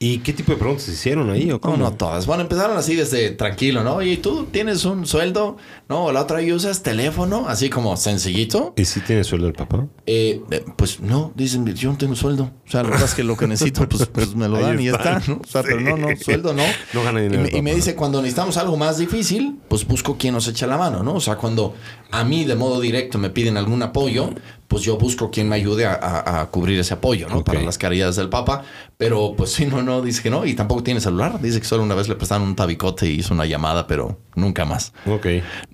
¿Y 0.00 0.18
qué 0.18 0.32
tipo 0.32 0.52
de 0.52 0.58
preguntas 0.58 0.88
hicieron 0.88 1.28
ahí 1.30 1.50
o 1.50 1.54
No, 1.54 1.60
cómo? 1.60 1.76
no 1.76 1.92
todas. 1.92 2.24
Bueno, 2.26 2.42
empezaron 2.42 2.76
así 2.76 2.94
desde 2.94 3.30
tranquilo, 3.30 3.82
¿no? 3.82 3.96
Oye, 3.96 4.16
¿tú 4.18 4.46
tienes 4.46 4.84
un 4.84 5.06
sueldo? 5.06 5.56
No, 5.88 6.04
o 6.04 6.12
la 6.12 6.22
otra 6.22 6.40
y 6.40 6.52
usas 6.52 6.84
teléfono, 6.84 7.48
así 7.48 7.68
como 7.68 7.96
sencillito. 7.96 8.74
¿Y 8.76 8.84
si 8.84 9.00
tiene 9.00 9.24
sueldo 9.24 9.48
el 9.48 9.54
papá? 9.54 9.88
Eh, 10.06 10.40
eh, 10.52 10.64
pues 10.76 11.00
no, 11.00 11.32
dicen, 11.34 11.66
yo 11.74 11.90
no 11.90 11.98
tengo 11.98 12.14
sueldo. 12.14 12.44
O 12.66 12.70
sea, 12.70 12.84
la 12.84 12.90
verdad 12.90 13.06
es 13.06 13.14
que 13.14 13.24
lo 13.24 13.36
que 13.36 13.48
necesito, 13.48 13.88
pues, 13.88 14.06
pues 14.12 14.36
me 14.36 14.48
lo 14.48 14.60
dan 14.60 14.78
y 14.80 14.84
ya 14.84 14.92
está. 14.92 15.20
¿no? 15.26 15.40
O 15.42 15.46
sea, 15.46 15.64
pero 15.64 15.80
no, 15.80 15.96
no, 15.96 16.08
sueldo 16.16 16.54
no. 16.54 16.62
No 16.92 17.02
gana 17.02 17.18
Y 17.18 17.24
dinero 17.24 17.42
me, 17.42 17.48
el 17.48 17.56
y 17.56 17.62
me 17.62 17.74
dice, 17.74 17.96
cuando 17.96 18.22
necesitamos 18.22 18.56
algo 18.56 18.76
más 18.76 18.98
difícil, 18.98 19.58
pues 19.68 19.84
busco 19.84 20.16
quien 20.16 20.34
nos 20.34 20.46
eche 20.46 20.68
la 20.68 20.78
mano, 20.78 21.02
¿no? 21.02 21.14
O 21.14 21.20
sea, 21.20 21.36
cuando 21.36 21.74
a 22.12 22.22
mí 22.22 22.44
de 22.44 22.54
modo 22.54 22.80
directo 22.80 23.18
me 23.18 23.30
piden 23.30 23.56
algún 23.56 23.82
apoyo, 23.82 24.30
pues 24.68 24.82
yo 24.82 24.96
busco 24.98 25.30
quien 25.30 25.48
me 25.48 25.56
ayude 25.56 25.86
a, 25.86 25.94
a- 25.94 26.40
a 26.42 26.46
cubrir 26.50 26.78
ese 26.78 26.94
apoyo, 26.94 27.28
¿no? 27.28 27.42
Para 27.42 27.62
las 27.62 27.78
caridades 27.78 28.16
del 28.16 28.28
Papa. 28.28 28.62
Pero 28.98 29.34
pues 29.36 29.50
sí, 29.52 29.64
no, 29.66 29.82
no, 29.82 30.02
dice 30.02 30.22
que 30.22 30.30
no. 30.30 30.44
Y 30.46 30.54
tampoco 30.54 30.82
tiene 30.82 31.00
celular. 31.00 31.40
Dice 31.40 31.58
que 31.60 31.66
solo 31.66 31.82
una 31.82 31.94
vez 31.94 32.08
le 32.08 32.14
prestaron 32.16 32.46
un 32.46 32.54
tabicote 32.54 33.06
y 33.10 33.20
hizo 33.20 33.32
una 33.34 33.46
llamada, 33.46 33.86
pero 33.86 34.18
nunca 34.34 34.64
más. 34.66 34.92
Ok. 35.06 35.26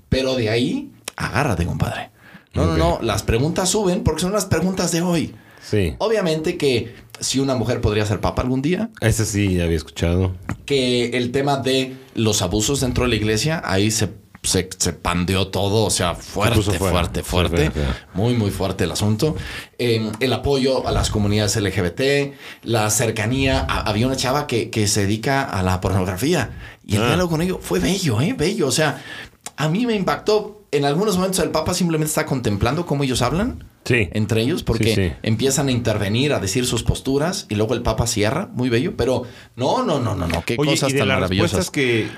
Pero 0.09 0.37
de 0.37 0.48
ahí, 0.48 0.92
agárrate, 1.16 1.66
compadre. 1.66 2.11
No, 2.54 2.66
no, 2.66 2.76
no. 2.76 2.98
Las 3.02 3.24
preguntas 3.24 3.68
suben 3.68 4.04
porque 4.04 4.20
son 4.22 4.33
las 4.33 4.46
preguntas 4.46 4.92
de 4.92 5.02
hoy. 5.02 5.35
Sí. 5.61 5.94
Obviamente 5.98 6.57
que 6.57 6.94
si 7.18 7.40
una 7.40 7.57
mujer 7.57 7.80
podría 7.80 8.07
ser 8.07 8.20
papa 8.20 8.42
algún 8.42 8.62
día, 8.62 8.90
Ese 9.00 9.24
sí 9.26 9.61
había 9.61 9.76
escuchado. 9.76 10.37
que 10.66 11.16
el 11.16 11.33
tema 11.33 11.57
de 11.57 11.96
los 12.14 12.42
abusos 12.42 12.80
dentro 12.80 13.04
de 13.04 13.11
la 13.11 13.16
iglesia, 13.16 13.61
ahí 13.64 13.90
se, 13.90 14.11
se, 14.44 14.68
se 14.78 14.92
pandeó 14.92 15.48
todo, 15.48 15.85
o 15.85 15.90
sea, 15.90 16.14
fuerte, 16.14 16.62
fuera. 16.62 16.78
fuerte, 16.92 17.22
fuerte. 17.22 17.70
Muy, 18.14 18.35
muy 18.35 18.50
fuerte 18.50 18.85
el 18.85 18.92
asunto. 18.92 19.35
Eh, 19.78 20.11
el 20.20 20.33
apoyo 20.33 20.87
a 20.87 20.92
las 20.92 21.11
comunidades 21.11 21.57
LGBT, 21.57 22.35
la 22.62 22.88
cercanía. 22.90 23.61
A- 23.68 23.80
había 23.90 24.07
una 24.07 24.16
chava 24.16 24.46
que, 24.46 24.70
que 24.70 24.87
se 24.87 25.00
dedica 25.02 25.42
a 25.42 25.62
la 25.62 25.80
pornografía 25.80 26.50
y 26.87 26.96
el 26.96 27.02
Ah. 27.02 27.07
diálogo 27.09 27.30
con 27.30 27.42
ello 27.42 27.59
fue 27.61 27.80
bello, 27.80 28.20
¿eh? 28.20 28.35
Bello. 28.38 28.68
O 28.68 28.72
sea, 28.72 29.02
a 29.57 29.68
mí 29.68 29.87
me 29.87 29.94
impactó. 29.94 30.61
En 30.70 30.85
algunos 30.85 31.16
momentos 31.16 31.38
el 31.38 31.50
Papa 31.50 31.72
simplemente 31.72 32.09
está 32.09 32.26
contemplando 32.26 32.85
cómo 32.85 33.04
ellos 33.04 33.22
hablan 33.22 33.62
Sí. 33.85 34.09
entre 34.12 34.42
ellos 34.42 34.64
porque 34.64 34.94
Sí, 34.94 34.94
sí. 35.09 35.12
empiezan 35.22 35.68
a 35.68 35.70
intervenir, 35.70 36.33
a 36.33 36.40
decir 36.40 36.66
sus 36.66 36.83
posturas 36.83 37.46
y 37.48 37.54
luego 37.54 37.74
el 37.74 37.83
Papa 37.83 38.09
cierra, 38.09 38.48
muy 38.54 38.70
bello, 38.70 38.94
pero 38.96 39.22
no, 39.54 39.85
no, 39.85 40.00
no, 40.00 40.16
no, 40.16 40.26
no, 40.26 40.42
qué 40.44 40.57
Oye, 40.59 40.70
cosas 40.72 40.90
y 40.90 40.94
de 40.94 40.98
tan 40.98 41.07
las 41.09 41.16
maravillosas. 41.18 41.52
respuestas 41.59 41.70
que, 41.70 42.09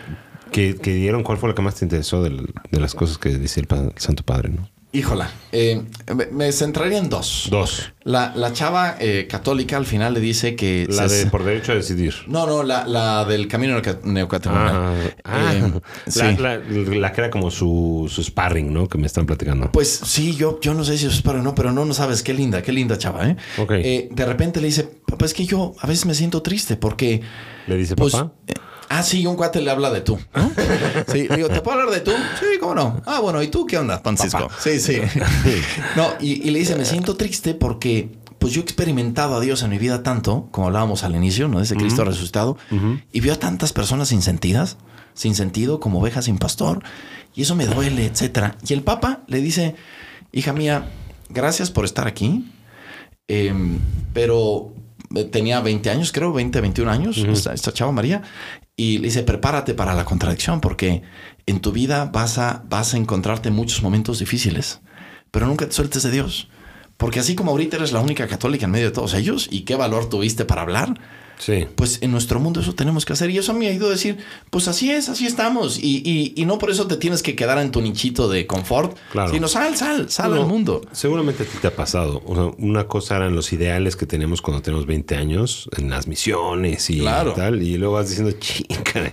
que, 0.56 0.74
que 0.76 0.94
dieron, 0.94 1.22
¿cuál 1.22 1.36
fue 1.36 1.50
la 1.50 1.54
que 1.54 1.60
más 1.60 1.74
te 1.74 1.84
interesó 1.84 2.22
de 2.22 2.30
las 2.70 2.94
cosas 2.94 3.18
que 3.18 3.28
dice 3.36 3.60
el, 3.60 3.68
Santo 3.96 4.22
Padre? 4.22 4.48
¿no? 4.48 4.66
Híjola, 4.92 5.28
eh, 5.52 5.82
me, 6.32 6.50
centraría 6.52 6.96
en 6.96 7.10
dos. 7.10 7.48
Dos. 7.50 7.92
La, 8.04 8.32
la 8.34 8.54
chava 8.54 8.96
eh, 8.98 9.26
católica 9.28 9.76
al 9.76 9.84
final 9.84 10.14
le 10.14 10.20
dice 10.20 10.56
que... 10.56 10.86
La 10.88 11.06
se- 11.10 11.24
de 11.24 11.30
por 11.30 11.44
derecho 11.44 11.72
a 11.72 11.74
decidir. 11.74 12.14
No, 12.28 12.46
no, 12.46 12.62
la, 12.62 12.86
la 12.86 13.26
del 13.26 13.46
camino 13.48 13.74
neoca- 13.74 14.00
neocatecumenal. 14.04 15.14
Ah, 15.24 15.52
Eh, 15.52 15.72
la, 16.06 16.10
sí. 16.10 16.36
la- 16.40 16.56
la 16.56 17.12
que 17.12 17.20
era 17.20 17.30
como 17.30 17.50
su, 17.50 18.06
su 18.08 18.22
sparring, 18.22 18.72
¿no? 18.72 18.88
Que 18.88 18.96
me 18.96 19.06
están 19.06 19.26
platicando. 19.26 19.70
Pues 19.72 19.90
sí, 20.04 20.34
yo, 20.34 20.58
yo 20.62 20.72
no 20.72 20.82
sé 20.84 20.96
si 20.96 21.04
es 21.04 21.20
para 21.20 21.40
o 21.40 21.42
no, 21.42 21.54
pero 21.54 21.72
no, 21.72 21.84
no 21.84 21.92
sabes, 21.92 22.22
qué 22.22 22.32
linda, 22.32 22.62
qué 22.62 22.72
linda 22.72 22.96
chava, 22.96 23.28
¿eh? 23.28 23.36
Ok. 23.58 23.72
Eh, 23.72 24.08
de 24.10 24.24
repente 24.24 24.62
le 24.62 24.68
dice, 24.68 24.88
papá, 25.06 25.26
es 25.26 25.34
que 25.34 25.44
yo 25.44 25.74
a 25.78 25.86
veces 25.86 26.06
me 26.06 26.14
siento 26.14 26.40
triste 26.40 26.76
porque... 26.78 27.20
Le 27.66 27.76
dice 27.76 27.96
Pues, 27.96 28.14
papá. 28.14 28.32
Ah, 28.88 29.02
sí, 29.02 29.26
un 29.26 29.36
cuate 29.36 29.60
le 29.60 29.70
habla 29.70 29.90
de 29.90 30.00
tú, 30.00 30.18
¿no? 30.34 30.50
Sí, 31.12 31.28
le 31.28 31.36
digo, 31.36 31.48
¿te 31.48 31.60
puedo 31.60 31.78
hablar 31.78 31.94
de 31.94 32.00
tú? 32.00 32.12
Sí, 32.40 32.58
¿cómo 32.60 32.74
no? 32.74 33.02
Ah, 33.06 33.20
bueno, 33.20 33.42
¿y 33.42 33.48
tú 33.48 33.66
qué 33.66 33.78
onda, 33.78 33.98
Francisco? 33.98 34.48
Sí, 34.58 34.80
sí. 34.80 35.00
No, 35.96 36.14
y, 36.20 36.46
y 36.46 36.50
le 36.50 36.58
dice, 36.58 36.76
me 36.76 36.84
siento 36.84 37.16
triste 37.16 37.54
porque 37.54 38.10
pues 38.38 38.52
yo 38.52 38.60
he 38.60 38.64
experimentado 38.64 39.36
a 39.36 39.40
Dios 39.40 39.62
en 39.62 39.70
mi 39.70 39.78
vida 39.78 40.02
tanto, 40.02 40.48
como 40.50 40.66
hablábamos 40.68 41.04
al 41.04 41.14
inicio, 41.16 41.48
¿no? 41.48 41.60
Ese 41.60 41.74
Cristo 41.74 42.04
resucitado, 42.04 42.58
y 43.12 43.20
veo 43.20 43.34
a 43.34 43.38
tantas 43.38 43.72
personas 43.72 44.08
sin 44.08 44.22
sentidas, 44.22 44.76
sin 45.14 45.34
sentido, 45.34 45.80
como 45.80 46.00
ovejas 46.00 46.26
sin 46.26 46.38
pastor, 46.38 46.82
y 47.34 47.42
eso 47.42 47.54
me 47.54 47.66
duele, 47.66 48.06
etcétera. 48.06 48.56
Y 48.66 48.72
el 48.72 48.82
Papa 48.82 49.22
le 49.26 49.40
dice, 49.40 49.74
hija 50.32 50.52
mía, 50.52 50.90
gracias 51.30 51.70
por 51.70 51.84
estar 51.84 52.06
aquí, 52.06 52.44
Em, 53.28 53.80
pero 54.12 54.72
eh, 55.14 55.24
tenía 55.24 55.60
20 55.60 55.90
años, 55.90 56.12
creo, 56.12 56.32
20, 56.32 56.60
21 56.60 56.90
años, 56.90 57.18
esta, 57.18 57.52
esta 57.52 57.72
chava 57.72 57.90
María, 57.90 58.22
y 58.76 58.98
le 58.98 59.04
dice, 59.04 59.22
prepárate 59.22 59.74
para 59.74 59.94
la 59.94 60.04
contradicción, 60.04 60.60
porque 60.60 61.02
en 61.46 61.60
tu 61.60 61.72
vida 61.72 62.10
vas 62.12 62.38
a, 62.38 62.62
vas 62.68 62.92
a 62.92 62.98
encontrarte 62.98 63.50
muchos 63.50 63.82
momentos 63.82 64.18
difíciles, 64.18 64.80
pero 65.30 65.46
nunca 65.46 65.66
te 65.66 65.72
sueltes 65.72 66.02
de 66.02 66.10
Dios, 66.10 66.48
porque 66.98 67.20
así 67.20 67.34
como 67.34 67.52
ahorita 67.52 67.76
eres 67.76 67.92
la 67.92 68.00
única 68.00 68.26
católica 68.28 68.66
en 68.66 68.72
medio 68.72 68.86
de 68.86 68.92
todos 68.92 69.14
ellos, 69.14 69.48
y 69.50 69.62
qué 69.62 69.76
valor 69.76 70.08
tuviste 70.08 70.44
para 70.44 70.62
hablar, 70.62 71.00
Sí. 71.38 71.66
Pues 71.74 71.98
en 72.02 72.10
nuestro 72.12 72.40
mundo 72.40 72.60
eso 72.60 72.74
tenemos 72.74 73.04
que 73.04 73.12
hacer. 73.12 73.30
Y 73.30 73.38
eso 73.38 73.52
me 73.52 73.66
ha 73.68 73.72
ido 73.72 73.88
a 73.88 73.90
decir, 73.90 74.16
pues 74.50 74.68
así 74.68 74.90
es, 74.90 75.08
así 75.08 75.26
estamos. 75.26 75.78
Y, 75.78 76.02
y- 76.04 76.32
y 76.34 76.44
no 76.46 76.58
por 76.58 76.70
eso 76.70 76.86
te 76.86 76.96
tienes 76.96 77.22
que 77.22 77.34
quedar 77.36 77.58
en 77.58 77.70
tu 77.70 77.80
nichito 77.82 78.28
de 78.28 78.46
confort, 78.46 78.96
Claro. 79.12 79.32
sino 79.32 79.46
sal, 79.48 79.76
sal, 79.76 80.08
sal 80.10 80.34
No, 80.34 80.42
al 80.42 80.46
mundo. 80.48 80.80
Seguramente 80.92 81.42
a 81.42 81.46
ti 81.46 81.58
te 81.60 81.66
ha 81.68 81.76
pasado. 81.76 82.22
O 82.26 82.34
sea, 82.34 82.44
una 82.58 82.86
cosa 82.88 83.16
eran 83.16 83.34
los 83.36 83.52
ideales 83.52 83.96
que 83.96 84.06
tenemos 84.06 84.40
cuando 84.40 84.62
tenemos 84.62 84.86
20 84.86 85.14
años 85.16 85.68
en 85.76 85.90
las 85.90 86.06
misiones 86.06 86.88
y 86.90 87.00
Claro. 87.00 87.32
tal. 87.34 87.62
Y 87.62 87.76
luego 87.76 87.94
vas 87.94 88.08
diciendo, 88.08 88.32
chica, 88.38 89.12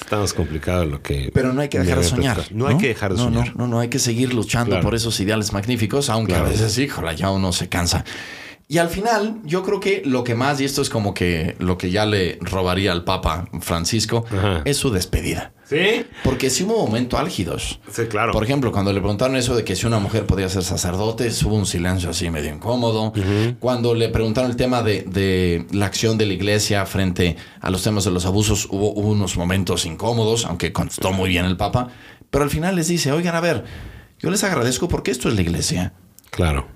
estamos 0.00 0.32
complicados 0.32 0.86
lo 0.88 1.02
que. 1.02 1.30
Pero 1.34 1.52
no 1.52 1.60
hay 1.60 1.68
que 1.68 1.80
dejar 1.80 1.98
de 1.98 2.04
soñar. 2.04 2.44
No, 2.50 2.68
hay 2.68 2.76
que 2.78 2.88
dejar 2.88 3.12
de 3.14 3.18
No, 3.18 3.30
no, 3.30 3.38
soñar. 3.40 3.56
No, 3.56 3.66
no, 3.66 3.80
hay 3.80 3.88
que 3.88 3.98
seguir 3.98 4.32
luchando 4.32 4.70
Claro. 4.70 4.84
por 4.84 4.94
esos 4.94 5.18
ideales 5.20 5.52
magníficos, 5.52 6.08
aunque 6.08 6.34
a 6.34 6.42
veces, 6.42 6.78
híjole, 6.78 7.16
ya 7.16 7.30
uno 7.30 7.52
se 7.52 7.68
cansa. 7.68 8.04
Y 8.66 8.78
al 8.78 8.88
final, 8.88 9.40
yo 9.44 9.62
creo 9.62 9.78
que 9.78 10.02
lo 10.06 10.24
que 10.24 10.34
más, 10.34 10.58
y 10.60 10.64
esto 10.64 10.80
es 10.80 10.88
como 10.88 11.12
que 11.12 11.54
lo 11.58 11.76
que 11.76 11.90
ya 11.90 12.06
le 12.06 12.38
robaría 12.40 12.92
al 12.92 13.04
Papa 13.04 13.46
Francisco, 13.60 14.24
Ajá. 14.30 14.62
es 14.64 14.78
su 14.78 14.90
despedida. 14.90 15.52
Sí, 15.68 16.04
Porque 16.22 16.50
sí 16.50 16.64
hubo 16.64 16.78
momentos 16.86 17.18
álgidos. 17.20 17.80
sí, 17.90 18.02
claro. 18.06 18.32
Por 18.32 18.42
ejemplo, 18.44 18.70
cuando 18.72 18.92
le 18.92 19.00
preguntaron 19.00 19.36
eso 19.36 19.54
de 19.56 19.64
que 19.64 19.76
si 19.76 19.86
una 19.86 19.98
mujer 19.98 20.24
podía 20.26 20.48
ser 20.48 20.62
sacerdote, 20.62 21.28
hubo 21.44 21.54
un 21.56 21.66
silencio 21.66 22.10
así 22.10 22.30
medio 22.30 22.54
incómodo. 22.54 23.12
Cuando 23.60 23.94
le 23.94 24.08
preguntaron 24.08 24.50
el 24.50 24.56
tema 24.56 24.82
de, 24.82 25.02
de 25.02 25.66
la 25.72 25.86
acción 25.86 26.16
de 26.18 26.26
la 26.26 26.32
iglesia 26.34 26.84
frente 26.86 27.36
a 27.60 27.70
los 27.70 27.82
temas 27.82 28.04
de 28.04 28.10
los 28.12 28.24
abusos, 28.26 28.66
hubo, 28.70 28.92
hubo 28.92 29.10
unos 29.10 29.36
momentos 29.36 29.84
incómodos, 29.86 30.44
aunque 30.46 30.72
contestó 30.72 31.12
muy 31.12 31.28
bien 31.30 31.44
el 31.44 31.56
Papa. 31.56 31.88
Pero 32.30 32.44
al 32.44 32.50
final 32.50 32.76
les 32.76 32.88
dice, 32.88 33.12
oigan, 33.12 33.34
a 33.34 33.40
ver, 33.40 33.64
yo 34.20 34.30
les 34.30 34.42
agradezco 34.44 34.88
porque 34.88 35.10
esto 35.10 35.28
es 35.28 35.34
la 35.34 35.42
iglesia. 35.42 35.92
Claro. 36.30 36.66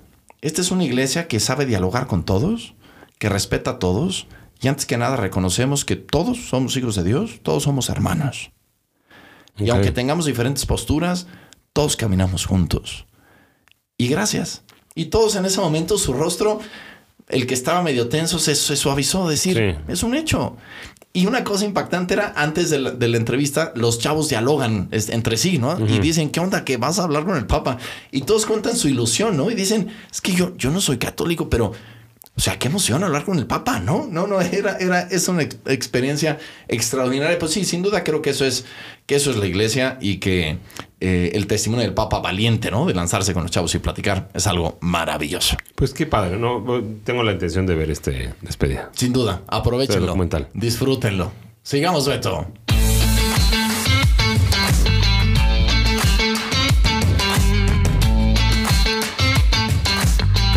Esta 0.41 0.61
es 0.61 0.71
una 0.71 0.83
iglesia 0.85 1.27
que 1.27 1.39
sabe 1.39 1.65
dialogar 1.65 2.07
con 2.07 2.23
todos, 2.23 2.73
que 3.17 3.29
respeta 3.29 3.71
a 3.71 3.79
todos, 3.79 4.27
y 4.61 4.67
antes 4.67 4.85
que 4.85 4.97
nada 4.97 5.15
reconocemos 5.15 5.85
que 5.85 5.95
todos 5.95 6.49
somos 6.49 6.75
hijos 6.77 6.95
de 6.95 7.03
Dios, 7.03 7.39
todos 7.43 7.63
somos 7.63 7.89
hermanos. 7.89 8.51
Y 9.57 9.69
aunque 9.69 9.91
tengamos 9.91 10.25
diferentes 10.25 10.65
posturas, 10.65 11.27
todos 11.73 11.97
caminamos 11.97 12.45
juntos. 12.45 13.05
Y 13.97 14.07
gracias. 14.07 14.63
Y 14.95 15.05
todos 15.05 15.35
en 15.35 15.45
ese 15.45 15.59
momento 15.59 15.97
su 15.97 16.13
rostro, 16.13 16.59
el 17.27 17.45
que 17.45 17.53
estaba 17.53 17.81
medio 17.83 18.07
tenso, 18.07 18.39
se, 18.39 18.55
se 18.55 18.75
suavizó, 18.77 19.27
decir, 19.27 19.57
Sí. 19.77 19.91
es 19.91 20.03
un 20.03 20.15
hecho. 20.15 20.55
Y 21.11 21.25
una 21.25 21.43
cosa 21.43 21.65
impactante 21.65 22.13
era, 22.13 22.33
antes 22.35 22.69
de 22.69 22.79
la, 22.79 22.91
de 22.91 23.07
la 23.07 23.17
entrevista, 23.17 23.71
los 23.75 23.97
chavos 23.97 24.29
dialogan 24.29 24.89
entre 24.91 25.37
sí, 25.37 25.57
¿no? 25.57 25.79
Y 25.87 25.99
dicen, 25.99 26.29
¿qué 26.29 26.39
onda? 26.39 26.63
Que 26.63 26.77
vas 26.77 26.99
a 26.99 27.03
hablar 27.03 27.25
con 27.25 27.35
el 27.35 27.47
Papa. 27.47 27.77
Y 28.11 28.21
todos 28.21 28.45
cuentan 28.45 28.77
su 28.77 28.87
ilusión, 28.89 29.35
¿no? 29.35 29.49
Y 29.49 29.55
dicen, 29.55 29.89
es 30.11 30.21
que 30.21 30.33
yo, 30.33 30.55
yo 30.57 30.69
no 30.69 30.81
soy 30.81 30.97
católico, 30.97 31.49
pero... 31.49 31.71
O 32.37 32.41
sea, 32.41 32.57
qué 32.57 32.69
emoción 32.69 33.03
hablar 33.03 33.25
con 33.25 33.37
el 33.37 33.47
Papa, 33.47 33.81
¿no? 33.81 34.07
No, 34.09 34.25
no, 34.25 34.39
era, 34.39 34.77
era, 34.77 35.01
es 35.01 35.27
una 35.27 35.41
ex- 35.41 35.57
experiencia 35.65 36.37
extraordinaria. 36.69 37.37
Pues 37.37 37.51
sí, 37.51 37.65
sin 37.65 37.81
duda 37.81 38.05
creo 38.05 38.21
que 38.21 38.29
eso 38.29 38.45
es, 38.45 38.63
que 39.09 39.15
eso 39.15 39.31
es 39.31 39.37
la 39.37 39.47
iglesia 39.47 39.97
y 39.99 40.17
que 40.17 40.59
eh, 40.99 41.31
el 41.33 41.47
testimonio 41.47 41.83
del 41.83 41.95
Papa 41.95 42.19
valiente, 42.19 42.69
¿no? 42.69 42.85
De 42.85 42.93
lanzarse 42.93 43.33
con 43.33 43.41
los 43.41 43.49
chavos 43.49 43.73
y 43.73 43.79
platicar 43.79 44.29
es 44.35 44.45
algo 44.45 44.77
maravilloso. 44.81 45.57
Pues 45.73 45.95
qué 45.95 46.05
padre, 46.05 46.37
¿no? 46.37 46.63
Tengo 47.03 47.23
la 47.23 47.31
intención 47.31 47.65
de 47.65 47.73
ver 47.73 47.89
este 47.89 48.35
despedida. 48.41 48.91
Sin 48.93 49.11
duda, 49.11 49.41
aprovechenlo. 49.47 50.05
Documental. 50.05 50.49
Disfrútenlo. 50.53 51.31
Sigamos, 51.63 52.07
Beto. 52.07 52.45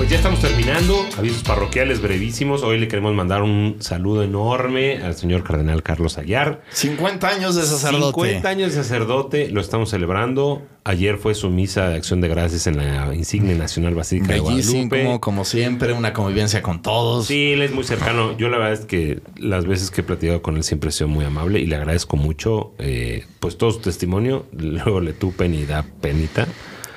Pues 0.03 0.11
ya 0.11 0.16
estamos 0.16 0.40
terminando. 0.40 1.07
Avisos 1.16 1.44
parroquiales 1.44 2.03
brevísimos. 2.03 2.64
Hoy 2.64 2.76
le 2.80 2.88
queremos 2.88 3.14
mandar 3.14 3.42
un 3.42 3.76
saludo 3.78 4.24
enorme 4.24 5.00
al 5.00 5.14
señor 5.14 5.44
cardenal 5.44 5.84
Carlos 5.84 6.18
Aguiar. 6.18 6.61
50 6.72 7.28
años 7.28 7.55
de 7.55 7.62
sacerdote. 7.62 8.12
50 8.12 8.48
años 8.48 8.74
de 8.74 8.82
sacerdote, 8.82 9.48
lo 9.50 9.61
estamos 9.61 9.90
celebrando. 9.90 10.62
Ayer 10.82 11.18
fue 11.18 11.36
su 11.36 11.50
misa 11.50 11.88
de 11.88 11.94
acción 11.94 12.20
de 12.20 12.26
gracias 12.26 12.66
en 12.66 12.78
la 12.78 13.14
insignia 13.14 13.55
nacional 13.55 13.94
Basílica 13.94 14.32
de 14.32 14.40
Guadalupe. 14.40 15.20
como 15.20 15.44
siempre, 15.44 15.92
una 15.92 16.12
convivencia 16.12 16.62
con 16.62 16.82
todos. 16.82 17.28
Sí, 17.28 17.53
él 17.53 17.62
es 17.62 17.70
muy 17.70 17.84
cercano. 17.84 18.36
Yo 18.36 18.48
la 18.48 18.59
verdad 18.59 18.72
es 18.72 18.86
que 18.86 19.20
las 19.36 19.66
veces 19.66 19.92
que 19.92 20.00
he 20.00 20.05
platicado 20.05 20.42
con 20.42 20.57
él 20.57 20.64
siempre 20.64 20.88
he 20.88 20.92
sido 20.92 21.07
muy 21.07 21.24
amable 21.24 21.61
y 21.61 21.66
le 21.66 21.76
agradezco 21.76 22.16
mucho 22.16 22.72
eh, 22.80 23.24
pues 23.38 23.57
todo 23.57 23.70
su 23.70 23.78
testimonio. 23.78 24.46
Luego 24.53 25.00
le 25.00 25.12
tupen 25.12 25.55
y 25.55 25.64
da 25.64 25.84
penita. 26.00 26.48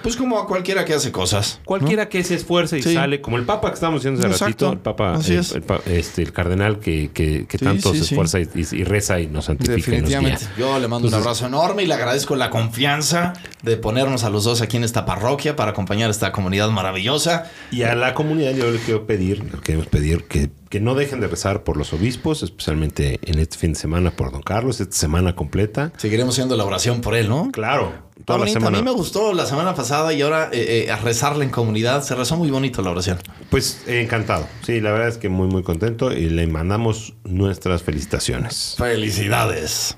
Pues 0.05 0.15
como 0.17 0.37
a 0.37 0.45
cualquiera 0.47 0.85
que 0.85 0.93
hace 0.93 1.11
cosas. 1.11 1.57
¿no? 1.61 1.65
Cualquiera 1.65 2.07
que 2.09 2.23
se 2.23 2.35
esfuerce 2.35 2.77
y 2.77 2.83
Sí. 2.83 2.93
sale, 2.93 3.21
como 3.21 3.37
el 3.37 3.43
Papa 3.43 3.69
que 3.69 3.73
estábamos 3.73 4.01
diciendo 4.01 4.19
hace 4.21 4.27
Exacto. 4.35 4.65
ratito, 4.67 4.71
el 4.73 4.77
Papa, 4.79 5.13
Así 5.15 5.33
el, 5.33 5.39
es. 5.39 5.51
el 5.53 5.63
pa- 5.63 5.81
este, 5.87 6.21
el 6.21 6.31
cardenal 6.31 6.79
que, 6.79 7.09
que- 7.11 7.47
que 7.47 7.57
Sí, 7.57 7.65
tanto 7.65 7.91
sí, 7.91 7.97
se 7.97 8.03
sí. 8.05 8.13
esfuerza 8.13 8.39
y, 8.39 8.83
reza 8.83 9.19
y 9.19 9.25
nos 9.25 9.45
santifica 9.45 9.73
y 9.95 10.01
nos 10.01 10.09
guía. 10.09 10.19
Definitivamente. 10.19 10.45
Yo 10.59 10.77
le 10.79 10.87
mando 10.87 11.07
un 11.07 11.13
abrazo 11.15 11.47
enorme 11.47 11.81
y 11.81 11.87
le 11.87 11.95
agradezco 11.95 12.35
la 12.35 12.51
confianza 12.51 13.33
de 13.63 13.77
ponernos 13.77 14.23
a 14.23 14.29
los 14.29 14.43
dos 14.43 14.61
aquí 14.61 14.77
en 14.77 14.83
esta 14.83 15.05
parroquia 15.07 15.55
para 15.55 15.71
acompañar 15.71 16.09
a 16.09 16.11
esta 16.11 16.31
comunidad 16.31 16.69
maravillosa. 16.69 17.49
Y 17.71 17.81
a 17.81 17.95
la 17.95 18.13
comunidad 18.13 18.53
yo 18.53 18.69
le 18.69 18.77
quiero 18.77 19.07
pedir, 19.07 19.43
le 19.43 19.59
queremos 19.61 19.87
pedir 19.87 20.25
que, 20.25 20.51
que 20.75 20.81
no 20.81 20.93
dejen 20.93 21.21
de 21.21 21.27
rezar 21.27 21.63
por 21.63 21.77
los 21.77 21.93
obispos, 21.93 22.43
especialmente 22.43 23.17
en 23.23 23.39
este 23.39 23.57
fin 23.57 23.71
de 23.71 23.79
semana 23.79 24.11
por 24.11 24.33
don 24.33 24.41
Carlos, 24.41 24.81
esta 24.81 24.97
semana 24.97 25.33
completa. 25.33 25.93
Seguiremos 25.95 26.35
haciendo 26.35 26.57
la 26.57 26.65
oración 26.65 26.99
por 26.99 27.15
él, 27.15 27.29
¿no? 27.29 27.49
Claro, 27.53 27.93
toda 28.25 28.39
la 28.39 28.47
semana. 28.47 28.79
A 28.79 28.81
mí 28.81 28.85
me 28.85 28.91
gustó 28.91 29.31
la 29.31 29.45
semana 29.45 29.73
pasada 29.73 30.11
y 30.11 30.21
ahora 30.21 30.49
eh, 30.51 30.83
eh, 30.85 30.91
a 30.91 30.97
rezarla 30.97 31.45
en 31.45 31.49
comunidad. 31.49 32.03
Se 32.03 32.13
rezó 32.13 32.35
muy 32.35 32.51
bonito 32.51 32.81
la 32.81 32.91
oración. 32.91 33.19
Pues 33.49 33.83
eh, 33.87 34.01
encantado. 34.01 34.49
Sí, 34.63 34.81
la 34.81 34.91
verdad 34.91 35.07
es 35.07 35.17
que 35.17 35.29
muy 35.29 35.47
muy 35.47 35.63
contento 35.63 36.11
y 36.11 36.29
le 36.29 36.45
mandamos 36.45 37.13
nuestras 37.23 37.81
felicitaciones. 37.81 38.75
Felicidades. 38.77 39.95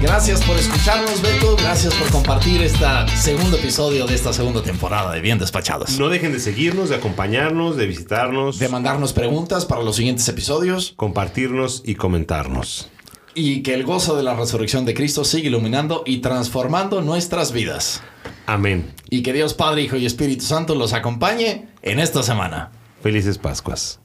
Gracias 0.00 0.42
por 0.44 0.56
escucharnos, 0.56 1.20
Beto. 1.22 1.56
Gracias 1.56 1.92
por 1.94 2.08
compartir 2.10 2.62
este 2.62 2.84
segundo 3.16 3.56
episodio 3.56 4.06
de 4.06 4.14
esta 4.14 4.32
segunda 4.32 4.62
temporada 4.62 5.12
de 5.12 5.20
Bien 5.20 5.38
Despachados. 5.38 5.98
No 5.98 6.08
dejen 6.08 6.32
de 6.32 6.38
seguirnos, 6.38 6.88
de 6.88 6.96
acompañarnos, 6.96 7.76
de 7.76 7.86
visitarnos, 7.86 8.58
De 8.60 8.68
mandarnos 8.68 9.12
preguntas 9.12 9.66
para 9.66 9.82
los 9.82 9.96
siguientes 9.96 10.28
episodios 10.28 10.92
compartirnos 10.96 11.82
y 11.84 11.96
comentarnos. 11.96 12.88
y 13.34 13.62
que 13.62 13.74
el 13.74 13.84
gozo 13.84 14.16
de 14.16 14.22
la 14.24 14.34
resurrección 14.34 14.84
de 14.84 14.94
Cristo 14.94 15.24
siga 15.24 15.46
iluminando 15.48 16.02
y 16.06 16.18
transformando 16.18 17.02
nuestras 17.02 17.52
vidas. 17.52 18.02
Amén. 18.46 18.92
Y 19.10 19.22
que 19.22 19.32
Dios 19.32 19.54
Padre, 19.54 19.82
Hijo 19.82 19.96
y 19.96 20.06
Espíritu 20.06 20.44
Santo 20.44 20.74
los 20.74 20.92
acompañe 20.92 21.68
en 21.82 22.00
esta 22.00 22.22
semana. 22.24 22.70
Felices 23.02 23.38
Pascuas. 23.38 24.00